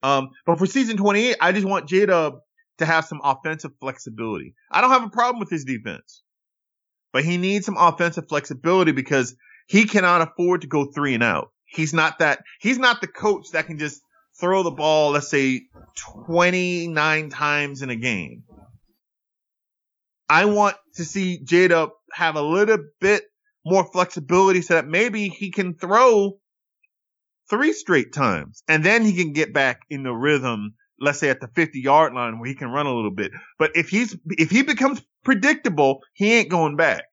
Um, 0.03 0.29
but 0.45 0.57
for 0.57 0.65
season 0.65 0.97
28, 0.97 1.37
I 1.41 1.51
just 1.51 1.65
want 1.65 1.87
J 1.87 2.05
Dub 2.05 2.35
to 2.77 2.85
have 2.85 3.05
some 3.05 3.21
offensive 3.23 3.71
flexibility. 3.79 4.53
I 4.69 4.81
don't 4.81 4.91
have 4.91 5.03
a 5.03 5.09
problem 5.09 5.39
with 5.39 5.49
his 5.49 5.65
defense, 5.65 6.23
but 7.13 7.23
he 7.23 7.37
needs 7.37 7.65
some 7.65 7.77
offensive 7.77 8.27
flexibility 8.27 8.91
because 8.91 9.35
he 9.67 9.85
cannot 9.85 10.21
afford 10.21 10.61
to 10.61 10.67
go 10.67 10.85
three 10.85 11.13
and 11.13 11.23
out. 11.23 11.51
He's 11.65 11.93
not 11.93 12.19
that, 12.19 12.43
he's 12.59 12.77
not 12.77 13.01
the 13.01 13.07
coach 13.07 13.51
that 13.51 13.67
can 13.67 13.79
just 13.79 14.01
throw 14.39 14.63
the 14.63 14.71
ball, 14.71 15.11
let's 15.11 15.29
say 15.29 15.61
29 16.17 17.29
times 17.29 17.81
in 17.81 17.89
a 17.89 17.95
game. 17.95 18.43
I 20.27 20.45
want 20.45 20.75
to 20.95 21.05
see 21.05 21.39
J 21.43 21.69
Dub 21.69 21.91
have 22.11 22.35
a 22.35 22.41
little 22.41 22.79
bit 22.99 23.23
more 23.65 23.85
flexibility 23.91 24.61
so 24.61 24.75
that 24.75 24.87
maybe 24.87 25.29
he 25.29 25.51
can 25.51 25.75
throw 25.75 26.39
three 27.49 27.73
straight 27.73 28.13
times. 28.13 28.63
And 28.67 28.83
then 28.83 29.03
he 29.03 29.13
can 29.13 29.33
get 29.33 29.53
back 29.53 29.81
in 29.89 30.03
the 30.03 30.13
rhythm 30.13 30.75
let's 30.99 31.19
say 31.19 31.29
at 31.29 31.41
the 31.41 31.47
50 31.47 31.79
yard 31.79 32.13
line 32.13 32.39
where 32.39 32.47
he 32.47 32.55
can 32.55 32.69
run 32.69 32.85
a 32.85 32.93
little 32.93 33.11
bit. 33.11 33.31
But 33.59 33.71
if 33.75 33.89
he's 33.89 34.15
if 34.29 34.49
he 34.49 34.63
becomes 34.63 35.01
predictable 35.23 36.01
he 36.13 36.33
ain't 36.33 36.49
going 36.49 36.75
back. 36.75 37.03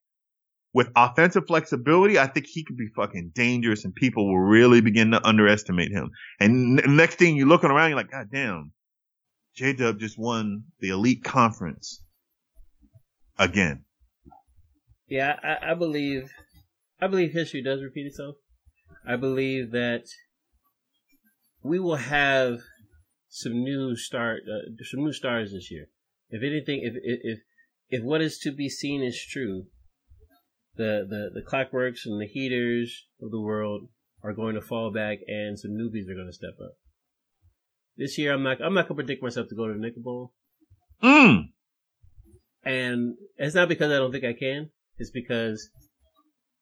With 0.74 0.88
offensive 0.96 1.46
flexibility 1.46 2.18
i 2.18 2.26
think 2.26 2.46
he 2.46 2.64
could 2.64 2.78
be 2.78 2.88
fucking 2.96 3.32
dangerous 3.34 3.84
and 3.84 3.94
people 3.94 4.26
will 4.26 4.38
really 4.40 4.80
begin 4.80 5.10
to 5.10 5.26
underestimate 5.26 5.92
him. 5.92 6.10
And 6.40 6.76
next 6.96 7.16
thing 7.16 7.36
you're 7.36 7.48
looking 7.48 7.70
around 7.70 7.90
you're 7.90 7.98
like 7.98 8.10
god 8.10 8.28
damn. 8.32 8.72
J-dub 9.54 9.98
just 10.00 10.18
won 10.18 10.64
the 10.80 10.88
elite 10.90 11.24
conference 11.24 12.02
again. 13.38 13.84
Yeah 15.08 15.36
I, 15.42 15.72
I 15.72 15.74
believe 15.74 16.30
I 17.00 17.06
believe 17.08 17.32
history 17.32 17.62
does 17.62 17.82
repeat 17.82 18.06
itself. 18.06 18.36
I 19.06 19.16
believe 19.16 19.72
that 19.72 20.04
we 21.62 21.78
will 21.78 21.96
have 21.96 22.60
some 23.28 23.52
new 23.52 23.96
start, 23.96 24.42
uh, 24.46 24.70
some 24.90 25.04
new 25.04 25.12
stars 25.12 25.52
this 25.52 25.70
year. 25.70 25.86
If 26.30 26.42
anything, 26.42 26.80
if 26.82 26.94
if 27.02 27.38
if 27.88 28.04
what 28.04 28.22
is 28.22 28.38
to 28.38 28.52
be 28.52 28.68
seen 28.68 29.02
is 29.02 29.24
true, 29.30 29.66
the 30.76 31.06
the 31.08 31.30
the 31.34 31.42
clockworks 31.42 32.06
and 32.06 32.20
the 32.20 32.26
heaters 32.26 33.06
of 33.20 33.30
the 33.30 33.40
world 33.40 33.88
are 34.22 34.32
going 34.32 34.54
to 34.54 34.60
fall 34.60 34.92
back, 34.92 35.18
and 35.26 35.58
some 35.58 35.72
newbies 35.72 36.10
are 36.10 36.14
going 36.14 36.28
to 36.28 36.32
step 36.32 36.54
up. 36.62 36.74
This 37.96 38.16
year, 38.18 38.32
I'm 38.32 38.42
not 38.42 38.62
I'm 38.62 38.74
not 38.74 38.88
going 38.88 38.96
to 38.96 39.04
predict 39.04 39.22
myself 39.22 39.48
to 39.48 39.54
go 39.54 39.66
to 39.66 39.74
the 39.74 39.80
Nickel 39.80 40.02
Bowl. 40.02 40.32
Mm. 41.02 41.48
And 42.64 43.14
it's 43.36 43.56
not 43.56 43.68
because 43.68 43.90
I 43.90 43.96
don't 43.96 44.12
think 44.12 44.24
I 44.24 44.34
can. 44.34 44.70
It's 44.96 45.10
because 45.10 45.70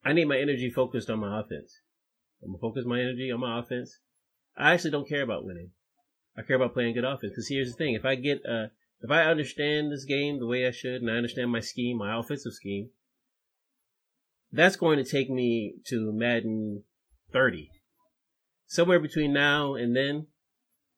I 0.05 0.15
need 0.15 0.29
my 0.29 0.39
energy 0.39 0.71
focused 0.71 1.11
on 1.11 1.21
my 1.21 1.41
offense. 1.41 1.81
I'm 2.43 2.51
gonna 2.51 2.61
focus 2.61 2.85
my 2.87 3.01
energy 3.01 3.31
on 3.31 3.41
my 3.41 3.59
offense. 3.59 3.99
I 4.57 4.73
actually 4.73 4.91
don't 4.91 5.09
care 5.09 5.23
about 5.23 5.45
winning. 5.45 5.71
I 6.37 6.43
care 6.43 6.57
about 6.57 6.75
playing 6.75 6.95
good 6.95 7.05
offense. 7.05 7.33
Because 7.33 7.49
here's 7.49 7.71
the 7.71 7.77
thing: 7.77 7.95
if 7.95 8.05
I 8.05 8.15
get, 8.15 8.41
uh, 8.47 8.69
if 9.01 9.11
I 9.11 9.25
understand 9.25 9.93
this 9.93 10.05
game 10.05 10.39
the 10.39 10.47
way 10.47 10.67
I 10.67 10.71
should, 10.71 11.03
and 11.03 11.11
I 11.11 11.15
understand 11.15 11.51
my 11.51 11.61
scheme, 11.61 11.99
my 11.99 12.19
offensive 12.19 12.53
scheme, 12.53 12.91
that's 14.53 14.77
going 14.77 14.99
to 14.99 15.11
take 15.11 15.31
me 15.31 15.75
to 15.87 16.13
Madden 16.13 16.85
30. 17.33 17.71
Somewhere 18.67 19.01
between 19.01 19.33
now 19.33 19.75
and 19.75 19.97
then, 19.97 20.27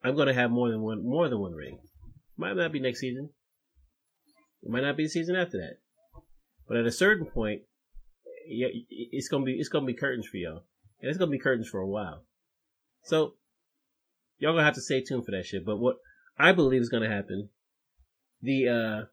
I'm 0.03 0.15
going 0.15 0.29
to 0.29 0.35
have 0.35 0.51
more 0.51 0.71
than 0.71 0.83
one, 0.83 1.03
more 1.05 1.29
than 1.29 1.39
one 1.39 1.55
ring. 1.55 1.79
Might 2.37 2.57
not 2.57 2.73
be 2.73 2.81
next 2.81 3.01
season. 3.01 3.31
It 4.63 4.71
might 4.71 4.83
not 4.83 4.97
be 4.97 5.05
the 5.05 5.09
season 5.09 5.37
after 5.37 5.59
that. 5.59 5.79
But 6.69 6.77
at 6.77 6.87
a 6.87 6.93
certain 6.93 7.27
point, 7.27 7.63
it's 8.47 9.29
gonna 9.29 9.45
be 9.45 9.55
it's 9.55 9.69
gonna 9.69 9.87
be 9.87 9.95
curtains 9.95 10.27
for 10.27 10.37
y'all, 10.37 10.65
and 11.03 11.11
it's 11.11 11.19
gonna 11.19 11.31
be 11.31 11.39
curtains 11.39 11.69
for 11.69 11.81
a 11.81 11.87
while. 11.87 12.25
So 13.03 13.35
y'all 14.39 14.53
gonna 14.53 14.65
have 14.65 14.75
to 14.75 14.81
stay 14.81 15.03
tuned 15.03 15.25
for 15.25 15.33
that 15.33 15.45
shit. 15.45 15.67
But 15.67 15.79
what 15.79 15.97
I 16.39 16.53
believe 16.53 16.81
is 16.81 16.89
gonna 16.89 17.11
happen, 17.11 17.49
the 18.41 18.69
uh, 18.69 19.05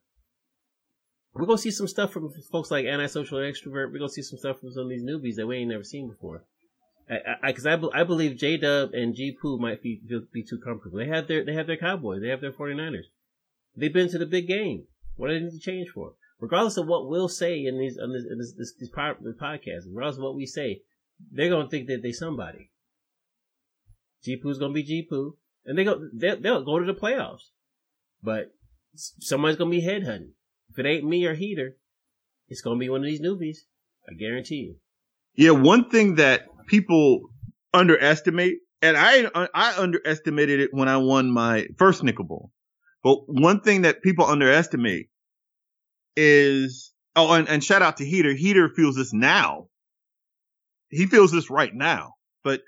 we're 1.34 1.46
gonna 1.46 1.58
see 1.58 1.72
some 1.72 1.88
stuff 1.88 2.14
from 2.14 2.32
folks 2.52 2.72
like 2.72 2.86
antisocial 2.86 3.40
and 3.40 3.54
extrovert. 3.54 3.92
We're 3.92 4.00
gonna 4.00 4.10
see 4.10 4.22
some 4.22 4.40
stuff 4.40 4.60
from 4.60 4.72
some 4.72 4.84
of 4.84 4.90
these 4.90 5.04
newbies 5.04 5.36
that 5.36 5.48
we 5.48 5.58
ain't 5.58 5.72
never 5.72 5.84
seen 5.84 6.10
before. 6.10 6.44
Because 7.44 7.66
I, 7.66 7.72
I, 7.72 7.76
I, 7.76 8.02
I, 8.02 8.04
believe 8.04 8.38
J 8.38 8.58
Dub 8.58 8.94
and 8.94 9.16
G 9.16 9.36
Poo 9.42 9.58
might 9.58 9.82
be 9.82 10.00
be 10.32 10.44
too 10.44 10.60
comfortable. 10.60 11.00
They 11.00 11.08
have 11.08 11.28
their 11.28 11.44
they 11.44 11.56
have 11.56 11.66
their 11.66 11.78
Cowboys. 11.78 12.22
They 12.22 12.30
have 12.30 12.42
their 12.42 12.52
49ers. 12.52 13.06
They've 13.76 13.92
been 13.92 14.10
to 14.10 14.20
the 14.20 14.28
big 14.28 14.48
game. 14.48 14.84
What 15.16 15.30
do 15.30 15.34
they 15.34 15.46
need 15.46 15.52
to 15.52 15.60
change 15.60 15.90
for? 15.90 16.14
regardless 16.40 16.78
of 16.78 16.88
what 16.88 17.08
we'll 17.08 17.30
say 17.30 17.66
in 17.66 17.78
these 17.78 17.98
in 17.98 18.14
this, 18.14 18.24
in 18.30 18.38
this, 18.38 18.54
this, 18.54 18.74
this 18.80 18.90
podcast, 18.90 19.84
regardless 19.88 20.18
of 20.18 20.24
what 20.24 20.36
we 20.36 20.46
say, 20.46 20.82
they're 21.32 21.50
gonna 21.50 21.70
think 21.70 21.88
that 21.88 22.02
they 22.02 22.12
somebody. 22.12 22.72
G-Poo's 24.24 24.60
gonna 24.60 24.74
be 24.74 24.84
G-Poo, 24.84 25.38
and 25.66 25.78
they 25.78 25.84
go 25.84 26.10
they'll, 26.14 26.40
they'll 26.40 26.66
go 26.66 26.80
to 26.80 26.86
the 26.86 27.00
playoffs, 27.00 27.50
but 28.22 28.52
somebody's 28.96 29.58
gonna 29.58 29.72
be 29.72 29.82
headhunting. 29.82 30.32
If 30.70 30.80
it 30.80 30.86
ain't 30.86 31.06
me 31.06 31.26
or 31.26 31.34
Heater, 31.34 31.78
it's 32.48 32.62
gonna 32.62 32.80
be 32.80 32.90
one 32.90 33.02
of 33.02 33.08
these 33.08 33.22
newbies. 33.22 33.60
I 34.10 34.14
guarantee 34.14 34.56
you. 34.56 34.76
Yeah, 35.36 35.52
one 35.52 35.90
thing 35.90 36.16
that 36.16 36.48
people 36.68 37.30
underestimate, 37.74 38.58
and 38.82 38.98
I 38.98 39.30
I 39.54 39.76
underestimated 39.78 40.60
it 40.60 40.70
when 40.74 40.88
I 40.88 40.98
won 40.98 41.32
my 41.32 41.68
first 41.78 42.04
Nickel 42.04 42.26
Bowl. 42.26 42.52
But 43.04 43.20
one 43.28 43.62
thing 43.62 43.84
that 43.84 44.02
people 44.02 44.26
underestimate 44.26 45.10
is 46.18 46.92
oh, 47.16 47.32
and, 47.34 47.48
and 47.48 47.64
shout 47.64 47.82
out 47.82 47.98
to 47.98 48.06
Heater. 48.06 48.34
Heater 48.34 48.70
feels 48.70 48.96
this 48.96 49.14
now. 49.14 49.69
He 50.90 51.06
feels 51.06 51.32
this 51.32 51.50
right 51.50 51.74
now. 51.74 52.16
But 52.44 52.62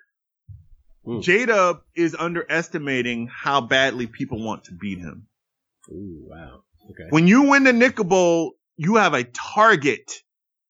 hmm. 1.05 1.11
Ooh. 1.11 1.21
J 1.21 1.45
Dub 1.45 1.81
is 1.95 2.15
underestimating 2.15 3.27
how 3.27 3.61
badly 3.61 4.07
people 4.07 4.43
want 4.43 4.65
to 4.65 4.73
beat 4.73 4.99
him. 4.99 5.27
Ooh, 5.89 6.25
wow. 6.27 6.63
Okay. 6.89 7.07
When 7.09 7.27
you 7.27 7.49
win 7.49 7.63
the 7.63 7.73
Nickel 7.73 8.05
Bowl, 8.05 8.53
you 8.77 8.95
have 8.95 9.13
a 9.13 9.23
target 9.23 10.11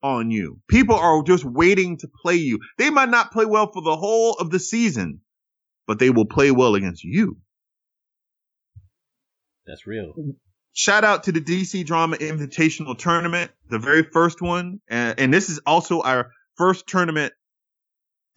on 0.03 0.31
you. 0.31 0.59
People 0.67 0.95
are 0.95 1.21
just 1.23 1.45
waiting 1.45 1.97
to 1.97 2.07
play 2.21 2.35
you. 2.35 2.59
They 2.77 2.89
might 2.89 3.09
not 3.09 3.31
play 3.31 3.45
well 3.45 3.71
for 3.71 3.81
the 3.81 3.95
whole 3.95 4.33
of 4.33 4.49
the 4.49 4.59
season, 4.59 5.21
but 5.87 5.99
they 5.99 6.09
will 6.09 6.25
play 6.25 6.51
well 6.51 6.75
against 6.75 7.03
you. 7.03 7.37
That's 9.65 9.85
real 9.85 10.13
shout 10.73 11.03
out 11.03 11.23
to 11.23 11.31
the 11.31 11.41
DC 11.41 11.85
Drama 11.85 12.17
Invitational 12.17 12.97
Tournament, 12.97 13.51
the 13.69 13.79
very 13.79 14.03
first 14.03 14.41
one. 14.41 14.79
And, 14.87 15.19
and 15.19 15.33
this 15.33 15.49
is 15.49 15.59
also 15.65 16.01
our 16.01 16.31
first 16.57 16.87
tournament 16.87 17.33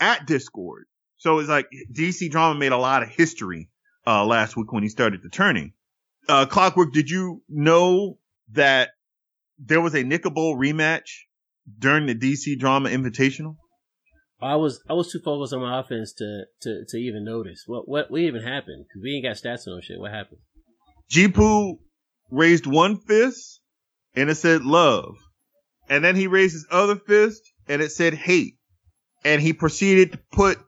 at 0.01 0.27
Discord. 0.27 0.85
So 1.17 1.39
it's 1.39 1.49
like 1.49 1.69
DC 1.93 2.31
Drama 2.31 2.59
made 2.59 2.73
a 2.73 2.77
lot 2.77 3.03
of 3.03 3.09
history 3.09 3.71
uh, 4.07 4.25
last 4.25 4.57
week 4.57 4.73
when 4.73 4.83
he 4.83 4.89
started 4.89 5.21
the 5.23 5.31
turning. 5.31 5.73
Uh, 6.29 6.47
Clockwork, 6.47 6.93
did 6.93 7.11
you 7.11 7.43
know 7.49 8.19
that 8.53 8.91
there 9.59 9.81
was 9.81 9.95
a 9.95 10.03
Nickel 10.03 10.31
Bowl 10.31 10.57
rematch 10.57 11.09
during 11.79 12.07
the 12.07 12.15
DC 12.15 12.59
Drama 12.59 12.89
Invitational? 12.89 13.57
I 14.41 14.57
was 14.57 14.83
I 14.89 14.93
was 14.93 15.11
too 15.11 15.21
focused 15.25 15.55
on 15.55 15.61
my 15.61 15.81
offense 15.81 16.13
to 16.15 16.45
to, 16.63 16.85
to 16.89 16.97
even 16.99 17.25
notice 17.25 17.65
what 17.67 17.89
what 17.89 18.11
what 18.11 18.21
even 18.21 18.43
happened 18.43 18.85
because 18.87 19.03
we 19.03 19.15
ain't 19.15 19.25
got 19.25 19.37
stats 19.37 19.67
on 19.67 19.77
no 19.77 19.81
shit. 19.81 19.99
What 19.99 20.11
happened? 20.11 20.41
G 21.09 21.33
raised 22.31 22.67
one 22.67 22.99
fist 22.99 23.61
and 24.15 24.29
it 24.29 24.35
said 24.35 24.63
love. 24.63 25.15
and 25.89 26.05
then 26.05 26.17
he 26.17 26.27
raised 26.27 26.55
his 26.55 26.67
other 26.71 26.97
fist 26.97 27.43
and 27.69 27.81
it 27.81 27.91
said 27.91 28.15
hate. 28.15 28.57
And 29.25 29.41
he 29.41 29.53
proceeded 29.53 30.13
to 30.13 30.19
put 30.33 30.59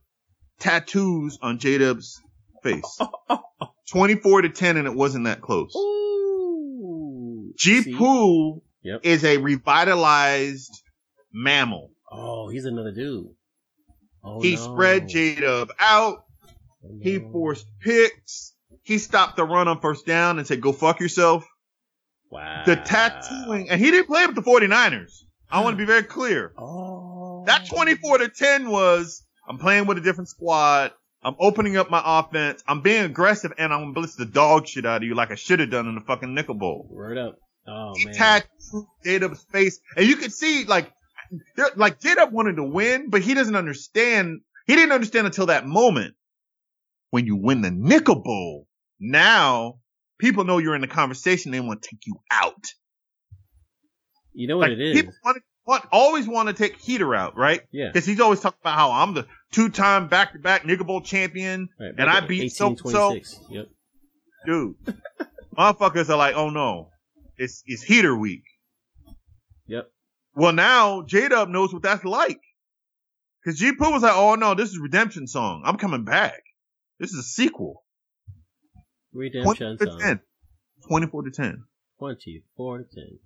tattoos 0.58 1.38
on 1.42 1.58
J 1.58 1.78
Dub's 1.78 2.20
face. 2.62 2.98
24 3.90 4.42
to 4.42 4.48
10 4.48 4.76
and 4.78 4.86
it 4.86 4.94
wasn't 4.94 5.24
that 5.26 5.40
close. 5.40 5.74
Ooh. 5.76 7.52
G? 7.56 7.94
Poo 7.96 8.62
Yep. 8.82 9.00
is 9.02 9.24
a 9.24 9.38
revitalized 9.38 10.82
mammal. 11.32 11.90
Oh, 12.10 12.48
he's 12.48 12.64
another 12.66 12.92
dude. 12.92 13.28
Oh, 14.22 14.40
he 14.40 14.54
no. 14.54 14.60
spread 14.60 15.08
J 15.08 15.34
Dub 15.36 15.70
out. 15.78 16.24
Oh, 16.84 16.98
He 17.02 17.18
forced 17.18 17.66
picks. 17.80 18.54
He 18.82 18.98
stopped 18.98 19.36
the 19.36 19.44
run 19.44 19.66
on 19.68 19.80
first 19.80 20.06
down 20.06 20.38
and 20.38 20.46
said, 20.46 20.60
go 20.60 20.72
fuck 20.72 21.00
yourself. 21.00 21.44
Wow. 22.30 22.62
The 22.66 22.76
tattooing, 22.76 23.70
and 23.70 23.80
he 23.80 23.90
didn't 23.90 24.06
play 24.06 24.24
with 24.26 24.36
the 24.36 24.42
49ers. 24.42 25.24
I 25.50 25.62
want 25.62 25.74
to 25.74 25.78
be 25.78 25.84
very 25.86 26.02
clear. 26.04 26.52
Oh. 26.58 27.15
That 27.46 27.66
24 27.68 28.18
to 28.18 28.28
10 28.28 28.70
was, 28.70 29.24
I'm 29.48 29.58
playing 29.58 29.86
with 29.86 29.98
a 29.98 30.00
different 30.00 30.28
squad. 30.28 30.92
I'm 31.22 31.34
opening 31.40 31.76
up 31.76 31.90
my 31.90 32.02
offense. 32.04 32.62
I'm 32.68 32.82
being 32.82 33.04
aggressive 33.04 33.52
and 33.58 33.72
I'm 33.72 33.86
to 33.86 33.92
blitz 34.00 34.14
the 34.16 34.26
dog 34.26 34.68
shit 34.68 34.86
out 34.86 34.98
of 34.98 35.02
you 35.02 35.14
like 35.14 35.30
I 35.30 35.34
should 35.34 35.60
have 35.60 35.70
done 35.70 35.86
in 35.88 35.94
the 35.94 36.00
fucking 36.02 36.34
nickel 36.34 36.54
bowl. 36.54 36.86
Word 36.90 37.18
up. 37.18 37.36
Oh 37.66 37.94
he 37.96 38.04
man. 38.04 38.14
tattooed 38.14 38.84
J-Dub's 39.04 39.42
face 39.50 39.80
and 39.96 40.06
you 40.06 40.16
could 40.16 40.32
see 40.32 40.64
like, 40.66 40.92
like 41.74 42.00
J-Dub 42.00 42.32
wanted 42.32 42.56
to 42.56 42.64
win, 42.64 43.10
but 43.10 43.22
he 43.22 43.34
doesn't 43.34 43.56
understand. 43.56 44.40
He 44.66 44.76
didn't 44.76 44.92
understand 44.92 45.26
until 45.26 45.46
that 45.46 45.66
moment 45.66 46.14
when 47.10 47.26
you 47.26 47.36
win 47.36 47.62
the 47.62 47.72
nickel 47.72 48.22
bowl. 48.22 48.68
Now 49.00 49.78
people 50.18 50.44
know 50.44 50.58
you're 50.58 50.76
in 50.76 50.80
the 50.80 50.86
conversation. 50.86 51.50
They 51.50 51.60
want 51.60 51.82
to 51.82 51.88
take 51.88 52.06
you 52.06 52.16
out. 52.30 52.64
you 54.32 54.46
know 54.46 54.58
what 54.58 54.70
Like, 54.70 54.78
it 54.78 54.80
is? 54.80 54.92
People 54.94 55.14
want, 55.24 55.42
want, 55.66 55.84
always 55.92 56.26
want 56.26 56.48
to 56.48 56.54
take 56.54 56.78
Heater 56.80 57.14
out, 57.14 57.36
right? 57.36 57.62
yeah. 57.72 57.88
Because 57.92 58.06
he's 58.06 58.20
always 58.20 58.40
talking 58.40 58.58
about 58.62 58.76
how 58.78 58.92
I'm 58.92 59.14
the 59.14 59.26
two-time 59.52 60.08
back-to-back 60.08 60.64
Nickel 60.64 60.86
Bowl 60.86 61.00
champion, 61.00 61.68
Right, 61.78 61.92
and 61.98 62.08
I 62.08 62.18
at 62.18 62.28
beat 62.28 62.52
so 62.52 62.74
so. 62.76 63.08
1826. 63.10 63.40
Yep. 63.50 63.66
Dude, 64.46 64.74
motherfuckers 65.58 66.08
are 66.08 66.16
like, 66.16 66.36
oh 66.36 66.50
no, 66.50 66.90
it's 67.36 67.62
it's 67.66 67.82
Heater 67.82 68.16
week. 68.16 68.44
Yep. 69.66 69.90
Well, 70.34 70.52
now 70.52 71.02
J 71.02 71.28
Dub 71.28 71.48
knows 71.48 71.72
what 71.72 71.82
that's 71.82 72.04
like. 72.04 72.40
Because 73.42 73.58
G 73.58 73.72
Poo 73.72 73.90
was 73.90 74.02
like, 74.02 74.14
oh 74.14 74.34
no, 74.34 74.54
this 74.54 74.70
is 74.70 74.78
redemption 74.78 75.26
song. 75.26 75.62
I'm 75.64 75.76
coming 75.76 76.04
back. 76.04 76.42
This 76.98 77.12
is 77.12 77.18
a 77.18 77.22
sequel. 77.22 77.82
Redemption 79.12 79.76
24 79.78 79.86
to 79.86 79.92
song. 79.92 80.00
10. 80.00 80.20
24 80.88 81.22
to 81.22 81.30
10. 81.30 81.64
24 81.98 82.78
to 82.78 82.84
10. 82.84 83.18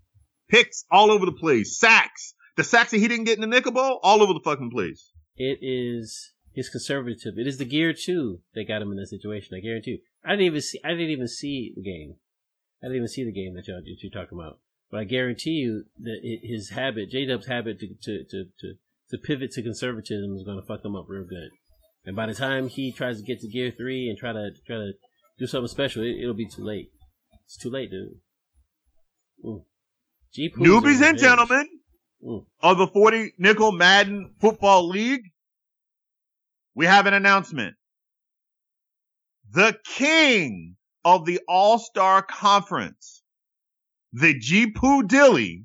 Picks 0.51 0.85
all 0.91 1.11
over 1.11 1.25
the 1.25 1.33
place. 1.33 1.79
Sacks. 1.79 2.35
The 2.57 2.65
sacks 2.65 2.91
that 2.91 2.99
he 2.99 3.09
didn't 3.09 3.25
get 3.25 3.37
in 3.37 3.41
the 3.41 3.47
Nickel 3.47 3.73
Bowl, 3.73 4.01
all 4.03 4.23
over 4.23 4.35
the 4.35 4.41
fucking 4.45 4.71
place. 4.71 5.13
It 5.37 5.59
is 5.63 6.33
his 6.53 6.69
conservative. 6.69 7.39
It 7.39 7.47
is 7.47 7.59
the 7.59 7.65
gear 7.65 7.93
two 7.93 8.41
that 8.55 8.69
got 8.69 8.83
him 8.83 8.91
in 8.91 8.99
this 8.99 9.11
situation. 9.11 9.57
I 9.57 9.61
guarantee 9.61 9.93
you. 9.93 9.99
I 10.25 10.31
didn't 10.31 10.47
even 10.47 10.61
see. 10.61 10.81
I 10.85 10.89
didn't 10.89 11.11
even 11.11 11.29
see 11.29 11.73
the 11.75 11.83
game. 11.83 12.17
I 12.83 12.87
didn't 12.87 12.97
even 12.97 13.09
see 13.09 13.25
the 13.25 13.33
game 13.33 13.55
that 13.55 13.69
y'all 13.69 13.81
you're 13.85 14.11
talking 14.11 14.39
about. 14.39 14.59
But 14.91 15.01
I 15.01 15.05
guarantee 15.05 15.51
you 15.51 15.85
that 16.01 16.21
his 16.43 16.71
habit, 16.71 17.11
J 17.11 17.27
Dub's 17.27 17.47
habit 17.47 17.79
to, 17.81 17.87
to 18.03 18.25
to 18.25 18.45
to 18.61 18.75
to 19.11 19.19
pivot 19.19 19.53
to 19.53 19.63
conservatism 19.63 20.35
is 20.35 20.45
going 20.45 20.61
to 20.61 20.67
fuck 20.67 20.85
him 20.85 20.97
up 20.97 21.07
real 21.09 21.25
good. 21.25 21.51
And 22.05 22.17
by 22.17 22.27
the 22.27 22.35
time 22.35 22.69
he 22.69 22.93
tries 22.93 23.19
to 23.19 23.27
get 23.27 23.41
to 23.41 23.49
gear 23.49 23.71
three 23.71 24.09
and 24.09 24.19
try 24.19 24.33
to 24.33 24.51
try 24.67 24.77
to 24.77 24.93
do 25.39 25.47
something 25.47 25.69
special, 25.69 26.03
it, 26.03 26.17
it'll 26.21 26.35
be 26.35 26.49
too 26.49 26.65
late. 26.65 26.91
It's 27.45 27.57
too 27.57 27.71
late, 27.71 27.91
dude. 27.91 28.21
Mm. 29.45 29.63
Newbies 30.37 31.03
and 31.03 31.19
gentlemen 31.19 31.69
Mm. 32.23 32.45
of 32.61 32.77
the 32.77 32.87
40 32.87 33.33
Nickel 33.39 33.73
Madden 33.73 34.35
Football 34.41 34.89
League, 34.89 35.33
we 36.75 36.85
have 36.85 37.07
an 37.07 37.15
announcement. 37.15 37.77
The 39.51 39.79
king 39.85 40.77
of 41.03 41.25
the 41.25 41.41
All-Star 41.49 42.23
Conference, 42.23 43.23
the 44.13 44.39
G-Poo 44.39 45.05
Dilly, 45.05 45.65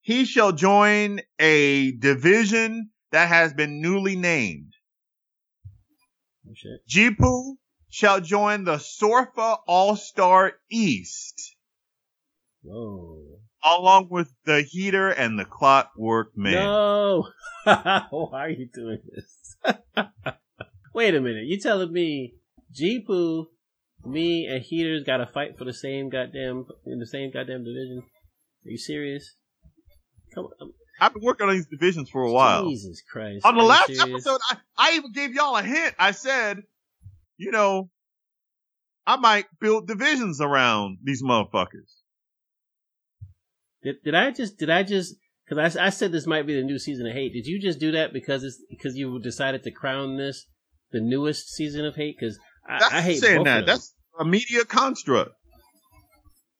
he 0.00 0.24
shall 0.24 0.50
join 0.50 1.20
a 1.38 1.92
division 1.92 2.90
that 3.12 3.28
has 3.28 3.54
been 3.54 3.80
newly 3.80 4.16
named. 4.16 4.74
Oh. 6.48 6.52
G-Poo 6.88 7.56
shall 7.88 8.20
join 8.20 8.64
the 8.64 8.76
Sorfa 8.78 9.58
All-Star 9.68 10.54
East, 10.68 11.51
Whoa. 12.62 13.38
along 13.64 14.08
with 14.10 14.32
the 14.44 14.62
Heater 14.62 15.08
and 15.08 15.38
the 15.38 15.44
Clockwork 15.44 16.36
Man. 16.36 16.54
No! 16.54 17.28
Why 17.64 18.44
are 18.44 18.50
you 18.50 18.68
doing 18.72 18.98
this? 19.14 19.56
Wait 20.94 21.14
a 21.14 21.20
minute. 21.20 21.46
You 21.46 21.58
telling 21.58 21.92
me 21.92 22.34
G-Poo, 22.72 23.48
me, 24.04 24.46
and 24.46 24.62
Heaters 24.62 25.04
got 25.04 25.18
to 25.18 25.26
fight 25.26 25.58
for 25.58 25.64
the 25.64 25.72
same 25.72 26.08
goddamn, 26.08 26.66
in 26.86 26.98
the 26.98 27.06
same 27.06 27.30
goddamn 27.32 27.64
division? 27.64 28.02
Are 28.64 28.70
you 28.70 28.78
serious? 28.78 29.36
Come 30.34 30.46
on. 30.60 30.72
I've 31.00 31.14
been 31.14 31.22
working 31.22 31.48
on 31.48 31.54
these 31.54 31.66
divisions 31.66 32.10
for 32.10 32.22
a 32.22 32.30
while. 32.30 32.68
Jesus 32.68 33.02
Christ. 33.10 33.44
On 33.44 33.56
the 33.56 33.64
last 33.64 33.86
serious? 33.86 34.04
episode, 34.04 34.40
I, 34.48 34.56
I 34.76 34.92
even 34.96 35.10
gave 35.12 35.34
y'all 35.34 35.56
a 35.56 35.62
hint. 35.62 35.94
I 35.98 36.12
said, 36.12 36.62
you 37.36 37.50
know, 37.50 37.90
I 39.06 39.16
might 39.16 39.46
build 39.60 39.88
divisions 39.88 40.40
around 40.40 40.98
these 41.02 41.22
motherfuckers. 41.22 42.01
Did, 43.82 43.96
did 44.04 44.14
I 44.14 44.30
just, 44.30 44.58
did 44.58 44.70
I 44.70 44.82
just, 44.82 45.14
cause 45.48 45.76
I, 45.76 45.86
I 45.86 45.90
said 45.90 46.12
this 46.12 46.26
might 46.26 46.46
be 46.46 46.54
the 46.54 46.62
new 46.62 46.78
season 46.78 47.06
of 47.06 47.12
hate. 47.12 47.32
Did 47.32 47.46
you 47.46 47.60
just 47.60 47.78
do 47.78 47.92
that 47.92 48.12
because 48.12 48.44
it's, 48.44 48.62
because 48.70 48.96
you 48.96 49.18
decided 49.20 49.62
to 49.64 49.70
crown 49.70 50.16
this 50.16 50.46
the 50.92 51.00
newest 51.00 51.48
season 51.50 51.84
of 51.84 51.96
hate? 51.96 52.18
Cause 52.18 52.38
I, 52.68 52.98
I 52.98 53.02
hate 53.02 53.20
saying 53.20 53.44
that. 53.44 53.66
That's 53.66 53.94
a 54.18 54.24
media 54.24 54.64
construct. 54.64 55.32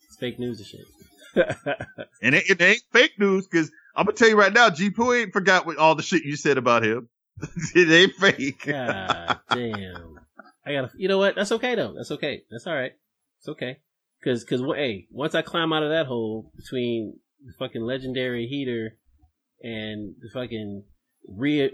It's 0.08 0.16
fake 0.18 0.38
news 0.38 0.58
and 0.58 0.66
shit. 0.66 0.86
And 2.22 2.34
it, 2.36 2.48
it 2.48 2.62
ain't 2.62 2.82
fake 2.92 3.18
news 3.18 3.48
because 3.48 3.70
I'm 3.96 4.06
to 4.06 4.12
tell 4.12 4.28
you 4.28 4.38
right 4.38 4.52
now, 4.52 4.70
G 4.70 4.90
Poo 4.90 5.12
ain't 5.12 5.32
forgot 5.32 5.66
what 5.66 5.76
all 5.76 5.94
the 5.94 6.02
shit 6.02 6.24
you 6.24 6.36
said 6.36 6.56
about 6.56 6.84
him. 6.84 7.08
it 7.74 7.90
ain't 7.90 8.12
fake. 8.12 8.66
God 8.66 9.40
damn. 9.50 10.20
I 10.64 10.72
gotta, 10.72 10.90
you 10.96 11.08
know 11.08 11.18
what? 11.18 11.34
That's 11.34 11.50
okay 11.52 11.74
though. 11.74 11.94
That's 11.96 12.12
okay. 12.12 12.42
That's 12.50 12.66
alright. 12.66 12.92
It's 13.40 13.48
okay. 13.48 13.78
Cause, 14.24 14.44
cause, 14.44 14.60
hey, 14.76 15.06
once 15.10 15.34
I 15.34 15.42
climb 15.42 15.72
out 15.72 15.82
of 15.82 15.90
that 15.90 16.06
hole 16.06 16.52
between 16.56 17.18
the 17.44 17.52
fucking 17.58 17.82
legendary 17.82 18.46
heater 18.46 18.96
and 19.62 20.14
the 20.20 20.28
fucking 20.32 20.84
re, 21.28 21.70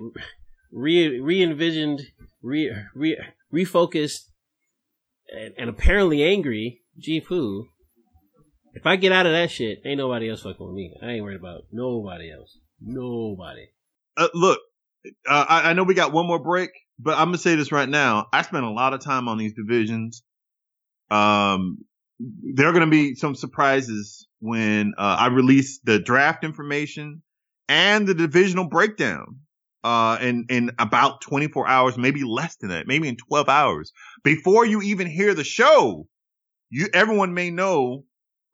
re, 0.73 1.21
re-envisioned, 1.21 2.01
re, 2.43 2.73
re, 2.95 3.19
refocused, 3.53 4.31
and, 5.31 5.53
and 5.59 5.69
apparently 5.69 6.23
angry 6.23 6.81
G 6.99 7.21
Poo, 7.21 7.67
if 8.75 8.87
I 8.87 8.97
get 8.97 9.13
out 9.13 9.27
of 9.27 9.33
that 9.33 9.51
shit, 9.51 9.81
ain't 9.85 9.99
nobody 9.99 10.31
else 10.31 10.43
fucking 10.43 10.65
with 10.65 10.75
me. 10.75 10.95
I 11.03 11.13
ain't 11.13 11.25
worried 11.25 11.41
about 11.41 11.63
nobody 11.73 12.33
else. 12.33 12.59
Nobody. 12.81 13.67
Uh, 14.17 14.29
look, 14.35 14.61
uh, 15.29 15.45
I, 15.49 15.71
I 15.71 15.73
know 15.73 15.85
we 15.85 15.95
got 15.95 16.13
one 16.13 16.27
more 16.27 16.39
break, 16.39 16.71
but 16.99 17.19
I'm 17.19 17.29
gonna 17.29 17.39
say 17.39 17.57
this 17.57 17.73
right 17.73 17.89
now. 17.89 18.27
I 18.33 18.43
spent 18.43 18.65
a 18.65 18.71
lot 18.71 18.95
of 18.95 19.01
time 19.01 19.29
on 19.29 19.39
these 19.39 19.55
divisions. 19.55 20.23
Um, 21.11 21.85
there 22.19 22.69
are 22.69 22.73
gonna 22.73 22.87
be 22.87 23.15
some 23.15 23.35
surprises 23.35 24.27
when 24.41 24.95
uh, 24.99 25.17
I 25.19 25.27
release 25.29 25.81
the 25.81 25.99
draft 25.99 26.45
information 26.45 27.23
and 27.69 28.07
the 28.07 28.15
divisional 28.15 28.69
breakdown. 28.69 29.41
Uh, 29.85 30.19
in 30.21 30.45
in 30.51 30.73
about 30.81 31.21
24 31.21 31.69
hours, 31.69 31.97
maybe 31.97 32.25
less 32.25 32.57
than 32.57 32.71
that, 32.71 32.89
maybe 32.89 33.07
in 33.09 33.17
12 33.17 33.49
hours, 33.49 33.93
before 34.25 34.67
you 34.67 34.83
even 34.83 35.07
hear 35.07 35.35
the 35.35 35.45
show, 35.45 36.09
you 36.69 36.89
everyone 36.93 37.33
may 37.33 37.51
know 37.51 38.05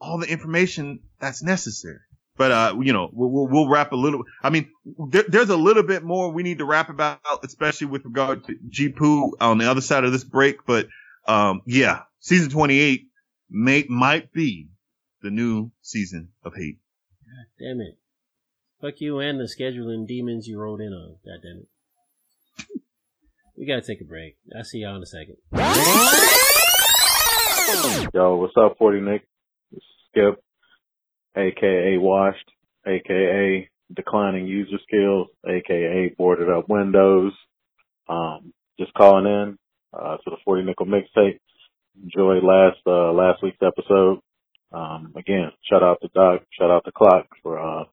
all 0.00 0.18
the 0.18 0.28
information 0.28 1.00
that's 1.20 1.42
necessary. 1.42 2.00
But 2.36 2.50
uh, 2.50 2.76
you 2.80 2.92
know, 2.92 3.08
we'll, 3.12 3.48
we'll, 3.48 3.68
wrap 3.68 3.92
a 3.92 3.96
little. 3.96 4.24
I 4.42 4.50
mean, 4.50 4.68
there, 5.08 5.24
there's 5.26 5.50
a 5.50 5.56
little 5.56 5.84
bit 5.84 6.02
more 6.02 6.30
we 6.30 6.42
need 6.42 6.58
to 6.58 6.64
wrap 6.64 6.90
about, 6.90 7.20
especially 7.44 7.86
with 7.86 8.04
regard 8.04 8.44
to 8.46 8.56
G 8.68 8.92
on 9.40 9.58
the 9.58 9.70
other 9.70 9.80
side 9.80 10.04
of 10.04 10.12
this 10.12 10.24
break. 10.24 10.66
But 10.66 10.88
um, 11.26 11.62
yeah, 11.64 12.02
season 12.18 12.50
28 12.50 13.06
may 13.50 13.84
might 13.88 14.32
be 14.32 14.68
the 15.22 15.30
new 15.30 15.70
season 15.80 16.28
of 16.44 16.54
hate. 16.54 16.78
God 17.24 17.46
Damn 17.64 17.80
it. 17.80 17.98
Fuck 18.80 19.00
you 19.00 19.18
and 19.18 19.40
the 19.40 19.44
scheduling 19.44 20.06
demons 20.06 20.46
you 20.46 20.58
rolled 20.58 20.80
in 20.80 20.92
on. 20.92 21.16
God 21.24 21.40
damn 21.42 21.62
it. 21.62 21.68
We 23.56 23.66
gotta 23.66 23.82
take 23.82 24.00
a 24.00 24.04
break. 24.04 24.36
I'll 24.56 24.64
see 24.64 24.78
y'all 24.78 24.96
in 24.96 25.02
a 25.02 25.06
second. 25.06 25.36
Yo, 28.12 28.36
what's 28.36 28.54
up, 28.60 28.76
40 28.78 29.00
Nick? 29.00 29.26
It's 29.72 29.84
Skip, 30.10 30.42
aka 31.36 31.96
Washed, 31.98 32.50
aka 32.86 33.68
Declining 33.94 34.46
User 34.46 34.78
Skills, 34.86 35.28
aka 35.48 36.14
Boarded 36.18 36.50
Up 36.50 36.68
Windows. 36.68 37.32
Um, 38.08 38.52
just 38.78 38.92
calling 38.94 39.26
in, 39.26 39.58
uh, 39.92 40.16
to 40.16 40.30
the 40.30 40.36
40 40.44 40.64
Nickel 40.64 40.86
mixtape. 40.86 41.38
Enjoyed 42.02 42.42
last, 42.42 42.78
uh, 42.86 43.12
last 43.12 43.42
week's 43.42 43.58
episode. 43.62 44.20
Um, 44.72 45.12
again, 45.16 45.50
shout 45.70 45.82
out 45.82 45.98
to 46.02 46.08
Doc, 46.14 46.42
shout 46.58 46.70
out 46.70 46.84
to 46.84 46.92
Clock 46.92 47.26
for, 47.42 47.58
uh, 47.58 47.84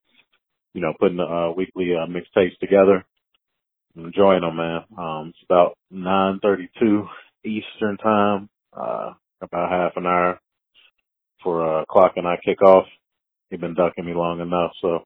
you 0.74 0.80
know, 0.80 0.92
putting 0.98 1.18
the 1.18 1.24
uh, 1.24 1.52
weekly 1.52 1.92
uh, 1.94 2.06
mixtapes 2.06 2.58
together. 2.58 3.04
I'm 3.96 4.06
enjoying 4.06 4.40
them, 4.40 4.56
man. 4.56 4.84
Um, 4.98 5.28
it's 5.34 5.44
about 5.44 5.76
9:32 5.92 7.06
Eastern 7.44 7.96
time. 7.98 8.48
Uh, 8.72 9.12
about 9.42 9.70
half 9.70 9.92
an 9.96 10.06
hour 10.06 10.40
for 11.42 11.80
uh, 11.80 11.84
clock 11.86 12.12
and 12.16 12.26
I 12.26 12.36
kick 12.44 12.62
off. 12.62 12.86
He's 13.50 13.60
been 13.60 13.74
ducking 13.74 14.06
me 14.06 14.14
long 14.14 14.40
enough, 14.40 14.72
so 14.80 15.04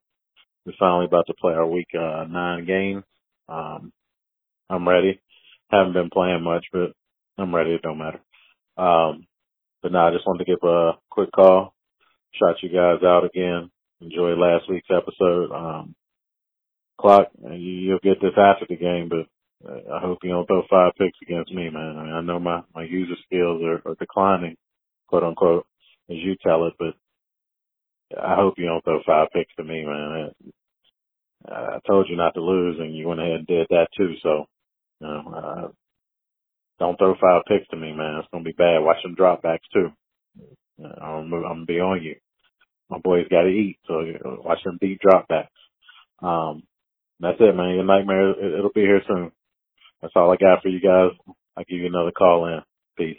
we're 0.64 0.72
finally 0.78 1.07
about 1.07 1.26
to 1.26 1.34
play 1.34 1.55
our 1.55 1.66
week 1.66 1.88
uh, 1.94 2.24
nine 2.28 2.64
game. 2.66 3.03
Um, 3.49 3.92
I'm 4.70 4.88
ready. 4.88 5.20
Haven't 5.70 5.94
been 5.94 6.11
playing 6.11 6.44
much, 6.44 6.66
but 6.72 6.92
I'm 7.38 7.55
ready. 7.55 7.72
It 7.72 7.82
don't 7.82 7.99
matter. 7.99 8.20
Um, 8.77 9.27
but 9.83 9.93
now 9.93 10.09
I 10.09 10.12
just 10.12 10.27
wanted 10.27 10.45
to 10.45 10.51
give 10.51 10.62
a 10.62 10.93
quick 11.11 11.31
call, 11.33 11.74
shout 12.35 12.62
you 12.62 12.68
guys 12.68 13.03
out 13.05 13.24
again. 13.24 13.70
Enjoy 14.01 14.35
last 14.35 14.68
week's 14.68 14.89
episode. 14.91 15.51
Um, 15.53 15.95
clock, 17.01 17.29
you'll 17.51 17.99
get 18.03 18.20
this 18.20 18.37
after 18.37 18.66
the 18.68 18.77
game, 18.77 19.09
but 19.09 19.27
I 19.93 20.01
hope 20.01 20.18
you 20.22 20.31
don't 20.31 20.47
throw 20.47 20.62
five 20.68 20.93
picks 20.99 21.18
against 21.22 21.53
me, 21.53 21.70
man. 21.70 21.97
I 21.97 22.05
mean, 22.05 22.12
I 22.12 22.20
know 22.20 22.39
my, 22.39 22.62
my 22.74 22.85
user 22.85 23.14
skills 23.24 23.62
are, 23.62 23.91
are 23.91 23.95
declining, 23.97 24.57
quote 25.09 25.24
unquote, 25.24 25.66
as 26.11 26.16
you 26.18 26.37
tell 26.43 26.66
it, 26.66 26.74
but 26.79 26.95
I 28.20 28.37
hope 28.37 28.55
you 28.59 28.66
don't 28.66 28.85
throw 28.85 29.01
five 29.07 29.29
picks 29.33 29.55
to 29.57 29.64
me, 29.64 29.85
man. 29.85 30.31
I, 31.49 31.53
I 31.53 31.79
told 31.87 32.09
you 32.09 32.16
not 32.16 32.35
to 32.35 32.41
lose 32.41 32.77
and 32.79 32.95
you 32.95 33.09
went 33.09 33.20
ahead 33.20 33.33
and 33.33 33.47
did 33.47 33.66
that 33.70 33.89
too. 33.97 34.14
So, 34.22 34.47
you 35.01 35.07
know, 35.07 35.35
uh, 35.35 35.68
don't 36.79 36.97
throw 36.99 37.14
five 37.20 37.43
picks 37.49 37.68
to 37.68 37.77
me, 37.77 37.93
man. 37.93 38.20
It's 38.20 38.29
to 38.33 38.41
be 38.41 38.53
bad. 38.53 38.81
Watch 38.81 39.03
them 39.03 39.16
dropbacks 39.16 39.66
too. 39.72 39.89
I'm, 40.79 41.33
I'm 41.33 41.61
to 41.61 41.64
be 41.66 41.81
on 41.81 42.03
you. 42.03 42.16
My 42.91 42.99
boys 42.99 43.27
got 43.31 43.43
to 43.43 43.49
eat. 43.49 43.79
So 43.87 44.03
watch 44.45 44.59
them 44.64 44.79
deep 44.81 45.01
dropbacks. 45.01 45.49
Um, 46.22 46.62
that's 47.20 47.39
it, 47.41 47.57
man. 47.57 47.74
Your 47.74 47.85
nightmare, 47.85 48.31
it'll 48.59 48.70
be 48.74 48.83
here 48.83 49.03
soon. 49.07 49.33
That's 50.03 50.12
all 50.14 50.31
I 50.31 50.37
got 50.37 50.62
for 50.62 50.68
you 50.68 50.81
guys. 50.81 51.16
I'll 51.57 51.64
give 51.64 51.79
you 51.79 51.87
another 51.87 52.12
call 52.12 52.47
in. 52.47 52.61
Peace. 52.99 53.16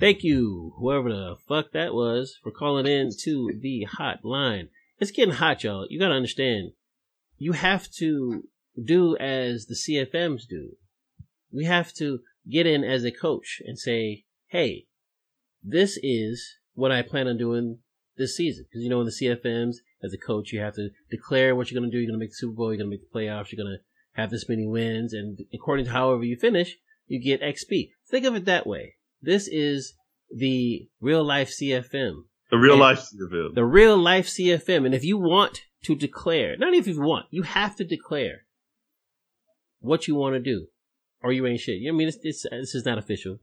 Thank 0.00 0.22
you, 0.22 0.74
whoever 0.78 1.10
the 1.10 1.36
fuck 1.48 1.72
that 1.72 1.94
was, 1.94 2.36
for 2.42 2.50
calling 2.50 2.86
in 2.86 3.10
to 3.22 3.52
the 3.60 3.86
hotline. 3.98 4.68
It's 4.98 5.10
getting 5.10 5.34
hot, 5.34 5.62
y'all. 5.62 5.86
You 5.88 5.98
gotta 6.00 6.14
understand. 6.14 6.72
You 7.38 7.52
have 7.52 7.90
to 7.98 8.44
do 8.82 9.16
as 9.18 9.66
the 9.66 9.74
CFMs 9.74 10.42
do. 10.48 10.76
We 11.52 11.66
have 11.66 11.92
to 11.94 12.20
get 12.48 12.66
in 12.66 12.84
as 12.84 13.04
a 13.04 13.12
coach 13.12 13.60
and 13.64 13.78
say, 13.78 14.24
hey, 14.48 14.86
this 15.62 15.98
is 16.02 16.56
what 16.74 16.92
I 16.92 17.02
plan 17.02 17.28
on 17.28 17.38
doing 17.38 17.78
this 18.16 18.36
season. 18.36 18.66
Because 18.68 18.82
you 18.82 18.90
know, 18.90 19.00
in 19.00 19.06
the 19.06 19.12
CFMs, 19.12 19.76
as 20.02 20.12
a 20.12 20.18
coach, 20.18 20.52
you 20.52 20.60
have 20.60 20.74
to 20.74 20.90
declare 21.10 21.54
what 21.54 21.70
you're 21.70 21.80
going 21.80 21.90
to 21.90 21.96
do. 21.96 22.00
You're 22.00 22.08
going 22.08 22.18
to 22.18 22.22
make 22.22 22.30
the 22.30 22.36
Super 22.36 22.54
Bowl. 22.54 22.68
You're 22.68 22.78
going 22.78 22.90
to 22.90 22.96
make 22.96 23.10
the 23.10 23.18
playoffs. 23.18 23.52
You're 23.52 23.64
going 23.64 23.76
to 23.76 24.20
have 24.20 24.30
this 24.30 24.48
many 24.48 24.66
wins. 24.66 25.12
And 25.12 25.38
according 25.54 25.86
to 25.86 25.92
however 25.92 26.24
you 26.24 26.36
finish, 26.36 26.76
you 27.06 27.22
get 27.22 27.42
XP. 27.42 27.90
Think 28.08 28.26
of 28.26 28.34
it 28.34 28.44
that 28.46 28.66
way. 28.66 28.96
This 29.20 29.48
is 29.48 29.94
the 30.34 30.88
real 31.00 31.24
life 31.24 31.50
CFM. 31.50 32.24
The 32.50 32.58
real 32.58 32.72
and 32.72 32.80
life 32.80 32.98
CFM. 32.98 33.54
The 33.54 33.64
real 33.64 33.96
life 33.96 34.26
CFM. 34.26 34.84
And 34.84 34.94
if 34.94 35.04
you 35.04 35.18
want 35.18 35.62
to 35.84 35.94
declare, 35.94 36.56
not 36.56 36.74
even 36.74 36.80
if 36.80 36.86
you 36.86 37.00
want, 37.00 37.26
you 37.30 37.42
have 37.42 37.76
to 37.76 37.84
declare 37.84 38.44
what 39.80 40.06
you 40.06 40.14
want 40.14 40.34
to 40.34 40.40
do 40.40 40.66
or 41.22 41.32
you 41.32 41.46
ain't 41.46 41.60
shit. 41.60 41.80
You 41.80 41.90
know 41.90 41.94
what 41.94 41.96
I 41.96 41.98
mean, 41.98 42.08
it's, 42.08 42.18
it's, 42.22 42.42
this 42.50 42.74
is 42.74 42.84
not 42.84 42.98
official, 42.98 43.38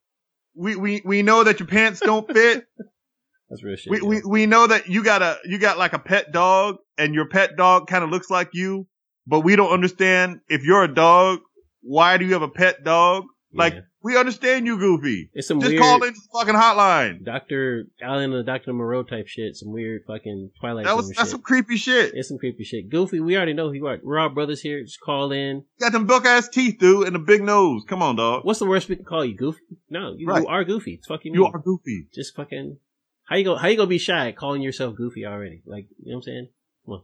We 0.54 0.76
we 0.76 1.02
we 1.04 1.22
know 1.22 1.44
that 1.44 1.60
your 1.60 1.66
pants 1.66 2.00
don't 2.00 2.30
fit. 2.30 2.66
That's 3.50 3.64
real 3.64 3.76
shit. 3.76 3.90
We, 3.90 4.00
we 4.00 4.22
we 4.24 4.46
know 4.46 4.66
that 4.66 4.88
you 4.88 5.02
got 5.02 5.22
a 5.22 5.38
you 5.44 5.58
got 5.58 5.78
like 5.78 5.92
a 5.92 5.98
pet 5.98 6.30
dog 6.30 6.76
and 6.98 7.14
your 7.14 7.26
pet 7.26 7.56
dog 7.56 7.88
kind 7.88 8.04
of 8.04 8.10
looks 8.10 8.30
like 8.30 8.50
you, 8.52 8.86
but 9.26 9.40
we 9.40 9.56
don't 9.56 9.72
understand 9.72 10.40
if 10.48 10.62
you're 10.62 10.84
a 10.84 10.94
dog, 10.94 11.40
why 11.82 12.16
do 12.16 12.26
you 12.26 12.34
have 12.34 12.42
a 12.42 12.48
pet 12.48 12.84
dog? 12.84 13.24
Like 13.52 13.74
yeah. 13.74 13.80
We 14.02 14.16
understand 14.16 14.66
you, 14.66 14.78
Goofy. 14.78 15.30
It's 15.34 15.46
some 15.46 15.60
just 15.60 15.72
weird, 15.72 15.82
call 15.82 16.02
in 16.02 16.14
the 16.14 16.20
fucking 16.32 16.54
hotline. 16.54 17.24
Doctor 17.24 17.84
Allen 18.02 18.32
and 18.32 18.46
Doctor 18.46 18.72
Moreau 18.72 19.02
type 19.02 19.26
shit. 19.26 19.56
Some 19.56 19.72
weird 19.72 20.02
fucking 20.06 20.52
Twilight. 20.58 20.86
That 20.86 20.96
was 20.96 21.08
that's 21.08 21.20
shit. 21.20 21.28
some 21.28 21.42
creepy 21.42 21.76
shit. 21.76 22.14
It's 22.14 22.28
some 22.28 22.38
creepy 22.38 22.64
shit. 22.64 22.88
Goofy, 22.88 23.20
we 23.20 23.36
already 23.36 23.52
know 23.52 23.68
who 23.68 23.74
you 23.74 23.86
are. 23.86 23.98
We're 24.02 24.18
all 24.18 24.30
brothers 24.30 24.62
here. 24.62 24.82
Just 24.82 25.00
call 25.00 25.32
in. 25.32 25.64
got 25.78 25.92
them 25.92 26.06
buck 26.06 26.24
ass 26.24 26.48
teeth, 26.48 26.78
dude, 26.78 27.06
and 27.06 27.16
a 27.16 27.18
big 27.18 27.42
nose. 27.42 27.82
Come 27.86 28.02
on, 28.02 28.16
dog. 28.16 28.44
What's 28.44 28.58
the 28.58 28.66
worst 28.66 28.88
we 28.88 28.96
can 28.96 29.04
call 29.04 29.24
you, 29.24 29.36
Goofy? 29.36 29.60
No, 29.90 30.14
you, 30.16 30.26
right. 30.26 30.42
you 30.42 30.48
are 30.48 30.64
Goofy. 30.64 30.94
It's 30.94 31.06
fucking 31.06 31.34
you 31.34 31.44
are 31.46 31.58
Goofy. 31.58 32.08
Just 32.14 32.34
fucking. 32.34 32.78
How 33.24 33.36
you 33.36 33.44
go? 33.44 33.56
How 33.56 33.68
you 33.68 33.76
gonna 33.76 33.86
be 33.86 33.98
shy 33.98 34.32
calling 34.32 34.62
yourself 34.62 34.96
Goofy 34.96 35.26
already? 35.26 35.62
Like 35.66 35.86
you 36.02 36.12
know 36.12 36.16
what 36.16 36.20
I'm 36.20 36.22
saying? 36.22 36.48
Come 36.86 36.94
on, 36.94 37.02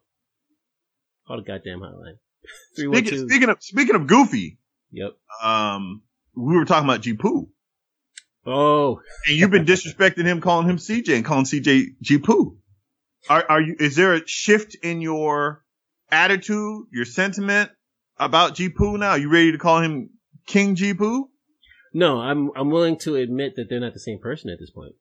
call 1.27 1.37
the 1.37 1.43
goddamn 1.43 1.81
hotline. 1.81 2.19
Speaking, 2.73 3.29
speaking 3.29 3.49
of 3.51 3.59
speaking 3.61 3.97
of 3.97 4.07
Goofy. 4.07 4.59
Yep. 4.93 5.17
Um, 5.43 6.03
we 6.37 6.57
were 6.57 6.65
talking 6.65 6.89
about 6.89 7.01
G 7.01 7.15
Poo. 7.15 7.49
Oh. 8.49 9.01
and 9.27 9.37
you've 9.37 9.51
been 9.51 9.65
disrespecting 9.65 10.25
him, 10.25 10.41
calling 10.41 10.69
him 10.69 10.77
CJ 10.77 11.17
and 11.17 11.25
calling 11.25 11.47
CJ 11.47 11.97
G 12.01 12.19
Poo. 12.19 12.59
Are, 13.29 13.45
are 13.49 13.61
you, 13.61 13.75
is 13.81 13.97
there 13.97 14.15
a 14.15 14.27
shift 14.27 14.77
in 14.83 15.01
your 15.01 15.65
attitude, 16.13 16.85
your 16.93 17.05
sentiment 17.05 17.71
about 18.19 18.55
G 18.55 18.69
Poo 18.69 18.99
now? 18.99 19.11
Are 19.11 19.19
you 19.19 19.31
ready 19.31 19.51
to 19.51 19.59
call 19.59 19.81
him 19.81 20.11
King 20.47 20.77
G 20.77 20.95
Poo? 20.95 21.29
No, 21.93 22.21
I'm, 22.21 22.51
I'm 22.57 22.71
willing 22.71 22.99
to 22.99 23.17
admit 23.17 23.55
that 23.57 23.67
they're 23.69 23.81
not 23.81 23.95
the 23.95 24.01
same 24.01 24.21
person 24.21 24.51
at 24.51 24.61
this 24.61 24.71
point. 24.71 24.95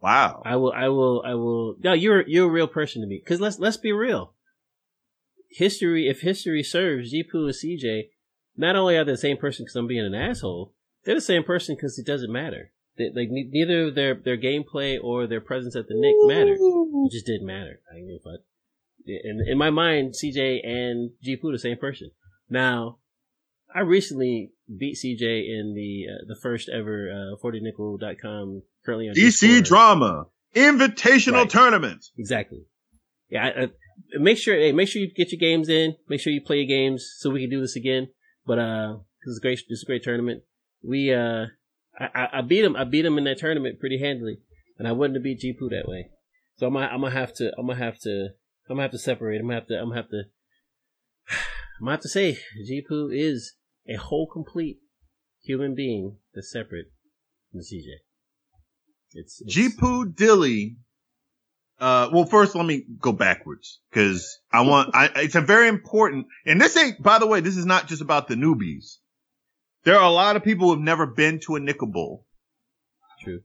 Wow. 0.00 0.42
I 0.44 0.56
will, 0.56 0.72
I 0.72 0.88
will, 0.88 1.22
I 1.26 1.34
will, 1.34 1.74
no, 1.82 1.92
you're, 1.92 2.26
you're 2.28 2.46
a 2.46 2.52
real 2.52 2.68
person 2.68 3.02
to 3.02 3.08
me. 3.08 3.20
Cause 3.26 3.40
let's, 3.40 3.58
let's 3.58 3.78
be 3.78 3.92
real. 3.92 4.34
History, 5.50 6.08
if 6.08 6.20
history 6.20 6.62
serves, 6.62 7.10
G 7.10 7.24
Poo 7.24 7.46
and 7.46 7.54
CJ 7.54 8.02
not 8.60 8.76
only 8.76 8.96
are 8.96 9.04
they 9.04 9.12
the 9.12 9.18
same 9.18 9.38
person 9.38 9.64
because 9.64 9.76
I'm 9.76 9.86
being 9.86 10.04
an 10.04 10.14
asshole, 10.14 10.74
they're 11.04 11.14
the 11.14 11.20
same 11.20 11.42
person 11.42 11.74
because 11.74 11.98
it 11.98 12.06
doesn't 12.06 12.32
matter. 12.32 12.72
They, 12.98 13.10
like 13.14 13.28
neither 13.30 13.90
their 13.90 14.14
their 14.14 14.36
gameplay 14.36 14.98
or 15.02 15.26
their 15.26 15.40
presence 15.40 15.74
at 15.74 15.88
the 15.88 15.94
Nick 15.94 16.14
mattered. 16.26 16.58
It 16.60 17.12
just 17.12 17.26
didn't 17.26 17.46
matter. 17.46 17.80
I 17.90 17.96
mean, 17.96 18.20
but 18.22 18.44
in 19.06 19.42
in 19.46 19.56
my 19.56 19.70
mind, 19.70 20.14
CJ 20.14 20.66
and 20.66 21.10
G 21.22 21.36
Poo 21.36 21.52
the 21.52 21.58
same 21.58 21.78
person. 21.78 22.10
Now, 22.50 22.98
I 23.74 23.80
recently 23.80 24.52
beat 24.68 24.96
CJ 24.96 25.22
in 25.22 25.74
the 25.74 26.06
uh, 26.12 26.24
the 26.28 26.36
first 26.40 26.68
ever 26.68 27.10
uh, 27.10 27.42
40nickel.com 27.42 28.62
currently 28.84 29.08
on 29.08 29.14
DC 29.14 29.64
drama 29.64 30.26
invitational 30.54 31.32
right. 31.32 31.50
tournament. 31.50 32.04
Exactly. 32.18 32.66
Yeah, 33.30 33.44
I, 33.44 33.62
I, 33.62 33.68
make 34.14 34.36
sure 34.36 34.54
hey, 34.54 34.72
make 34.72 34.88
sure 34.88 35.00
you 35.00 35.10
get 35.14 35.32
your 35.32 35.38
games 35.38 35.68
in. 35.68 35.96
Make 36.08 36.20
sure 36.20 36.32
you 36.32 36.42
play 36.42 36.58
your 36.58 36.66
games 36.66 37.14
so 37.18 37.30
we 37.30 37.40
can 37.40 37.50
do 37.50 37.60
this 37.60 37.76
again. 37.76 38.08
But 38.50 38.58
uh, 38.58 38.96
this 39.24 39.30
is 39.30 39.38
a 39.38 39.40
great. 39.42 39.60
This 39.68 39.78
is 39.78 39.82
a 39.84 39.86
great 39.86 40.02
tournament. 40.02 40.42
We 40.82 41.14
uh, 41.14 41.46
I, 41.96 42.28
I 42.32 42.40
beat 42.40 42.64
him. 42.64 42.74
I 42.74 42.82
beat 42.82 43.04
him 43.04 43.16
in 43.16 43.22
that 43.22 43.38
tournament 43.38 43.78
pretty 43.78 44.00
handily, 44.00 44.38
and 44.76 44.88
I 44.88 44.92
wouldn't 44.92 45.14
have 45.14 45.22
beat 45.22 45.38
G 45.38 45.52
Poo 45.52 45.68
that 45.68 45.86
way. 45.86 46.10
So 46.56 46.66
I'm 46.66 46.72
gonna, 46.72 46.86
I'm 46.86 47.00
gonna 47.00 47.12
have 47.12 47.32
to. 47.34 47.52
I'm 47.56 47.68
gonna 47.68 47.78
have 47.78 48.00
to. 48.00 48.30
I'm 48.68 48.74
gonna 48.74 48.82
have 48.82 48.90
to 48.90 48.98
separate. 48.98 49.40
I'm 49.40 49.46
gonna 49.46 49.54
have 49.54 49.68
to. 49.68 49.78
I'm 49.78 49.90
gonna 49.90 50.00
have 50.00 50.10
to. 50.10 50.22
I'm 51.30 51.84
gonna 51.84 51.90
have 51.92 52.00
to 52.00 52.08
say 52.08 52.40
G 52.66 52.84
Poo 52.88 53.08
is 53.12 53.54
a 53.88 53.94
whole 53.94 54.26
complete 54.26 54.80
human 55.44 55.76
being 55.76 56.16
that's 56.34 56.50
separate 56.50 56.86
from 57.52 57.60
CJ. 57.60 58.02
It's, 59.12 59.42
it's 59.42 59.54
G 59.54 59.68
Poo 59.68 60.06
Dilly. 60.06 60.78
Uh, 61.80 62.10
well, 62.12 62.26
first 62.26 62.54
let 62.54 62.66
me 62.66 62.84
go 63.00 63.10
backwards 63.10 63.80
because 63.90 64.38
I 64.52 64.60
want, 64.60 64.94
I, 64.94 65.08
it's 65.16 65.34
a 65.34 65.40
very 65.40 65.66
important, 65.66 66.26
and 66.44 66.60
this 66.60 66.76
ain't, 66.76 67.02
by 67.02 67.18
the 67.18 67.26
way, 67.26 67.40
this 67.40 67.56
is 67.56 67.64
not 67.64 67.88
just 67.88 68.02
about 68.02 68.28
the 68.28 68.34
newbies. 68.34 68.98
There 69.84 69.96
are 69.96 70.04
a 70.04 70.10
lot 70.10 70.36
of 70.36 70.44
people 70.44 70.66
who 70.66 70.74
have 70.74 70.84
never 70.84 71.06
been 71.06 71.40
to 71.46 71.56
a 71.56 71.60
nickel 71.60 71.86
bowl. 71.88 72.26
True. 73.22 73.40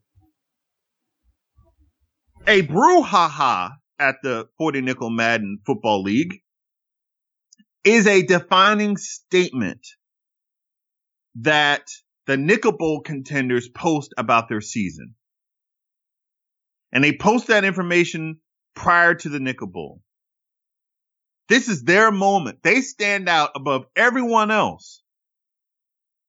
A 2.45 2.61
brouhaha 2.61 3.71
at 3.97 4.15
the 4.21 4.49
40 4.57 4.81
nickel 4.81 5.09
Madden 5.09 5.59
football 5.65 6.03
league 6.03 6.41
is 7.85 8.05
a 8.05 8.21
defining 8.21 8.97
statement 8.97 9.87
that 11.35 11.87
the 12.25 12.35
nickel 12.35 12.73
bowl 12.73 12.99
contenders 13.01 13.69
post 13.69 14.13
about 14.17 14.49
their 14.49 14.61
season. 14.61 15.15
And 16.95 17.03
they 17.03 17.11
post 17.11 17.47
that 17.47 17.65
information 17.65 18.39
prior 18.73 19.15
to 19.15 19.27
the 19.27 19.41
nickel 19.41 19.67
bowl. 19.67 20.01
This 21.49 21.67
is 21.67 21.83
their 21.83 22.09
moment. 22.09 22.63
They 22.63 22.79
stand 22.79 23.27
out 23.27 23.51
above 23.53 23.87
everyone 23.97 24.49
else. 24.49 25.01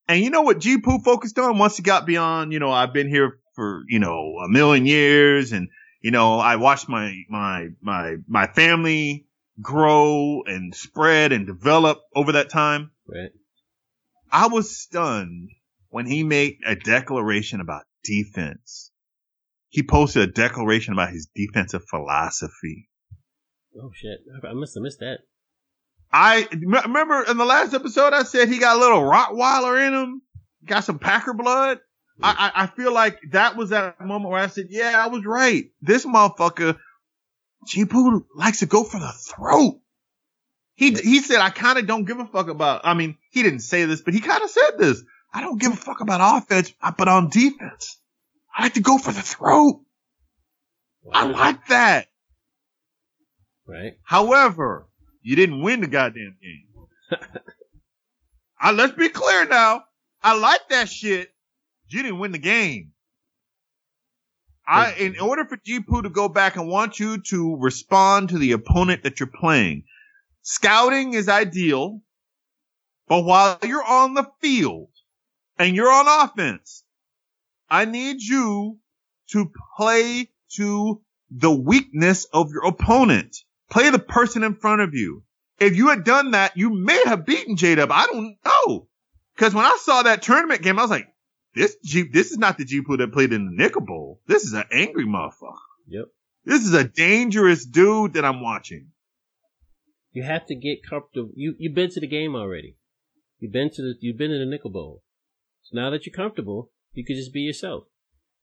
And 0.09 0.21
you 0.21 0.31
know 0.31 0.43
what 0.43 0.59
G 0.59 0.79
Poo 0.79 0.99
focused 0.99 1.39
on 1.39 1.59
once 1.59 1.77
he 1.77 1.85
got 1.85 2.05
beyond, 2.05 2.53
you 2.53 2.59
know, 2.59 2.73
I've 2.73 2.93
been 2.93 3.09
here 3.09 3.39
for, 3.55 3.85
you 3.87 4.01
know, 4.01 4.39
a 4.45 4.49
million 4.49 4.87
years 4.87 5.53
and, 5.53 5.69
you 6.01 6.11
know, 6.11 6.41
I 6.41 6.57
watched 6.57 6.89
my, 6.89 7.15
my, 7.29 7.69
my, 7.81 8.17
my 8.27 8.49
family 8.49 9.29
grow 9.63 10.43
and 10.47 10.75
spread 10.75 11.31
and 11.31 11.47
develop 11.47 12.01
over 12.13 12.33
that 12.33 12.51
time. 12.51 12.91
Right. 13.07 13.31
I 14.33 14.49
was 14.49 14.77
stunned 14.77 15.51
when 15.91 16.07
he 16.07 16.25
made 16.25 16.59
a 16.67 16.75
declaration 16.75 17.61
about 17.61 17.85
defense. 18.03 18.91
He 19.77 19.83
posted 19.83 20.23
a 20.23 20.33
declaration 20.33 20.95
about 20.95 21.11
his 21.11 21.29
defensive 21.35 21.85
philosophy. 21.91 22.89
Oh 23.79 23.91
shit. 23.93 24.21
I 24.43 24.55
must 24.55 24.75
have 24.75 24.83
missed 24.83 25.01
that. 25.01 25.19
I 26.11 26.49
remember 26.51 27.25
in 27.29 27.37
the 27.37 27.45
last 27.45 27.75
episode 27.75 28.15
I 28.15 28.23
said 28.23 28.49
he 28.49 28.57
got 28.57 28.79
a 28.79 28.81
little 28.81 29.03
Rottweiler 29.03 29.87
in 29.87 29.93
him, 29.93 30.23
got 30.65 30.85
some 30.85 30.99
Packer 30.99 31.35
blood. 31.35 31.81
I, 32.23 32.53
I, 32.55 32.63
I 32.63 32.67
feel 32.69 32.91
like 32.91 33.21
that 33.33 33.59
was 33.59 33.69
that 33.69 34.01
moment 34.01 34.31
where 34.31 34.43
I 34.43 34.47
said, 34.47 34.69
yeah, 34.71 34.95
I 34.97 35.09
was 35.09 35.27
right. 35.27 35.67
This 35.83 36.07
motherfucker, 36.07 36.79
G 37.67 37.85
Poo 37.85 38.25
likes 38.35 38.61
to 38.61 38.67
go 38.67 38.83
for 38.83 38.99
the 38.99 39.13
throat. 39.13 39.79
He, 40.77 40.93
he 40.93 41.21
said, 41.21 41.41
I 41.41 41.51
kind 41.51 41.79
of 41.79 41.87
don't 41.87 42.07
give 42.07 42.19
a 42.19 42.25
fuck 42.25 42.49
about, 42.49 42.81
I 42.85 42.95
mean, 42.95 43.19
he 43.31 43.43
didn't 43.43 43.61
say 43.61 43.85
this, 43.85 44.01
but 44.01 44.15
he 44.15 44.21
kind 44.21 44.43
of 44.43 44.49
said 44.49 44.79
this. 44.79 45.03
I 45.35 45.43
don't 45.43 45.61
give 45.61 45.75
a 45.75 45.77
fuck 45.77 46.01
about 46.01 46.39
offense, 46.39 46.73
but 46.97 47.09
on 47.09 47.29
defense, 47.29 47.99
I 48.57 48.65
like 48.65 48.75
to 48.75 48.81
go 48.81 48.97
for 48.97 49.13
the 49.13 49.23
throat. 49.23 49.83
Wow. 51.03 51.13
I 51.13 51.25
like 51.27 51.67
that. 51.69 52.09
Right. 53.67 53.99
However, 54.03 54.89
you 55.23 55.37
didn't 55.37 55.63
win 55.63 55.81
the 55.81 55.87
goddamn 55.89 56.37
game. 56.41 57.21
I, 58.61 58.73
let's 58.73 58.95
be 58.95 59.11
clear 59.11 59.47
now. 59.47 59.85
I 60.23 60.39
like 60.39 60.69
that 60.71 60.89
shit. 60.89 61.29
You 61.89 62.03
didn't 62.03 62.19
win 62.19 62.33
the 62.33 62.39
game. 62.39 62.93
I, 64.67 64.95
in 64.95 65.21
order 65.21 65.45
for 65.45 65.59
G 65.65 65.81
Poo 65.81 66.03
to 66.03 66.11
go 66.11 66.29
back 66.29 66.57
and 66.57 66.69
want 66.69 66.99
you 66.99 67.19
to 67.29 67.57
respond 67.57 68.31
to 68.31 68.39
the 68.39 68.53
opponent 68.53 69.05
that 69.05 69.21
you're 69.21 69.29
playing, 69.29 69.85
scouting 70.43 71.15
is 71.15 71.29
ideal, 71.29 72.01
but 73.07 73.23
while 73.23 73.59
you're 73.63 73.85
on 73.85 74.15
the 74.15 74.27
field 74.41 74.89
and 75.57 75.77
you're 75.77 75.93
on 75.93 76.29
offense, 76.29 76.83
I 77.69 77.85
need 77.85 78.21
you 78.21 78.79
to 79.31 79.51
play 79.77 80.31
to 80.57 81.03
the 81.31 81.51
weakness 81.51 82.27
of 82.33 82.51
your 82.51 82.67
opponent. 82.67 83.37
Play 83.71 83.91
the 83.91 83.99
person 83.99 84.43
in 84.43 84.55
front 84.55 84.83
of 84.83 84.95
you. 84.95 85.25
If 85.59 85.77
you 85.77 85.89
had 85.89 86.05
done 86.05 86.33
that, 86.33 86.57
you 86.57 86.71
may 86.71 87.03
have 87.05 87.27
beaten 87.27 87.57
J 87.57 87.75
Dub. 87.75 87.91
I 87.91 88.07
don't 88.07 88.37
know. 88.45 88.89
Cause 89.37 89.55
when 89.55 89.65
I 89.65 89.77
saw 89.81 90.03
that 90.03 90.23
tournament 90.23 90.63
game, 90.63 90.79
I 90.79 90.83
was 90.83 90.91
like, 90.91 91.09
this 91.55 91.77
Jeep, 91.83 92.13
this 92.13 92.31
is 92.31 92.39
not 92.39 92.59
the 92.59 92.65
Jeep 92.65 92.85
that 92.89 93.13
played 93.13 93.33
in 93.33 93.47
the 93.47 93.51
Nickel 93.51 93.81
Bowl. 93.81 94.21
This 94.27 94.45
is 94.45 94.53
an 94.53 94.65
angry 94.71 95.07
motherfucker. 95.07 95.57
Yep. 95.89 96.05
This 96.45 96.63
is 96.63 96.75
a 96.75 96.85
dangerous 96.85 97.65
dude 97.65 98.15
that 98.15 98.25
I'm 98.25 98.41
watching. 98.41 98.89
You 100.13 100.23
have 100.23 100.47
to 100.47 100.55
get 100.55 100.79
comfortable. 100.89 101.31
You, 101.35 101.55
you've 101.59 101.75
been 101.75 101.91
to 101.91 102.01
the 102.01 102.07
game 102.07 102.37
already. 102.37 102.77
You've 103.39 103.53
been 103.53 103.71
to 103.71 103.83
the, 103.83 103.95
you've 104.01 104.17
been 104.17 104.31
in 104.31 104.41
the 104.41 104.47
Nickel 104.47 104.71
Bowl. 104.71 105.03
So 105.63 105.77
now 105.77 105.91
that 105.91 106.07
you're 106.07 106.15
comfortable, 106.15 106.71
you 106.97 107.05
could 107.05 107.17
just 107.17 107.33
be 107.33 107.43
yourself. 107.43 107.85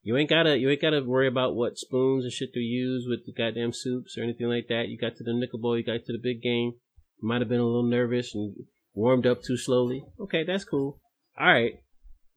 You 0.04 0.16
ain't 0.18 0.30
gotta 0.30 0.58
you 0.58 0.70
ain't 0.70 0.82
gotta 0.82 1.02
worry 1.02 1.28
about 1.28 1.56
what 1.56 1.78
spoons 1.78 2.24
and 2.24 2.32
shit 2.32 2.54
to 2.54 2.60
use 2.60 3.06
with 3.08 3.26
the 3.26 3.34
goddamn 3.34 3.74
soups 3.74 4.18
or 4.18 4.24
anything 4.24 4.48
like 4.48 4.68
that. 4.68 4.90
You 4.90 4.98
got 4.98 5.16
to 5.18 5.24
the 5.24 5.34
nickel 5.34 5.60
bowl, 5.60 5.78
you 5.78 5.84
got 5.84 6.06
to 6.06 6.14
the 6.14 6.20
big 6.22 6.42
game. 6.42 6.74
You 7.22 7.28
Might 7.28 7.42
have 7.42 7.50
been 7.50 7.60
a 7.60 7.66
little 7.66 7.90
nervous 7.90 8.36
and 8.36 8.54
warmed 8.94 9.26
up 9.26 9.42
too 9.42 9.58
slowly. 9.58 10.06
Okay, 10.20 10.44
that's 10.44 10.66
cool. 10.66 11.00
All 11.40 11.48
right, 11.48 11.76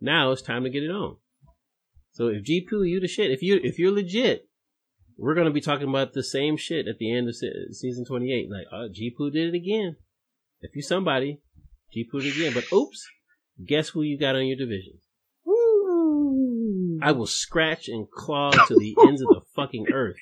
now 0.01 0.31
it's 0.31 0.43
time 0.43 0.63
to 0.65 0.71
get 0.71 0.85
it 0.85 0.91
on. 0.91 1.17
So 2.13 2.29
if 2.29 2.45
G 2.45 2.67
Poo, 2.67 2.83
you 2.83 2.99
the 3.01 3.09
shit. 3.09 3.31
If 3.31 3.43
you 3.43 3.61
if 3.63 3.79
you're 3.79 3.93
legit, 3.93 4.49
we're 5.19 5.35
gonna 5.35 5.51
be 5.51 5.61
talking 5.61 5.89
about 5.89 6.13
the 6.15 6.23
same 6.23 6.57
shit 6.57 6.87
at 6.87 6.99
the 6.99 7.13
end 7.13 7.29
of 7.29 7.37
se- 7.37 7.73
season 7.73 8.05
28. 8.07 8.49
Like, 8.51 8.67
uh, 8.73 8.89
G 8.91 9.11
Poo 9.11 9.31
did 9.31 9.53
it 9.53 9.57
again. 9.57 9.97
If 10.61 10.75
you 10.75 10.83
somebody, 10.83 11.41
G 11.93 12.09
Poo 12.11 12.21
did 12.21 12.37
it 12.37 12.41
again. 12.41 12.55
But 12.55 12.73
oops, 12.73 13.07
guess 13.67 13.89
who 13.89 14.03
you 14.03 14.17
got 14.17 14.37
on 14.37 14.47
your 14.47 14.57
division? 14.57 15.01
I 17.07 17.13
will 17.13 17.29
scratch 17.29 17.87
and 17.87 18.11
claw 18.11 18.51
to 18.51 18.75
the 18.75 18.97
ends 19.07 19.23
of 19.23 19.29
the 19.29 19.43
fucking 19.55 19.93
earth. 19.93 20.17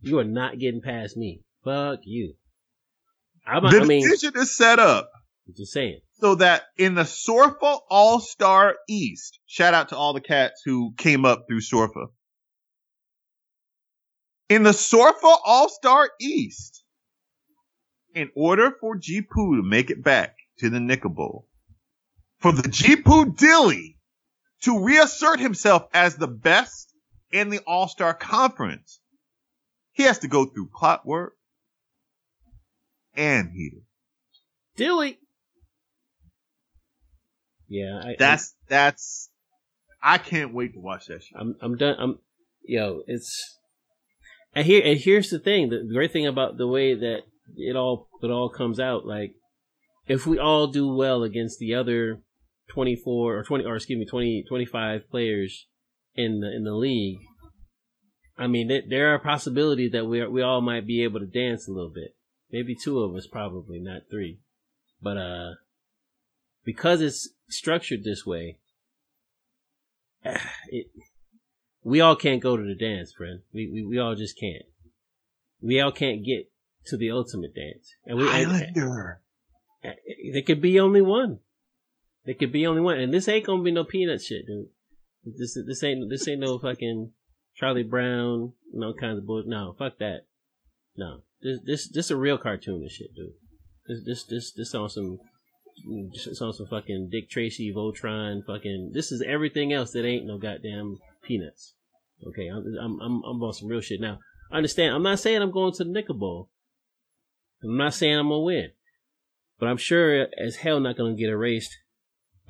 You 0.00 0.18
are 0.18 0.24
not 0.24 0.58
getting 0.58 0.80
past 0.82 1.16
me. 1.16 1.42
Fuck 1.62 2.00
you. 2.02 2.34
I'm, 3.46 3.62
the 3.62 3.82
I 3.82 3.84
mean, 3.84 4.02
division 4.02 4.32
is 4.34 4.56
set 4.56 4.80
up. 4.80 5.12
Just 5.56 5.72
saying. 5.72 6.00
So 6.14 6.34
that 6.34 6.64
in 6.76 6.96
the 6.96 7.04
Sorfa 7.04 7.78
All 7.88 8.18
Star 8.18 8.74
East, 8.88 9.38
shout 9.46 9.72
out 9.72 9.90
to 9.90 9.96
all 9.96 10.12
the 10.12 10.20
cats 10.20 10.60
who 10.64 10.92
came 10.98 11.24
up 11.24 11.44
through 11.48 11.60
Sorfa. 11.60 12.06
In 14.48 14.64
the 14.64 14.70
Sorfa 14.70 15.36
All 15.46 15.68
Star 15.68 16.10
East, 16.20 16.82
in 18.12 18.28
order 18.34 18.72
for 18.80 18.96
G 18.96 19.22
Poo 19.22 19.54
to 19.54 19.62
make 19.62 19.90
it 19.90 20.02
back 20.02 20.34
to 20.58 20.68
the 20.68 20.80
Nickel 20.80 21.10
Bowl, 21.10 21.46
for 22.40 22.50
the 22.50 22.68
G 22.68 22.96
Poo 22.96 23.32
Dilly 23.34 23.98
to 24.62 24.84
reassert 24.84 25.40
himself 25.40 25.86
as 25.92 26.16
the 26.16 26.28
best 26.28 26.92
in 27.32 27.50
the 27.50 27.60
All 27.66 27.88
Star 27.88 28.14
Conference, 28.14 29.00
he 29.92 30.02
has 30.04 30.18
to 30.20 30.28
go 30.28 30.44
through 30.44 30.68
Clockwork 30.74 31.34
and 33.14 33.50
Heater. 33.52 33.82
Dilly. 34.76 35.18
Yeah, 37.68 38.00
I, 38.02 38.16
that's 38.18 38.54
I, 38.64 38.66
that's. 38.68 39.30
I 40.02 40.18
can't 40.18 40.54
wait 40.54 40.72
to 40.74 40.80
watch 40.80 41.06
that 41.06 41.22
show. 41.22 41.36
I'm 41.38 41.56
I'm 41.60 41.76
done. 41.76 41.96
I'm 41.98 42.18
yo. 42.64 43.02
It's 43.06 43.58
and 44.54 44.66
here 44.66 44.82
and 44.84 44.98
here's 44.98 45.30
the 45.30 45.38
thing. 45.38 45.68
The 45.68 45.88
great 45.92 46.12
thing 46.12 46.26
about 46.26 46.56
the 46.56 46.66
way 46.66 46.94
that 46.94 47.20
it 47.56 47.76
all 47.76 48.08
it 48.22 48.30
all 48.30 48.48
comes 48.48 48.80
out, 48.80 49.06
like 49.06 49.34
if 50.08 50.26
we 50.26 50.38
all 50.38 50.66
do 50.66 50.88
well 50.88 51.22
against 51.22 51.58
the 51.58 51.74
other 51.74 52.22
24 52.70 53.38
or 53.38 53.42
20 53.42 53.64
or 53.64 53.76
excuse 53.76 53.98
me 53.98 54.06
20 54.06 54.44
25 54.48 55.10
players 55.10 55.66
in 56.14 56.40
the 56.40 56.54
in 56.54 56.64
the 56.64 56.72
league 56.72 57.18
i 58.38 58.46
mean 58.46 58.68
th- 58.68 58.84
there 58.88 59.12
are 59.12 59.18
possibilities 59.18 59.92
that 59.92 60.06
we 60.06 60.20
are, 60.20 60.30
we 60.30 60.42
all 60.42 60.60
might 60.60 60.86
be 60.86 61.02
able 61.02 61.20
to 61.20 61.26
dance 61.26 61.68
a 61.68 61.72
little 61.72 61.92
bit. 61.92 62.14
Maybe 62.52 62.74
two 62.74 63.00
of 63.00 63.14
us 63.14 63.26
probably 63.26 63.78
not 63.78 64.02
three. 64.10 64.40
But 65.02 65.16
uh 65.16 65.50
because 66.64 67.00
it's 67.00 67.28
structured 67.48 68.04
this 68.04 68.24
way 68.26 68.58
it 70.24 70.86
we 71.82 72.00
all 72.00 72.16
can't 72.16 72.42
go 72.42 72.56
to 72.56 72.62
the 72.62 72.74
dance 72.74 73.12
friend. 73.12 73.40
We 73.52 73.70
we, 73.72 73.84
we 73.84 73.98
all 73.98 74.14
just 74.14 74.38
can't. 74.38 74.64
We 75.62 75.80
all 75.80 75.92
can't 75.92 76.24
get 76.24 76.50
to 76.86 76.96
the 76.96 77.10
ultimate 77.10 77.54
dance. 77.54 77.94
And 78.06 78.18
we 78.18 78.26
Highlander. 78.26 79.20
And, 79.82 79.94
and, 79.94 80.34
there 80.34 80.42
could 80.42 80.60
be 80.60 80.78
only 80.78 81.00
one 81.00 81.40
it 82.30 82.38
could 82.38 82.52
be 82.52 82.64
only 82.64 82.80
one, 82.80 82.96
and 83.00 83.12
this 83.12 83.26
ain't 83.26 83.44
gonna 83.44 83.60
be 83.60 83.72
no 83.72 83.82
peanut 83.82 84.22
shit, 84.22 84.46
dude. 84.46 84.68
This 85.24 85.58
this 85.66 85.82
ain't 85.82 86.08
this 86.08 86.28
ain't 86.28 86.38
no 86.38 86.60
fucking 86.60 87.10
Charlie 87.56 87.82
Brown, 87.82 88.52
no 88.72 88.94
kinds 88.94 89.18
of 89.18 89.26
bullshit. 89.26 89.48
No, 89.48 89.74
fuck 89.76 89.98
that. 89.98 90.26
No, 90.96 91.22
this 91.42 91.58
this 91.66 91.88
this 91.88 92.10
a 92.12 92.16
real 92.16 92.38
cartoon 92.38 92.82
and 92.82 92.90
shit, 92.90 93.08
dude. 93.16 93.32
This 93.88 94.04
this 94.04 94.24
this 94.26 94.52
this 94.52 94.74
on 94.76 94.88
some 94.88 95.18
just 96.14 96.40
on 96.40 96.52
some 96.52 96.68
fucking 96.68 97.08
Dick 97.10 97.28
Tracy, 97.28 97.72
Voltron, 97.76 98.46
fucking. 98.46 98.92
This 98.94 99.10
is 99.10 99.24
everything 99.26 99.72
else 99.72 99.90
that 99.90 100.06
ain't 100.06 100.24
no 100.24 100.38
goddamn 100.38 100.98
peanuts. 101.24 101.74
Okay, 102.28 102.46
I'm 102.46 102.64
I'm 102.80 103.00
I'm, 103.00 103.22
I'm 103.24 103.42
on 103.42 103.52
some 103.54 103.68
real 103.68 103.80
shit 103.80 104.00
now. 104.00 104.20
I 104.52 104.58
Understand? 104.58 104.94
I'm 104.94 105.02
not 105.02 105.18
saying 105.18 105.42
I'm 105.42 105.50
going 105.50 105.72
to 105.72 105.82
the 105.82 105.90
Nickel 105.90 106.14
Bowl. 106.14 106.48
I'm 107.64 107.76
not 107.76 107.94
saying 107.94 108.16
I'm 108.16 108.28
gonna 108.28 108.42
win, 108.42 108.70
but 109.58 109.68
I'm 109.68 109.78
sure 109.78 110.28
as 110.38 110.56
hell 110.56 110.78
not 110.78 110.96
gonna 110.96 111.16
get 111.16 111.28
erased 111.28 111.76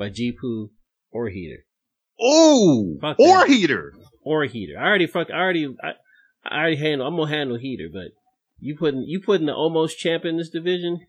by 0.01 0.09
G-Poo 0.09 0.71
or 1.13 1.29
Heater. 1.29 1.65
Oh, 2.21 2.99
or 3.19 3.47
heater. 3.47 3.95
Or 4.23 4.45
Heater. 4.45 4.79
I 4.79 4.87
already 4.87 5.07
fuck. 5.07 5.31
I 5.31 5.39
already. 5.39 5.75
I, 5.83 5.93
I 6.45 6.59
already 6.61 6.77
handle. 6.77 7.07
I'm 7.07 7.17
gonna 7.17 7.31
handle 7.31 7.59
Heater, 7.59 7.89
but 7.91 8.13
you 8.59 8.77
putting 8.77 9.05
you 9.07 9.21
putting 9.21 9.47
the 9.47 9.55
almost 9.55 9.99
champ 9.99 10.25
in 10.25 10.37
this 10.37 10.51
division. 10.51 11.07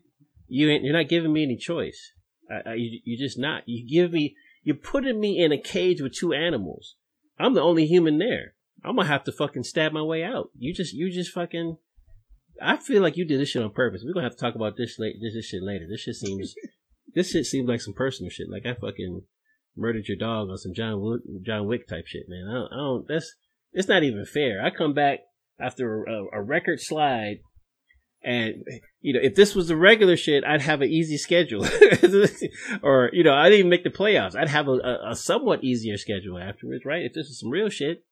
You 0.48 0.70
ain't. 0.70 0.84
You're 0.84 0.96
not 0.96 1.08
giving 1.08 1.32
me 1.32 1.42
any 1.42 1.56
choice. 1.56 2.12
I, 2.50 2.70
I, 2.70 2.74
you, 2.74 3.00
you're 3.04 3.18
just 3.18 3.38
not. 3.38 3.64
You 3.66 3.86
give 3.86 4.12
me. 4.12 4.34
You're 4.62 4.76
putting 4.76 5.20
me 5.20 5.42
in 5.42 5.52
a 5.52 5.58
cage 5.58 6.00
with 6.00 6.14
two 6.14 6.32
animals. 6.32 6.94
I'm 7.38 7.54
the 7.54 7.60
only 7.60 7.86
human 7.86 8.18
there. 8.18 8.54
I'm 8.84 8.96
gonna 8.96 9.08
have 9.08 9.24
to 9.24 9.32
fucking 9.32 9.64
stab 9.64 9.92
my 9.92 10.02
way 10.02 10.24
out. 10.24 10.50
You 10.56 10.72
just. 10.72 10.94
You 10.94 11.10
just 11.12 11.32
fucking. 11.32 11.76
I 12.60 12.76
feel 12.78 13.02
like 13.02 13.16
you 13.16 13.26
did 13.26 13.40
this 13.40 13.50
shit 13.50 13.62
on 13.62 13.72
purpose. 13.72 14.02
We're 14.04 14.14
gonna 14.14 14.26
have 14.26 14.36
to 14.36 14.40
talk 14.40 14.54
about 14.54 14.78
this 14.78 14.98
late. 14.98 15.16
This, 15.20 15.34
this 15.34 15.46
shit 15.46 15.62
later. 15.62 15.86
This 15.88 16.00
shit 16.00 16.14
seems. 16.14 16.54
this 17.14 17.30
shit 17.30 17.46
seems 17.46 17.68
like 17.68 17.80
some 17.80 17.94
personal 17.94 18.30
shit. 18.30 18.50
Like 18.50 18.66
I 18.66 18.74
fucking 18.74 19.22
murdered 19.76 20.08
your 20.08 20.18
dog 20.18 20.48
on 20.48 20.58
some 20.58 20.74
John 20.74 21.00
Wick, 21.00 21.22
John 21.44 21.66
Wick 21.66 21.88
type 21.88 22.06
shit, 22.06 22.24
man. 22.28 22.46
I 22.48 22.54
don't, 22.54 22.72
I 22.72 22.76
don't. 22.76 23.08
That's. 23.08 23.34
It's 23.72 23.88
not 23.88 24.02
even 24.02 24.26
fair. 24.26 24.62
I 24.62 24.70
come 24.70 24.92
back 24.92 25.20
after 25.58 26.04
a, 26.04 26.24
a 26.34 26.42
record 26.42 26.80
slide. 26.80 27.38
And 28.24 28.64
you 29.00 29.14
know, 29.14 29.20
if 29.20 29.34
this 29.34 29.54
was 29.54 29.68
the 29.68 29.76
regular 29.76 30.16
shit, 30.16 30.44
I'd 30.44 30.62
have 30.62 30.80
an 30.80 30.88
easy 30.88 31.16
schedule, 31.16 31.66
or 32.82 33.10
you 33.12 33.24
know, 33.24 33.34
I 33.34 33.44
didn't 33.48 33.58
even 33.58 33.70
make 33.70 33.82
the 33.82 33.90
playoffs. 33.90 34.36
I'd 34.36 34.48
have 34.48 34.68
a, 34.68 34.72
a, 34.72 35.10
a 35.10 35.16
somewhat 35.16 35.64
easier 35.64 35.96
schedule 35.96 36.38
afterwards, 36.38 36.84
right? 36.84 37.04
If 37.04 37.14
this 37.14 37.26
is 37.26 37.40
some 37.40 37.50
real 37.50 37.68
shit, 37.68 38.04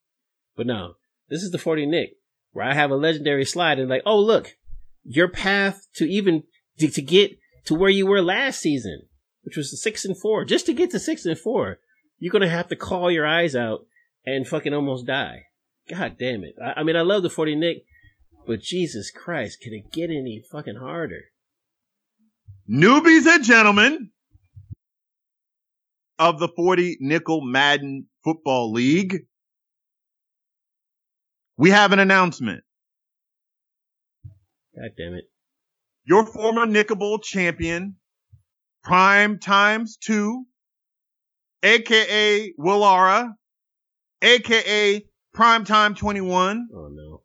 but 0.56 0.66
no, 0.66 0.94
this 1.28 1.42
is 1.42 1.52
the 1.52 1.58
forty 1.58 1.86
Nick, 1.86 2.14
where 2.50 2.66
I 2.66 2.74
have 2.74 2.90
a 2.90 2.96
legendary 2.96 3.44
slide 3.44 3.78
and 3.78 3.88
like, 3.88 4.02
oh 4.04 4.18
look, 4.18 4.56
your 5.04 5.28
path 5.28 5.86
to 5.94 6.10
even 6.10 6.42
to, 6.80 6.88
to 6.88 7.02
get 7.02 7.38
to 7.64 7.74
where 7.74 7.90
you 7.90 8.06
were 8.06 8.22
last 8.22 8.60
season, 8.60 9.02
which 9.42 9.56
was 9.56 9.80
six 9.80 10.04
and 10.04 10.18
four, 10.18 10.44
just 10.44 10.66
to 10.66 10.72
get 10.72 10.90
to 10.90 10.98
six 10.98 11.24
and 11.24 11.38
four, 11.38 11.78
you're 12.18 12.32
gonna 12.32 12.48
have 12.48 12.68
to 12.68 12.76
call 12.76 13.10
your 13.10 13.26
eyes 13.26 13.54
out 13.56 13.86
and 14.26 14.46
fucking 14.46 14.74
almost 14.74 15.06
die. 15.06 15.46
God 15.88 16.16
damn 16.18 16.44
it! 16.44 16.54
I, 16.62 16.80
I 16.80 16.82
mean, 16.82 16.96
I 16.96 17.02
love 17.02 17.22
the 17.22 17.30
forty 17.30 17.54
Nick. 17.54 17.84
But 18.46 18.62
Jesus 18.62 19.10
Christ, 19.10 19.60
can 19.60 19.74
it 19.74 19.92
get 19.92 20.10
any 20.10 20.42
fucking 20.50 20.76
harder? 20.76 21.24
Newbies 22.68 23.26
and 23.26 23.44
gentlemen 23.44 24.10
of 26.18 26.38
the 26.38 26.48
40 26.48 26.98
Nickel 27.00 27.40
Madden 27.42 28.06
Football 28.24 28.72
League. 28.72 29.20
We 31.56 31.70
have 31.70 31.92
an 31.92 31.98
announcement. 31.98 32.62
God 34.74 34.90
damn 34.96 35.14
it. 35.14 35.24
Your 36.04 36.26
former 36.26 36.66
Nickel 36.66 36.96
Bowl 36.96 37.18
champion, 37.18 37.96
Prime 38.82 39.38
Times 39.38 39.96
2, 39.98 40.44
aka 41.62 42.52
Willara, 42.58 43.32
aka 44.22 45.04
Prime 45.34 45.64
Time 45.64 45.94
21, 45.94 46.68
Oh 46.74 46.88
no. 46.92 47.22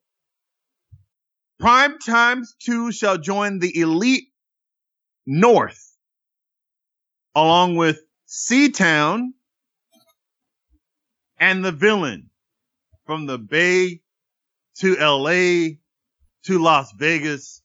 Prime 1.60 1.98
Times 2.00 2.56
2 2.66 2.92
shall 2.92 3.18
join 3.18 3.60
the 3.60 3.80
Elite 3.80 4.28
North 5.26 5.96
along 7.34 7.76
with 7.76 8.00
C 8.26 8.70
Seatown 8.70 9.30
and 11.38 11.64
the 11.64 11.72
villain 11.72 12.30
from 13.06 13.26
the 13.26 13.38
Bay 13.38 14.02
to 14.80 14.96
LA 14.96 15.76
to 16.46 16.60
Las 16.60 16.92
Vegas, 16.98 17.62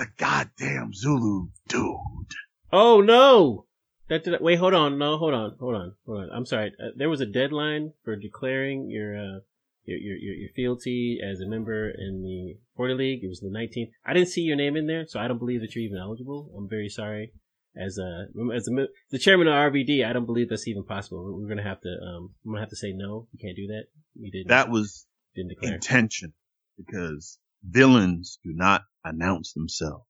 the 0.00 0.08
goddamn 0.16 0.94
Zulu 0.94 1.48
dude. 1.68 2.34
Oh 2.72 3.02
no! 3.02 3.66
That 4.08 4.24
did, 4.24 4.40
wait, 4.40 4.58
hold 4.58 4.72
on, 4.72 4.96
no, 4.98 5.18
hold 5.18 5.34
on, 5.34 5.56
hold 5.60 5.74
on, 5.74 5.94
hold 6.06 6.20
on. 6.22 6.30
I'm 6.32 6.46
sorry. 6.46 6.72
Uh, 6.82 6.88
there 6.96 7.10
was 7.10 7.20
a 7.20 7.26
deadline 7.26 7.92
for 8.02 8.16
declaring 8.16 8.88
your 8.88 9.14
uh, 9.14 9.40
your, 9.84 9.98
your 9.98 10.16
your 10.16 10.34
your 10.36 10.48
fealty 10.56 11.20
as 11.22 11.40
a 11.40 11.46
member 11.46 11.90
in 11.90 12.22
the 12.22 12.56
40 12.76 12.94
League. 12.94 13.22
It 13.22 13.28
was 13.28 13.40
the 13.40 13.50
19th. 13.50 13.90
I 14.06 14.14
didn't 14.14 14.30
see 14.30 14.40
your 14.40 14.56
name 14.56 14.74
in 14.74 14.86
there, 14.86 15.04
so 15.06 15.20
I 15.20 15.28
don't 15.28 15.38
believe 15.38 15.60
that 15.60 15.74
you're 15.74 15.84
even 15.84 15.98
eligible. 15.98 16.50
I'm 16.56 16.68
very 16.68 16.88
sorry. 16.88 17.32
As 17.76 17.98
a 17.98 18.28
as 18.54 18.68
a, 18.68 18.86
the 19.10 19.18
chairman 19.18 19.48
of 19.48 19.54
RBD, 19.54 20.04
I 20.04 20.14
don't 20.14 20.26
believe 20.26 20.48
that's 20.48 20.66
even 20.66 20.84
possible. 20.84 21.38
We're 21.38 21.48
gonna 21.48 21.62
have 21.68 21.82
to 21.82 21.88
um, 21.88 22.30
I'm 22.46 22.52
gonna 22.52 22.62
have 22.62 22.70
to 22.70 22.76
say 22.76 22.92
no. 22.92 23.28
You 23.32 23.38
can't 23.38 23.54
do 23.54 23.66
that. 23.66 23.84
You 24.14 24.30
didn't. 24.30 24.48
That 24.48 24.70
was 24.70 25.06
didn't 25.36 25.50
declare. 25.50 25.74
intention 25.74 26.32
because 26.78 27.38
villains 27.62 28.38
do 28.44 28.52
not 28.54 28.82
announce 29.04 29.52
themselves. 29.52 30.04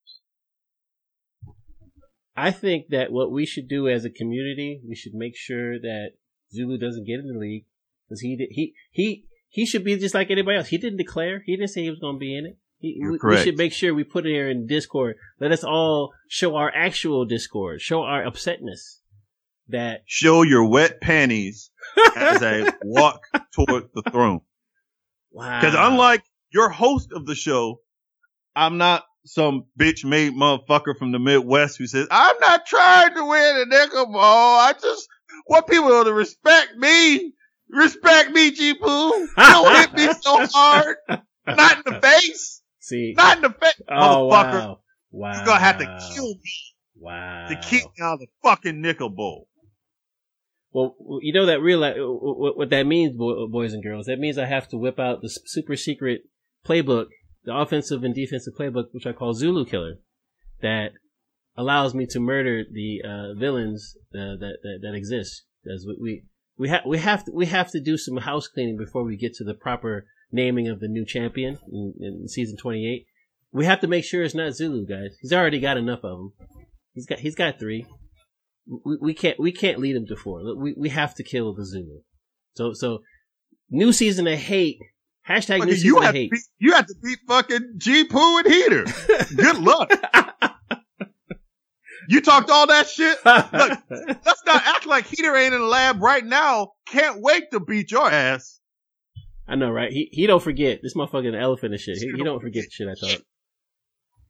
I 2.36 2.50
think 2.52 2.86
that 2.90 3.12
what 3.12 3.30
we 3.30 3.44
should 3.44 3.68
do 3.68 3.88
as 3.88 4.04
a 4.04 4.10
community, 4.10 4.80
we 4.88 4.94
should 4.94 5.14
make 5.14 5.36
sure 5.36 5.78
that 5.78 6.12
Zulu 6.52 6.78
doesn't 6.78 7.06
get 7.06 7.20
in 7.20 7.26
the 7.32 7.38
league 7.38 7.66
because 8.08 8.20
he 8.20 8.36
did, 8.36 8.48
he 8.50 8.74
he 8.90 9.24
he 9.48 9.66
should 9.66 9.84
be 9.84 9.96
just 9.96 10.14
like 10.14 10.30
anybody 10.30 10.56
else. 10.56 10.68
He 10.68 10.78
didn't 10.78 10.98
declare. 10.98 11.42
He 11.44 11.56
didn't 11.56 11.70
say 11.70 11.82
he 11.82 11.90
was 11.90 11.98
going 11.98 12.16
to 12.16 12.20
be 12.20 12.36
in 12.36 12.46
it. 12.46 12.58
He, 12.78 12.96
You're 12.98 13.12
we, 13.12 13.36
we 13.36 13.42
should 13.42 13.58
make 13.58 13.72
sure 13.72 13.92
we 13.92 14.04
put 14.04 14.24
it 14.24 14.30
here 14.30 14.48
in 14.48 14.66
Discord. 14.66 15.16
Let 15.38 15.52
us 15.52 15.64
all 15.64 16.12
show 16.28 16.56
our 16.56 16.72
actual 16.74 17.26
Discord, 17.26 17.80
show 17.80 18.02
our 18.02 18.24
upsetness. 18.24 19.00
That 19.68 20.02
Show 20.06 20.42
your 20.42 20.64
wet 20.64 21.00
panties 21.00 21.70
as 22.16 22.42
I 22.42 22.72
walk 22.82 23.20
toward 23.54 23.84
the 23.94 24.02
throne. 24.10 24.40
wow, 25.30 25.60
Because 25.60 25.76
unlike 25.78 26.24
your 26.52 26.68
host 26.70 27.10
of 27.12 27.26
the 27.26 27.34
show, 27.34 27.80
I'm 28.56 28.78
not 28.78 29.04
some 29.24 29.64
bitch 29.78 30.04
made 30.04 30.32
motherfucker 30.32 30.96
from 30.98 31.12
the 31.12 31.18
Midwest 31.18 31.76
who 31.78 31.86
says, 31.86 32.08
I'm 32.10 32.36
not 32.40 32.66
trying 32.66 33.14
to 33.14 33.24
win 33.26 33.56
a 33.56 33.64
nickel 33.66 34.06
bowl. 34.06 34.16
I 34.20 34.72
just 34.80 35.08
want 35.46 35.66
people 35.66 36.04
to 36.04 36.12
respect 36.12 36.76
me. 36.76 37.32
Respect 37.68 38.30
me, 38.32 38.50
G 38.50 38.74
Poo. 38.74 39.28
Don't 39.36 39.76
hit 39.76 39.92
me 39.94 40.12
so 40.20 40.46
hard. 40.52 40.96
Not 41.46 41.76
in 41.86 41.92
the 41.94 42.00
face. 42.00 42.62
see, 42.80 43.14
Not 43.16 43.36
in 43.36 43.42
the 43.42 43.50
face. 43.50 43.80
oh 43.88 44.28
motherfucker. 44.28 44.52
wow, 44.54 44.78
wow, 45.10 45.32
You're 45.36 45.44
gonna 45.46 45.60
have 45.60 45.78
to 45.78 45.98
kill 46.14 46.28
me 46.34 46.52
wow 46.96 47.46
to 47.48 47.56
keep 47.56 47.84
me 47.84 47.90
out 48.02 48.14
of 48.14 48.20
the 48.20 48.26
fucking 48.42 48.80
nickel 48.80 49.10
bowl. 49.10 49.46
Well, 50.72 50.96
you 51.22 51.32
know 51.32 51.46
that 51.46 51.60
real 51.60 51.80
what, 51.80 52.56
what 52.56 52.70
that 52.70 52.86
means, 52.86 53.16
boys 53.16 53.72
and 53.72 53.82
girls. 53.82 54.06
That 54.06 54.18
means 54.18 54.38
I 54.38 54.46
have 54.46 54.68
to 54.68 54.76
whip 54.76 54.98
out 54.98 55.20
the 55.22 55.28
super 55.28 55.76
secret 55.76 56.22
playbook, 56.66 57.06
the 57.44 57.54
offensive 57.54 58.04
and 58.04 58.14
defensive 58.14 58.54
playbook, 58.58 58.86
which 58.92 59.06
I 59.06 59.12
call 59.12 59.34
Zulu 59.34 59.64
Killer, 59.64 59.94
that 60.62 60.92
allows 61.56 61.94
me 61.94 62.06
to 62.06 62.20
murder 62.20 62.64
the 62.70 63.02
uh, 63.04 63.38
villains 63.38 63.96
uh, 64.14 64.36
that, 64.38 64.58
that 64.62 64.78
that 64.82 64.94
exist. 64.94 65.44
We 65.64 65.96
we 66.00 66.22
we 66.56 66.68
have 66.68 66.82
we 66.86 66.98
have 66.98 67.24
to 67.24 67.32
we 67.32 67.46
have 67.46 67.70
to 67.70 67.80
do 67.80 67.96
some 67.96 68.16
house 68.18 68.48
cleaning 68.48 68.76
before 68.76 69.04
we 69.04 69.16
get 69.16 69.34
to 69.34 69.44
the 69.44 69.54
proper 69.54 70.06
naming 70.32 70.68
of 70.68 70.80
the 70.80 70.88
new 70.88 71.04
champion 71.04 71.58
in, 71.70 71.94
in 72.00 72.28
season 72.28 72.56
twenty 72.56 72.86
eight. 72.86 73.06
We 73.52 73.66
have 73.66 73.80
to 73.80 73.88
make 73.88 74.04
sure 74.04 74.22
it's 74.22 74.34
not 74.34 74.54
Zulu, 74.54 74.86
guys. 74.86 75.16
He's 75.20 75.32
already 75.32 75.58
got 75.58 75.76
enough 75.76 76.04
of 76.04 76.18
them. 76.18 76.32
He's 76.92 77.06
got 77.06 77.18
he's 77.18 77.34
got 77.34 77.58
three 77.58 77.86
we, 78.84 78.96
we 79.00 79.14
can't 79.14 79.38
we 79.38 79.52
can't 79.52 79.78
lead 79.78 79.96
him 79.96 80.06
to 80.06 80.16
four. 80.16 80.42
We 80.56 80.74
we 80.76 80.88
have 80.90 81.14
to 81.16 81.24
kill 81.24 81.54
the 81.54 81.64
Zulu. 81.64 82.00
So 82.54 82.72
so 82.72 83.02
new 83.70 83.92
season 83.92 84.26
of 84.26 84.38
hate. 84.38 84.78
Hashtag 85.30 85.60
Fucking, 85.60 85.76
you 85.76 86.00
have 86.00 86.12
to 86.12 86.18
hate. 86.18 86.30
beat, 86.32 86.42
you 86.58 86.72
have 86.72 86.86
to 86.86 86.94
beat 87.02 87.18
fucking 87.28 87.74
G 87.76 88.04
Poo 88.04 88.38
and 88.38 88.46
Heater. 88.46 88.84
Good 89.36 89.58
luck. 89.58 89.92
You 92.08 92.20
talked 92.20 92.50
all 92.50 92.66
that 92.66 92.88
shit. 92.88 93.16
Look, 93.24 93.78
Let's 94.26 94.42
not 94.44 94.62
act 94.66 94.86
like 94.86 95.06
Heater 95.06 95.36
ain't 95.36 95.54
in 95.54 95.60
the 95.60 95.66
lab 95.66 96.02
right 96.02 96.24
now. 96.24 96.72
Can't 96.88 97.20
wait 97.20 97.52
to 97.52 97.60
beat 97.60 97.92
your 97.92 98.10
ass. 98.10 98.58
I 99.46 99.54
know, 99.54 99.70
right? 99.70 99.92
He 99.92 100.08
he 100.10 100.26
don't 100.26 100.42
forget. 100.42 100.80
This 100.82 100.94
motherfucking 100.94 101.40
elephant 101.40 101.74
and 101.74 101.80
shit. 101.80 101.98
He, 101.98 102.10
he 102.10 102.24
don't 102.24 102.40
forget 102.40 102.64
shit 102.68 102.88
I 102.88 102.94
thought. 102.94 103.20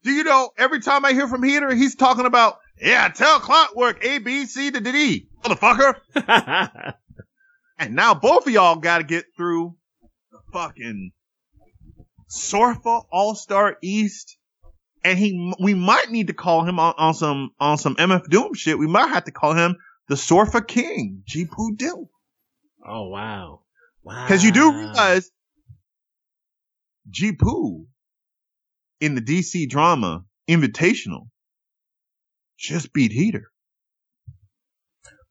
Do 0.03 0.11
you 0.11 0.25
know 0.25 0.51
every 0.59 0.81
time 0.81 1.07
I 1.07 1.13
hear 1.13 1.29
from 1.29 1.43
Heater, 1.43 1.75
he's 1.75 1.95
talking 1.95 2.27
about, 2.27 2.59
yeah, 2.79 3.09
tell 3.09 3.41
Clockwork 3.41 4.05
A, 4.05 4.19
B, 4.19 4.45
C 4.45 4.71
to 4.71 4.81
D, 4.81 5.29
motherfucker. 5.43 5.95
And 7.81 7.95
now 7.95 8.13
both 8.13 8.47
of 8.47 8.53
y'all 8.53 8.77
got 8.77 8.99
to 8.99 9.05
get 9.05 9.25
through 9.39 9.75
fucking 10.53 11.13
Sorfa 12.31 13.05
All 13.11 13.35
Star 13.35 13.77
East. 13.83 14.37
And 15.03 15.19
he, 15.19 15.55
we 15.59 15.73
might 15.73 16.11
need 16.11 16.27
to 16.27 16.35
call 16.35 16.63
him 16.65 16.79
on, 16.79 16.95
on 16.99 17.15
some, 17.15 17.53
on 17.59 17.79
some 17.79 17.97
MF 17.97 18.29
Doom 18.29 18.53
shit. 18.53 18.79
We 18.79 18.87
might 18.87 19.09
have 19.09 19.25
to 19.25 19.31
call 19.31 19.55
him 19.55 19.77
the 20.09 20.15
Sorfa 20.15 20.67
King, 20.67 21.23
Poo 21.51 21.75
Dill. 21.75 22.11
oh 22.87 23.09
wow, 23.09 23.61
wow. 24.03 24.27
Cause 24.27 24.45
you 24.45 24.53
do 24.53 24.73
realize 24.73 25.31
Poo 27.39 27.87
in 29.01 29.15
the 29.15 29.23
DC 29.23 29.69
drama 29.71 30.25
Invitational 30.49 31.29
just 32.59 32.93
beat 32.93 33.13
Heater. 33.13 33.51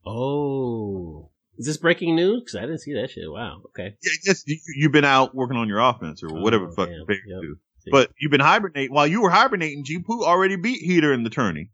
Oh, 0.05 1.28
is 1.60 1.66
this 1.68 1.78
breaking 1.78 2.16
news? 2.16 2.41
Because 2.41 2.55
I 2.55 2.62
didn't 2.62 2.80
see 2.80 2.93
that 2.93 3.12
shit. 3.12 3.30
Wow. 3.30 3.62
Okay. 3.68 3.95
Yeah, 4.01 4.12
yes, 4.26 4.43
you, 4.47 4.57
you've 4.78 4.91
been 4.91 5.05
out 5.05 5.36
working 5.36 5.57
on 5.57 5.68
your 5.68 5.80
offense 5.80 6.24
or 6.24 6.30
whatever 6.41 6.66
Oh, 6.66 6.70
the 6.70 6.76
fuck. 6.76 6.89
Yep. 6.89 7.41
do. 7.41 7.57
But 7.91 8.12
you've 8.20 8.32
been 8.32 8.39
hibernating. 8.39 8.93
While 8.93 9.07
you 9.07 9.22
were 9.22 9.30
hibernating, 9.30 9.84
G 9.84 9.99
Poo 9.99 10.24
already 10.24 10.55
beat 10.55 10.82
Heater 10.82 11.14
in 11.14 11.24
the 11.24 11.30
tourney. 11.30 11.72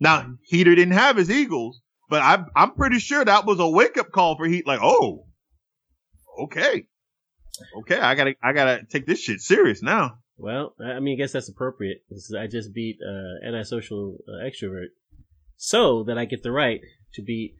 Now, 0.00 0.34
Heater 0.44 0.74
didn't 0.74 0.94
have 0.94 1.16
his 1.16 1.30
Eagles, 1.30 1.80
but 2.08 2.22
I'm 2.22 2.46
I'm 2.56 2.72
pretty 2.74 2.98
sure 2.98 3.24
that 3.24 3.46
was 3.46 3.60
a 3.60 3.68
wake 3.68 3.96
up 3.98 4.10
call 4.12 4.36
for 4.36 4.46
Heat. 4.46 4.66
Like, 4.66 4.80
oh, 4.82 5.26
okay, 6.44 6.86
okay, 7.80 7.98
I 7.98 8.14
gotta 8.14 8.34
I 8.42 8.52
gotta 8.52 8.82
take 8.90 9.06
this 9.06 9.20
shit 9.20 9.40
serious 9.40 9.82
now. 9.82 10.18
Well, 10.36 10.74
I 10.84 10.98
mean, 11.00 11.18
I 11.18 11.22
guess 11.22 11.32
that's 11.32 11.48
appropriate. 11.48 11.98
I 12.38 12.46
just 12.46 12.74
beat 12.74 12.98
uh, 13.06 13.46
antisocial 13.46 14.18
uh, 14.28 14.44
extrovert, 14.44 14.88
so 15.56 16.02
that 16.04 16.18
I 16.18 16.24
get 16.24 16.42
the 16.42 16.52
right 16.52 16.80
to 17.14 17.22
beat 17.22 17.54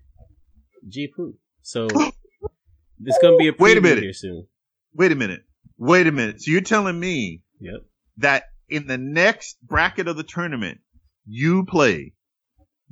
G 0.89 1.09
Poo. 1.15 1.35
So 1.63 1.89
there's 2.99 3.19
gonna 3.21 3.37
be 3.37 3.49
a 3.49 3.53
wait 3.59 3.79
a 3.79 3.81
minute 3.81 4.03
here 4.03 4.13
soon. 4.13 4.47
Wait 4.95 5.13
a 5.13 5.17
minute. 5.17 5.43
Wait 5.79 6.07
a 6.07 6.13
minute. 6.13 6.43
So 6.43 6.51
you're 6.51 6.61
telling 6.61 6.99
me 6.99 7.43
yep. 7.59 7.81
that 8.19 8.45
in 8.69 8.87
the 8.87 8.99
next 8.99 9.57
bracket 9.63 10.09
of 10.09 10.17
the 10.17 10.23
tournament, 10.23 10.81
you 11.27 11.65
play 11.65 12.15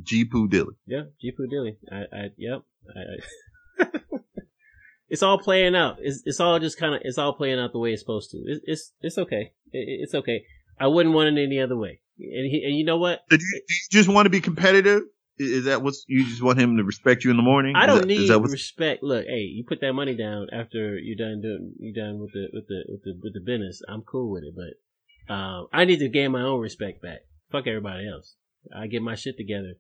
G 0.03 0.25
Poo 0.25 0.49
Dilly. 0.49 0.75
Yeah, 0.87 1.03
G 1.21 1.33
Poo 1.33 1.47
Dilly. 1.47 1.77
I, 1.91 1.97
I, 1.97 2.29
yep. 2.37 2.63
I, 2.97 3.83
I 3.83 3.87
it's 5.09 5.23
all 5.23 5.39
playing 5.39 5.75
out. 5.75 5.97
It's, 6.01 6.23
it's 6.25 6.41
all 6.41 6.59
just 6.59 6.79
kind 6.79 6.95
of, 6.95 7.03
it's 7.05 7.19
all 7.19 7.33
playing 7.33 7.59
out 7.59 7.73
the 7.73 7.79
way 7.79 7.93
it's 7.93 8.03
supposed 8.03 8.31
to. 8.31 8.39
It's, 8.39 8.61
it's, 8.65 8.93
it's 9.01 9.19
okay. 9.19 9.53
It, 9.73 10.03
it's 10.03 10.15
okay. 10.15 10.45
I 10.79 10.87
wouldn't 10.87 11.15
want 11.15 11.37
it 11.37 11.43
any 11.43 11.61
other 11.61 11.77
way. 11.77 12.01
And, 12.19 12.51
he, 12.51 12.63
and 12.65 12.77
you 12.77 12.85
know 12.85 12.99
what? 12.99 13.21
Do 13.29 13.37
you, 13.37 13.63
do 13.69 13.75
you 13.75 13.99
just 13.99 14.09
want 14.09 14.27
to 14.27 14.31
be 14.31 14.41
competitive? 14.41 15.03
Is 15.41 15.65
that 15.65 15.83
what's 15.83 16.05
you 16.07 16.27
just 16.27 16.43
want 16.43 16.59
him 16.59 16.77
to 16.77 16.85
respect 16.85 17.25
you 17.25 17.31
in 17.31 17.39
the 17.39 17.43
morning? 17.43 17.75
I 17.75 17.87
don't 17.87 18.03
that, 18.03 18.07
need 18.07 18.29
respect. 18.29 19.03
Look, 19.03 19.25
hey, 19.25 19.41
you 19.41 19.65
put 19.67 19.81
that 19.81 19.95
money 19.95 20.15
down 20.15 20.49
after 20.53 20.99
you're 20.99 21.17
done 21.17 21.41
doing 21.41 21.73
you 21.79 21.95
done 21.95 22.21
with 22.21 22.33
the 22.33 22.49
with 22.53 22.67
the 22.69 22.85
with 22.87 23.03
the 23.05 23.19
with 23.23 23.33
the 23.33 23.41
business. 23.41 23.81
I'm 23.89 24.03
cool 24.03 24.31
with 24.31 24.45
it, 24.45 24.55
but 24.55 25.35
um, 25.35 25.69
I 25.73 25.87
need 25.87 26.01
to 26.01 26.11
gain 26.11 26.33
my 26.33 26.43
own 26.43 26.61
respect 26.61 27.01
back. 27.01 27.21
Fuck 27.51 27.67
everybody 27.67 28.07
else. 28.07 28.37
I 28.77 28.87
get 28.87 29.01
my 29.01 29.15
shit 29.15 29.39
together. 29.39 29.77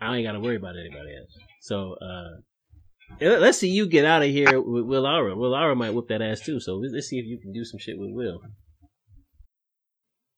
I 0.00 0.16
ain't 0.16 0.26
got 0.26 0.32
to 0.32 0.40
worry 0.40 0.56
about 0.56 0.74
anybody 0.76 1.16
else. 1.16 1.38
So 1.60 1.94
uh, 2.02 2.40
let's 3.20 3.58
see 3.58 3.68
you 3.68 3.86
get 3.86 4.04
out 4.04 4.22
of 4.22 4.28
here 4.28 4.60
with 4.60 4.86
Will 4.86 5.06
Ara. 5.06 5.36
Will 5.36 5.54
Ara 5.54 5.76
might 5.76 5.94
whip 5.94 6.08
that 6.08 6.20
ass 6.20 6.40
too. 6.40 6.58
So 6.58 6.82
let's 6.92 7.06
see 7.06 7.20
if 7.20 7.26
you 7.26 7.38
can 7.38 7.52
do 7.52 7.64
some 7.64 7.78
shit 7.78 7.96
with 7.96 8.10
Will. 8.10 8.40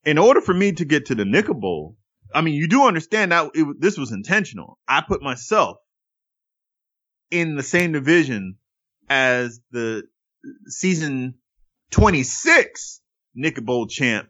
In 0.04 0.18
order 0.18 0.42
for 0.42 0.52
me 0.52 0.72
to 0.72 0.84
get 0.84 1.06
to 1.06 1.14
the 1.14 1.24
Nickel 1.24 1.54
Bowl, 1.54 1.96
I 2.34 2.40
mean, 2.42 2.54
you 2.54 2.68
do 2.68 2.86
understand 2.86 3.32
that 3.32 3.50
it, 3.54 3.80
this 3.80 3.96
was 3.96 4.12
intentional. 4.12 4.78
I 4.86 5.02
put 5.06 5.22
myself 5.22 5.78
in 7.30 7.56
the 7.56 7.62
same 7.62 7.92
division 7.92 8.56
as 9.08 9.60
the 9.70 10.04
season 10.66 11.34
26 11.90 13.00
Nickel 13.34 13.64
Bowl 13.64 13.86
champ 13.86 14.28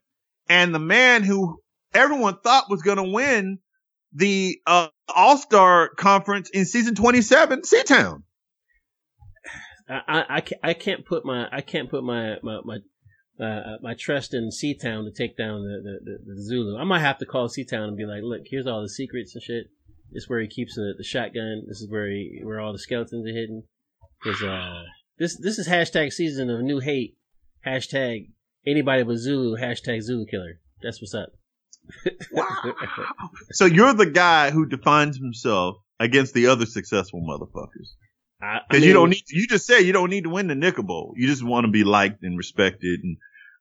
and 0.49 0.75
the 0.75 0.79
man 0.79 1.23
who 1.23 1.61
everyone 1.95 2.39
thought 2.39 2.71
was 2.71 2.83
going 2.83 2.97
to 2.97 3.13
win 3.13 3.59
the 4.13 4.61
uh, 4.67 4.89
All 5.15 5.37
Star 5.37 5.91
conference 5.97 6.51
in 6.51 6.65
season 6.65 6.95
27, 6.95 7.65
C-Town. 7.65 8.25
I, 9.89 10.03
I, 10.29 10.43
I 10.63 10.75
can't 10.75 11.07
put 11.07 11.25
my 11.25 11.47
I 11.51 11.63
can't 11.63 11.91
put 11.91 12.05
my 12.05 12.37
my, 12.43 12.61
my 12.63 12.79
uh, 13.41 13.77
my 13.83 13.95
trust 13.95 14.35
in 14.35 14.51
C-Town 14.51 15.05
to 15.05 15.11
take 15.11 15.37
down 15.37 15.63
the, 15.63 15.81
the, 15.83 15.99
the, 16.05 16.35
the, 16.35 16.43
Zulu. 16.43 16.77
I 16.77 16.85
might 16.85 17.01
have 17.01 17.19
to 17.19 17.27
call 17.27 17.49
C-Town 17.49 17.89
and 17.89 17.97
be 17.97 18.05
like, 18.05 18.23
look, 18.23 18.43
here's 18.45 18.67
all 18.67 18.83
the 18.83 18.89
secrets 18.89 19.35
and 19.35 19.43
shit. 19.43 19.67
This 20.11 20.25
is 20.25 20.29
where 20.29 20.41
he 20.41 20.49
keeps 20.49 20.75
the, 20.75 20.95
the 20.97 21.05
shotgun. 21.05 21.65
This 21.69 21.81
is 21.81 21.91
where 21.91 22.09
he, 22.11 22.41
where 22.43 22.61
all 22.61 22.73
the 22.73 22.79
skeletons 22.79 23.27
are 23.27 23.33
hidden. 23.33 23.65
Cause, 24.25 24.43
uh, 24.43 24.83
this, 25.19 25.37
this 25.37 25.59
is 25.59 25.69
hashtag 25.69 26.13
season 26.13 26.51
of 26.51 26.61
new 26.63 26.81
hate. 26.81 27.17
Hashtag 27.67 28.31
anybody 28.67 29.03
but 29.03 29.17
Zulu. 29.17 29.57
Hashtag 29.57 30.03
Zulu 30.03 30.27
killer. 30.27 30.61
That's 30.83 31.01
what's 31.01 31.15
up. 31.15 31.31
wow. 32.33 32.75
So 33.53 33.67
you're 33.67 33.95
the 33.95 34.07
guy 34.07 34.51
who 34.51 34.67
defines 34.67 35.17
himself 35.17 35.77
against 36.01 36.35
the 36.35 36.47
other 36.47 36.67
successful 36.67 37.21
motherfuckers. 37.21 37.91
Because 38.41 38.63
I 38.71 38.75
mean, 38.75 38.83
you 38.85 38.93
don't 38.93 39.11
need, 39.11 39.25
to, 39.27 39.37
you 39.37 39.47
just 39.49 39.67
said 39.67 39.81
you 39.81 39.93
don't 39.93 40.11
need 40.11 40.25
to 40.25 40.31
win 40.31 40.47
the 40.47 40.55
Nickel 40.55 40.85
Bowl. 40.85 41.13
You 41.17 41.27
just 41.27 41.43
want 41.43 41.65
to 41.65 41.73
be 41.73 41.83
liked 41.83 42.23
and 42.23 42.39
respected 42.39 43.01
and 43.03 43.17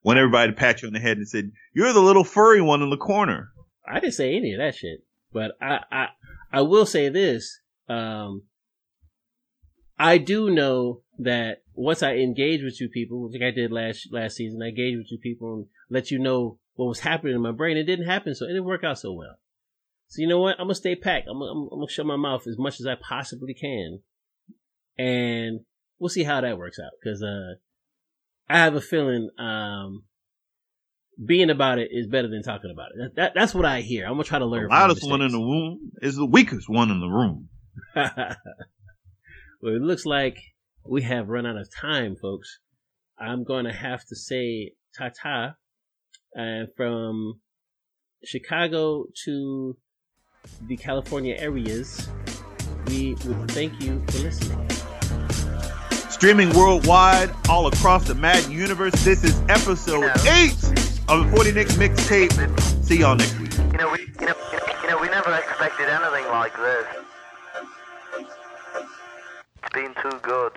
want 0.08 0.20
everybody 0.20 0.50
to 0.50 0.56
pat 0.56 0.82
you 0.82 0.88
on 0.88 0.94
the 0.94 1.02
head 1.02 1.18
and 1.18 1.28
said, 1.28 1.52
you're 1.74 1.92
the 1.92 2.00
little 2.00 2.24
furry 2.24 2.62
one 2.62 2.82
in 2.82 2.90
the 2.90 2.96
corner. 2.96 3.52
I 3.86 4.00
didn't 4.00 4.14
say 4.14 4.38
any 4.38 4.54
of 4.54 4.60
that 4.60 4.74
shit, 4.74 5.04
but 5.34 5.58
I, 5.62 5.80
I, 5.92 6.08
I 6.50 6.62
will 6.62 6.86
say 6.86 7.10
this. 7.10 7.60
Um, 7.90 8.44
I 10.00 10.18
do 10.18 10.50
know 10.50 11.02
that 11.20 11.64
once 11.74 12.04
I 12.04 12.14
engage 12.14 12.64
with 12.64 12.80
you 12.80 12.88
people, 12.88 13.30
like 13.30 13.42
I 13.42 13.52
did 13.52 13.70
last, 13.70 14.08
last 14.10 14.38
season, 14.38 14.62
I 14.64 14.68
engaged 14.68 14.98
with 14.98 15.12
you 15.12 15.18
people 15.18 15.54
and 15.54 15.66
let 15.90 16.10
you 16.10 16.20
know 16.20 16.58
what 16.76 16.86
was 16.86 17.02
happening 17.02 17.36
in 17.36 17.42
my 17.42 17.52
brain. 17.52 17.76
It 17.76 17.84
didn't 17.84 18.08
happen. 18.08 18.34
So 18.34 18.46
it 18.46 18.50
didn't 18.50 18.64
work 18.64 18.86
out 18.86 19.00
so 19.00 19.12
well. 19.12 19.36
So 20.08 20.22
you 20.22 20.28
know 20.30 20.40
what? 20.40 20.56
I'm 20.58 20.68
gonna 20.68 20.76
stay 20.76 20.96
packed. 20.96 21.28
I'm, 21.30 21.42
I'm, 21.42 21.68
I'm 21.70 21.80
gonna 21.80 21.90
shut 21.90 22.06
my 22.06 22.16
mouth 22.16 22.48
as 22.48 22.58
much 22.58 22.80
as 22.80 22.88
I 22.88 22.96
possibly 22.96 23.54
can 23.54 24.00
and 24.98 25.62
we'll 26.00 26.08
see 26.08 26.24
how 26.24 26.40
that 26.40 26.58
works 26.58 26.80
out. 26.80 26.92
Because 27.04 27.22
uh, 27.22 27.56
I 28.50 28.60
have 28.60 28.76
a 28.76 28.82
feeling 28.82 29.30
um, 29.38 30.04
being 31.26 31.50
about 31.50 31.80
it 31.80 31.90
is 31.92 32.08
better 32.08 32.28
than 32.28 32.44
talking 32.44 32.72
about 32.72 32.92
it. 32.92 32.98
That, 32.98 33.16
that, 33.16 33.32
that's 33.36 33.54
what 33.54 33.66
I 33.66 33.82
hear. 33.82 34.06
I'm 34.06 34.14
gonna 34.14 34.24
try 34.24 34.40
to 34.40 34.46
learn. 34.46 34.64
The 34.64 34.70
loudest 34.70 35.10
one 35.10 35.22
in 35.22 35.32
the 35.32 35.40
room 35.40 35.92
is 36.02 36.16
the 36.16 36.26
weakest 36.26 36.70
one 36.70 36.92
in 36.92 37.00
the 37.00 37.08
room. 37.08 37.50
well, 37.96 38.36
it 39.64 39.82
looks 39.82 40.06
like 40.06 40.38
we 40.86 41.02
have 41.04 41.28
run 41.28 41.46
out 41.46 41.58
of 41.58 41.70
time, 41.74 42.16
folks. 42.16 42.60
I'm 43.20 43.44
going 43.44 43.66
to 43.66 43.74
have 43.74 44.06
to 44.06 44.16
say 44.16 44.74
ta 44.98 45.10
ta. 45.22 45.56
And 46.34 46.68
from 46.78 47.42
Chicago 48.24 49.06
to 49.26 49.78
the 50.68 50.78
California 50.78 51.36
areas, 51.38 52.08
we 52.88 53.16
would 53.26 53.52
thank 53.52 53.82
you 53.82 54.04
for 54.08 54.20
listening. 54.20 54.77
Streaming 56.18 56.50
worldwide, 56.58 57.30
all 57.48 57.68
across 57.68 58.08
the 58.08 58.16
Madden 58.16 58.50
universe. 58.50 58.92
This 59.06 59.24
is 59.24 59.40
episode 59.50 60.00
you 60.02 60.08
know, 60.08 60.14
eight 60.32 60.54
of 61.10 61.30
the 61.30 61.32
40 61.36 61.52
Nick 61.52 61.68
mixtape. 61.68 62.84
See 62.84 62.98
y'all 62.98 63.16
next 63.16 63.38
week. 63.38 63.56
You 63.56 63.78
know, 63.78 63.92
we, 63.92 64.00
you 64.20 64.26
know, 64.26 64.34
you 64.82 64.90
know, 64.90 64.98
we 65.00 65.10
never 65.10 65.32
expected 65.36 65.88
anything 65.88 66.26
like 66.32 66.58
this. 66.58 66.88
It's 69.62 69.74
been 69.76 69.94
too 70.02 70.18
good. 70.24 70.54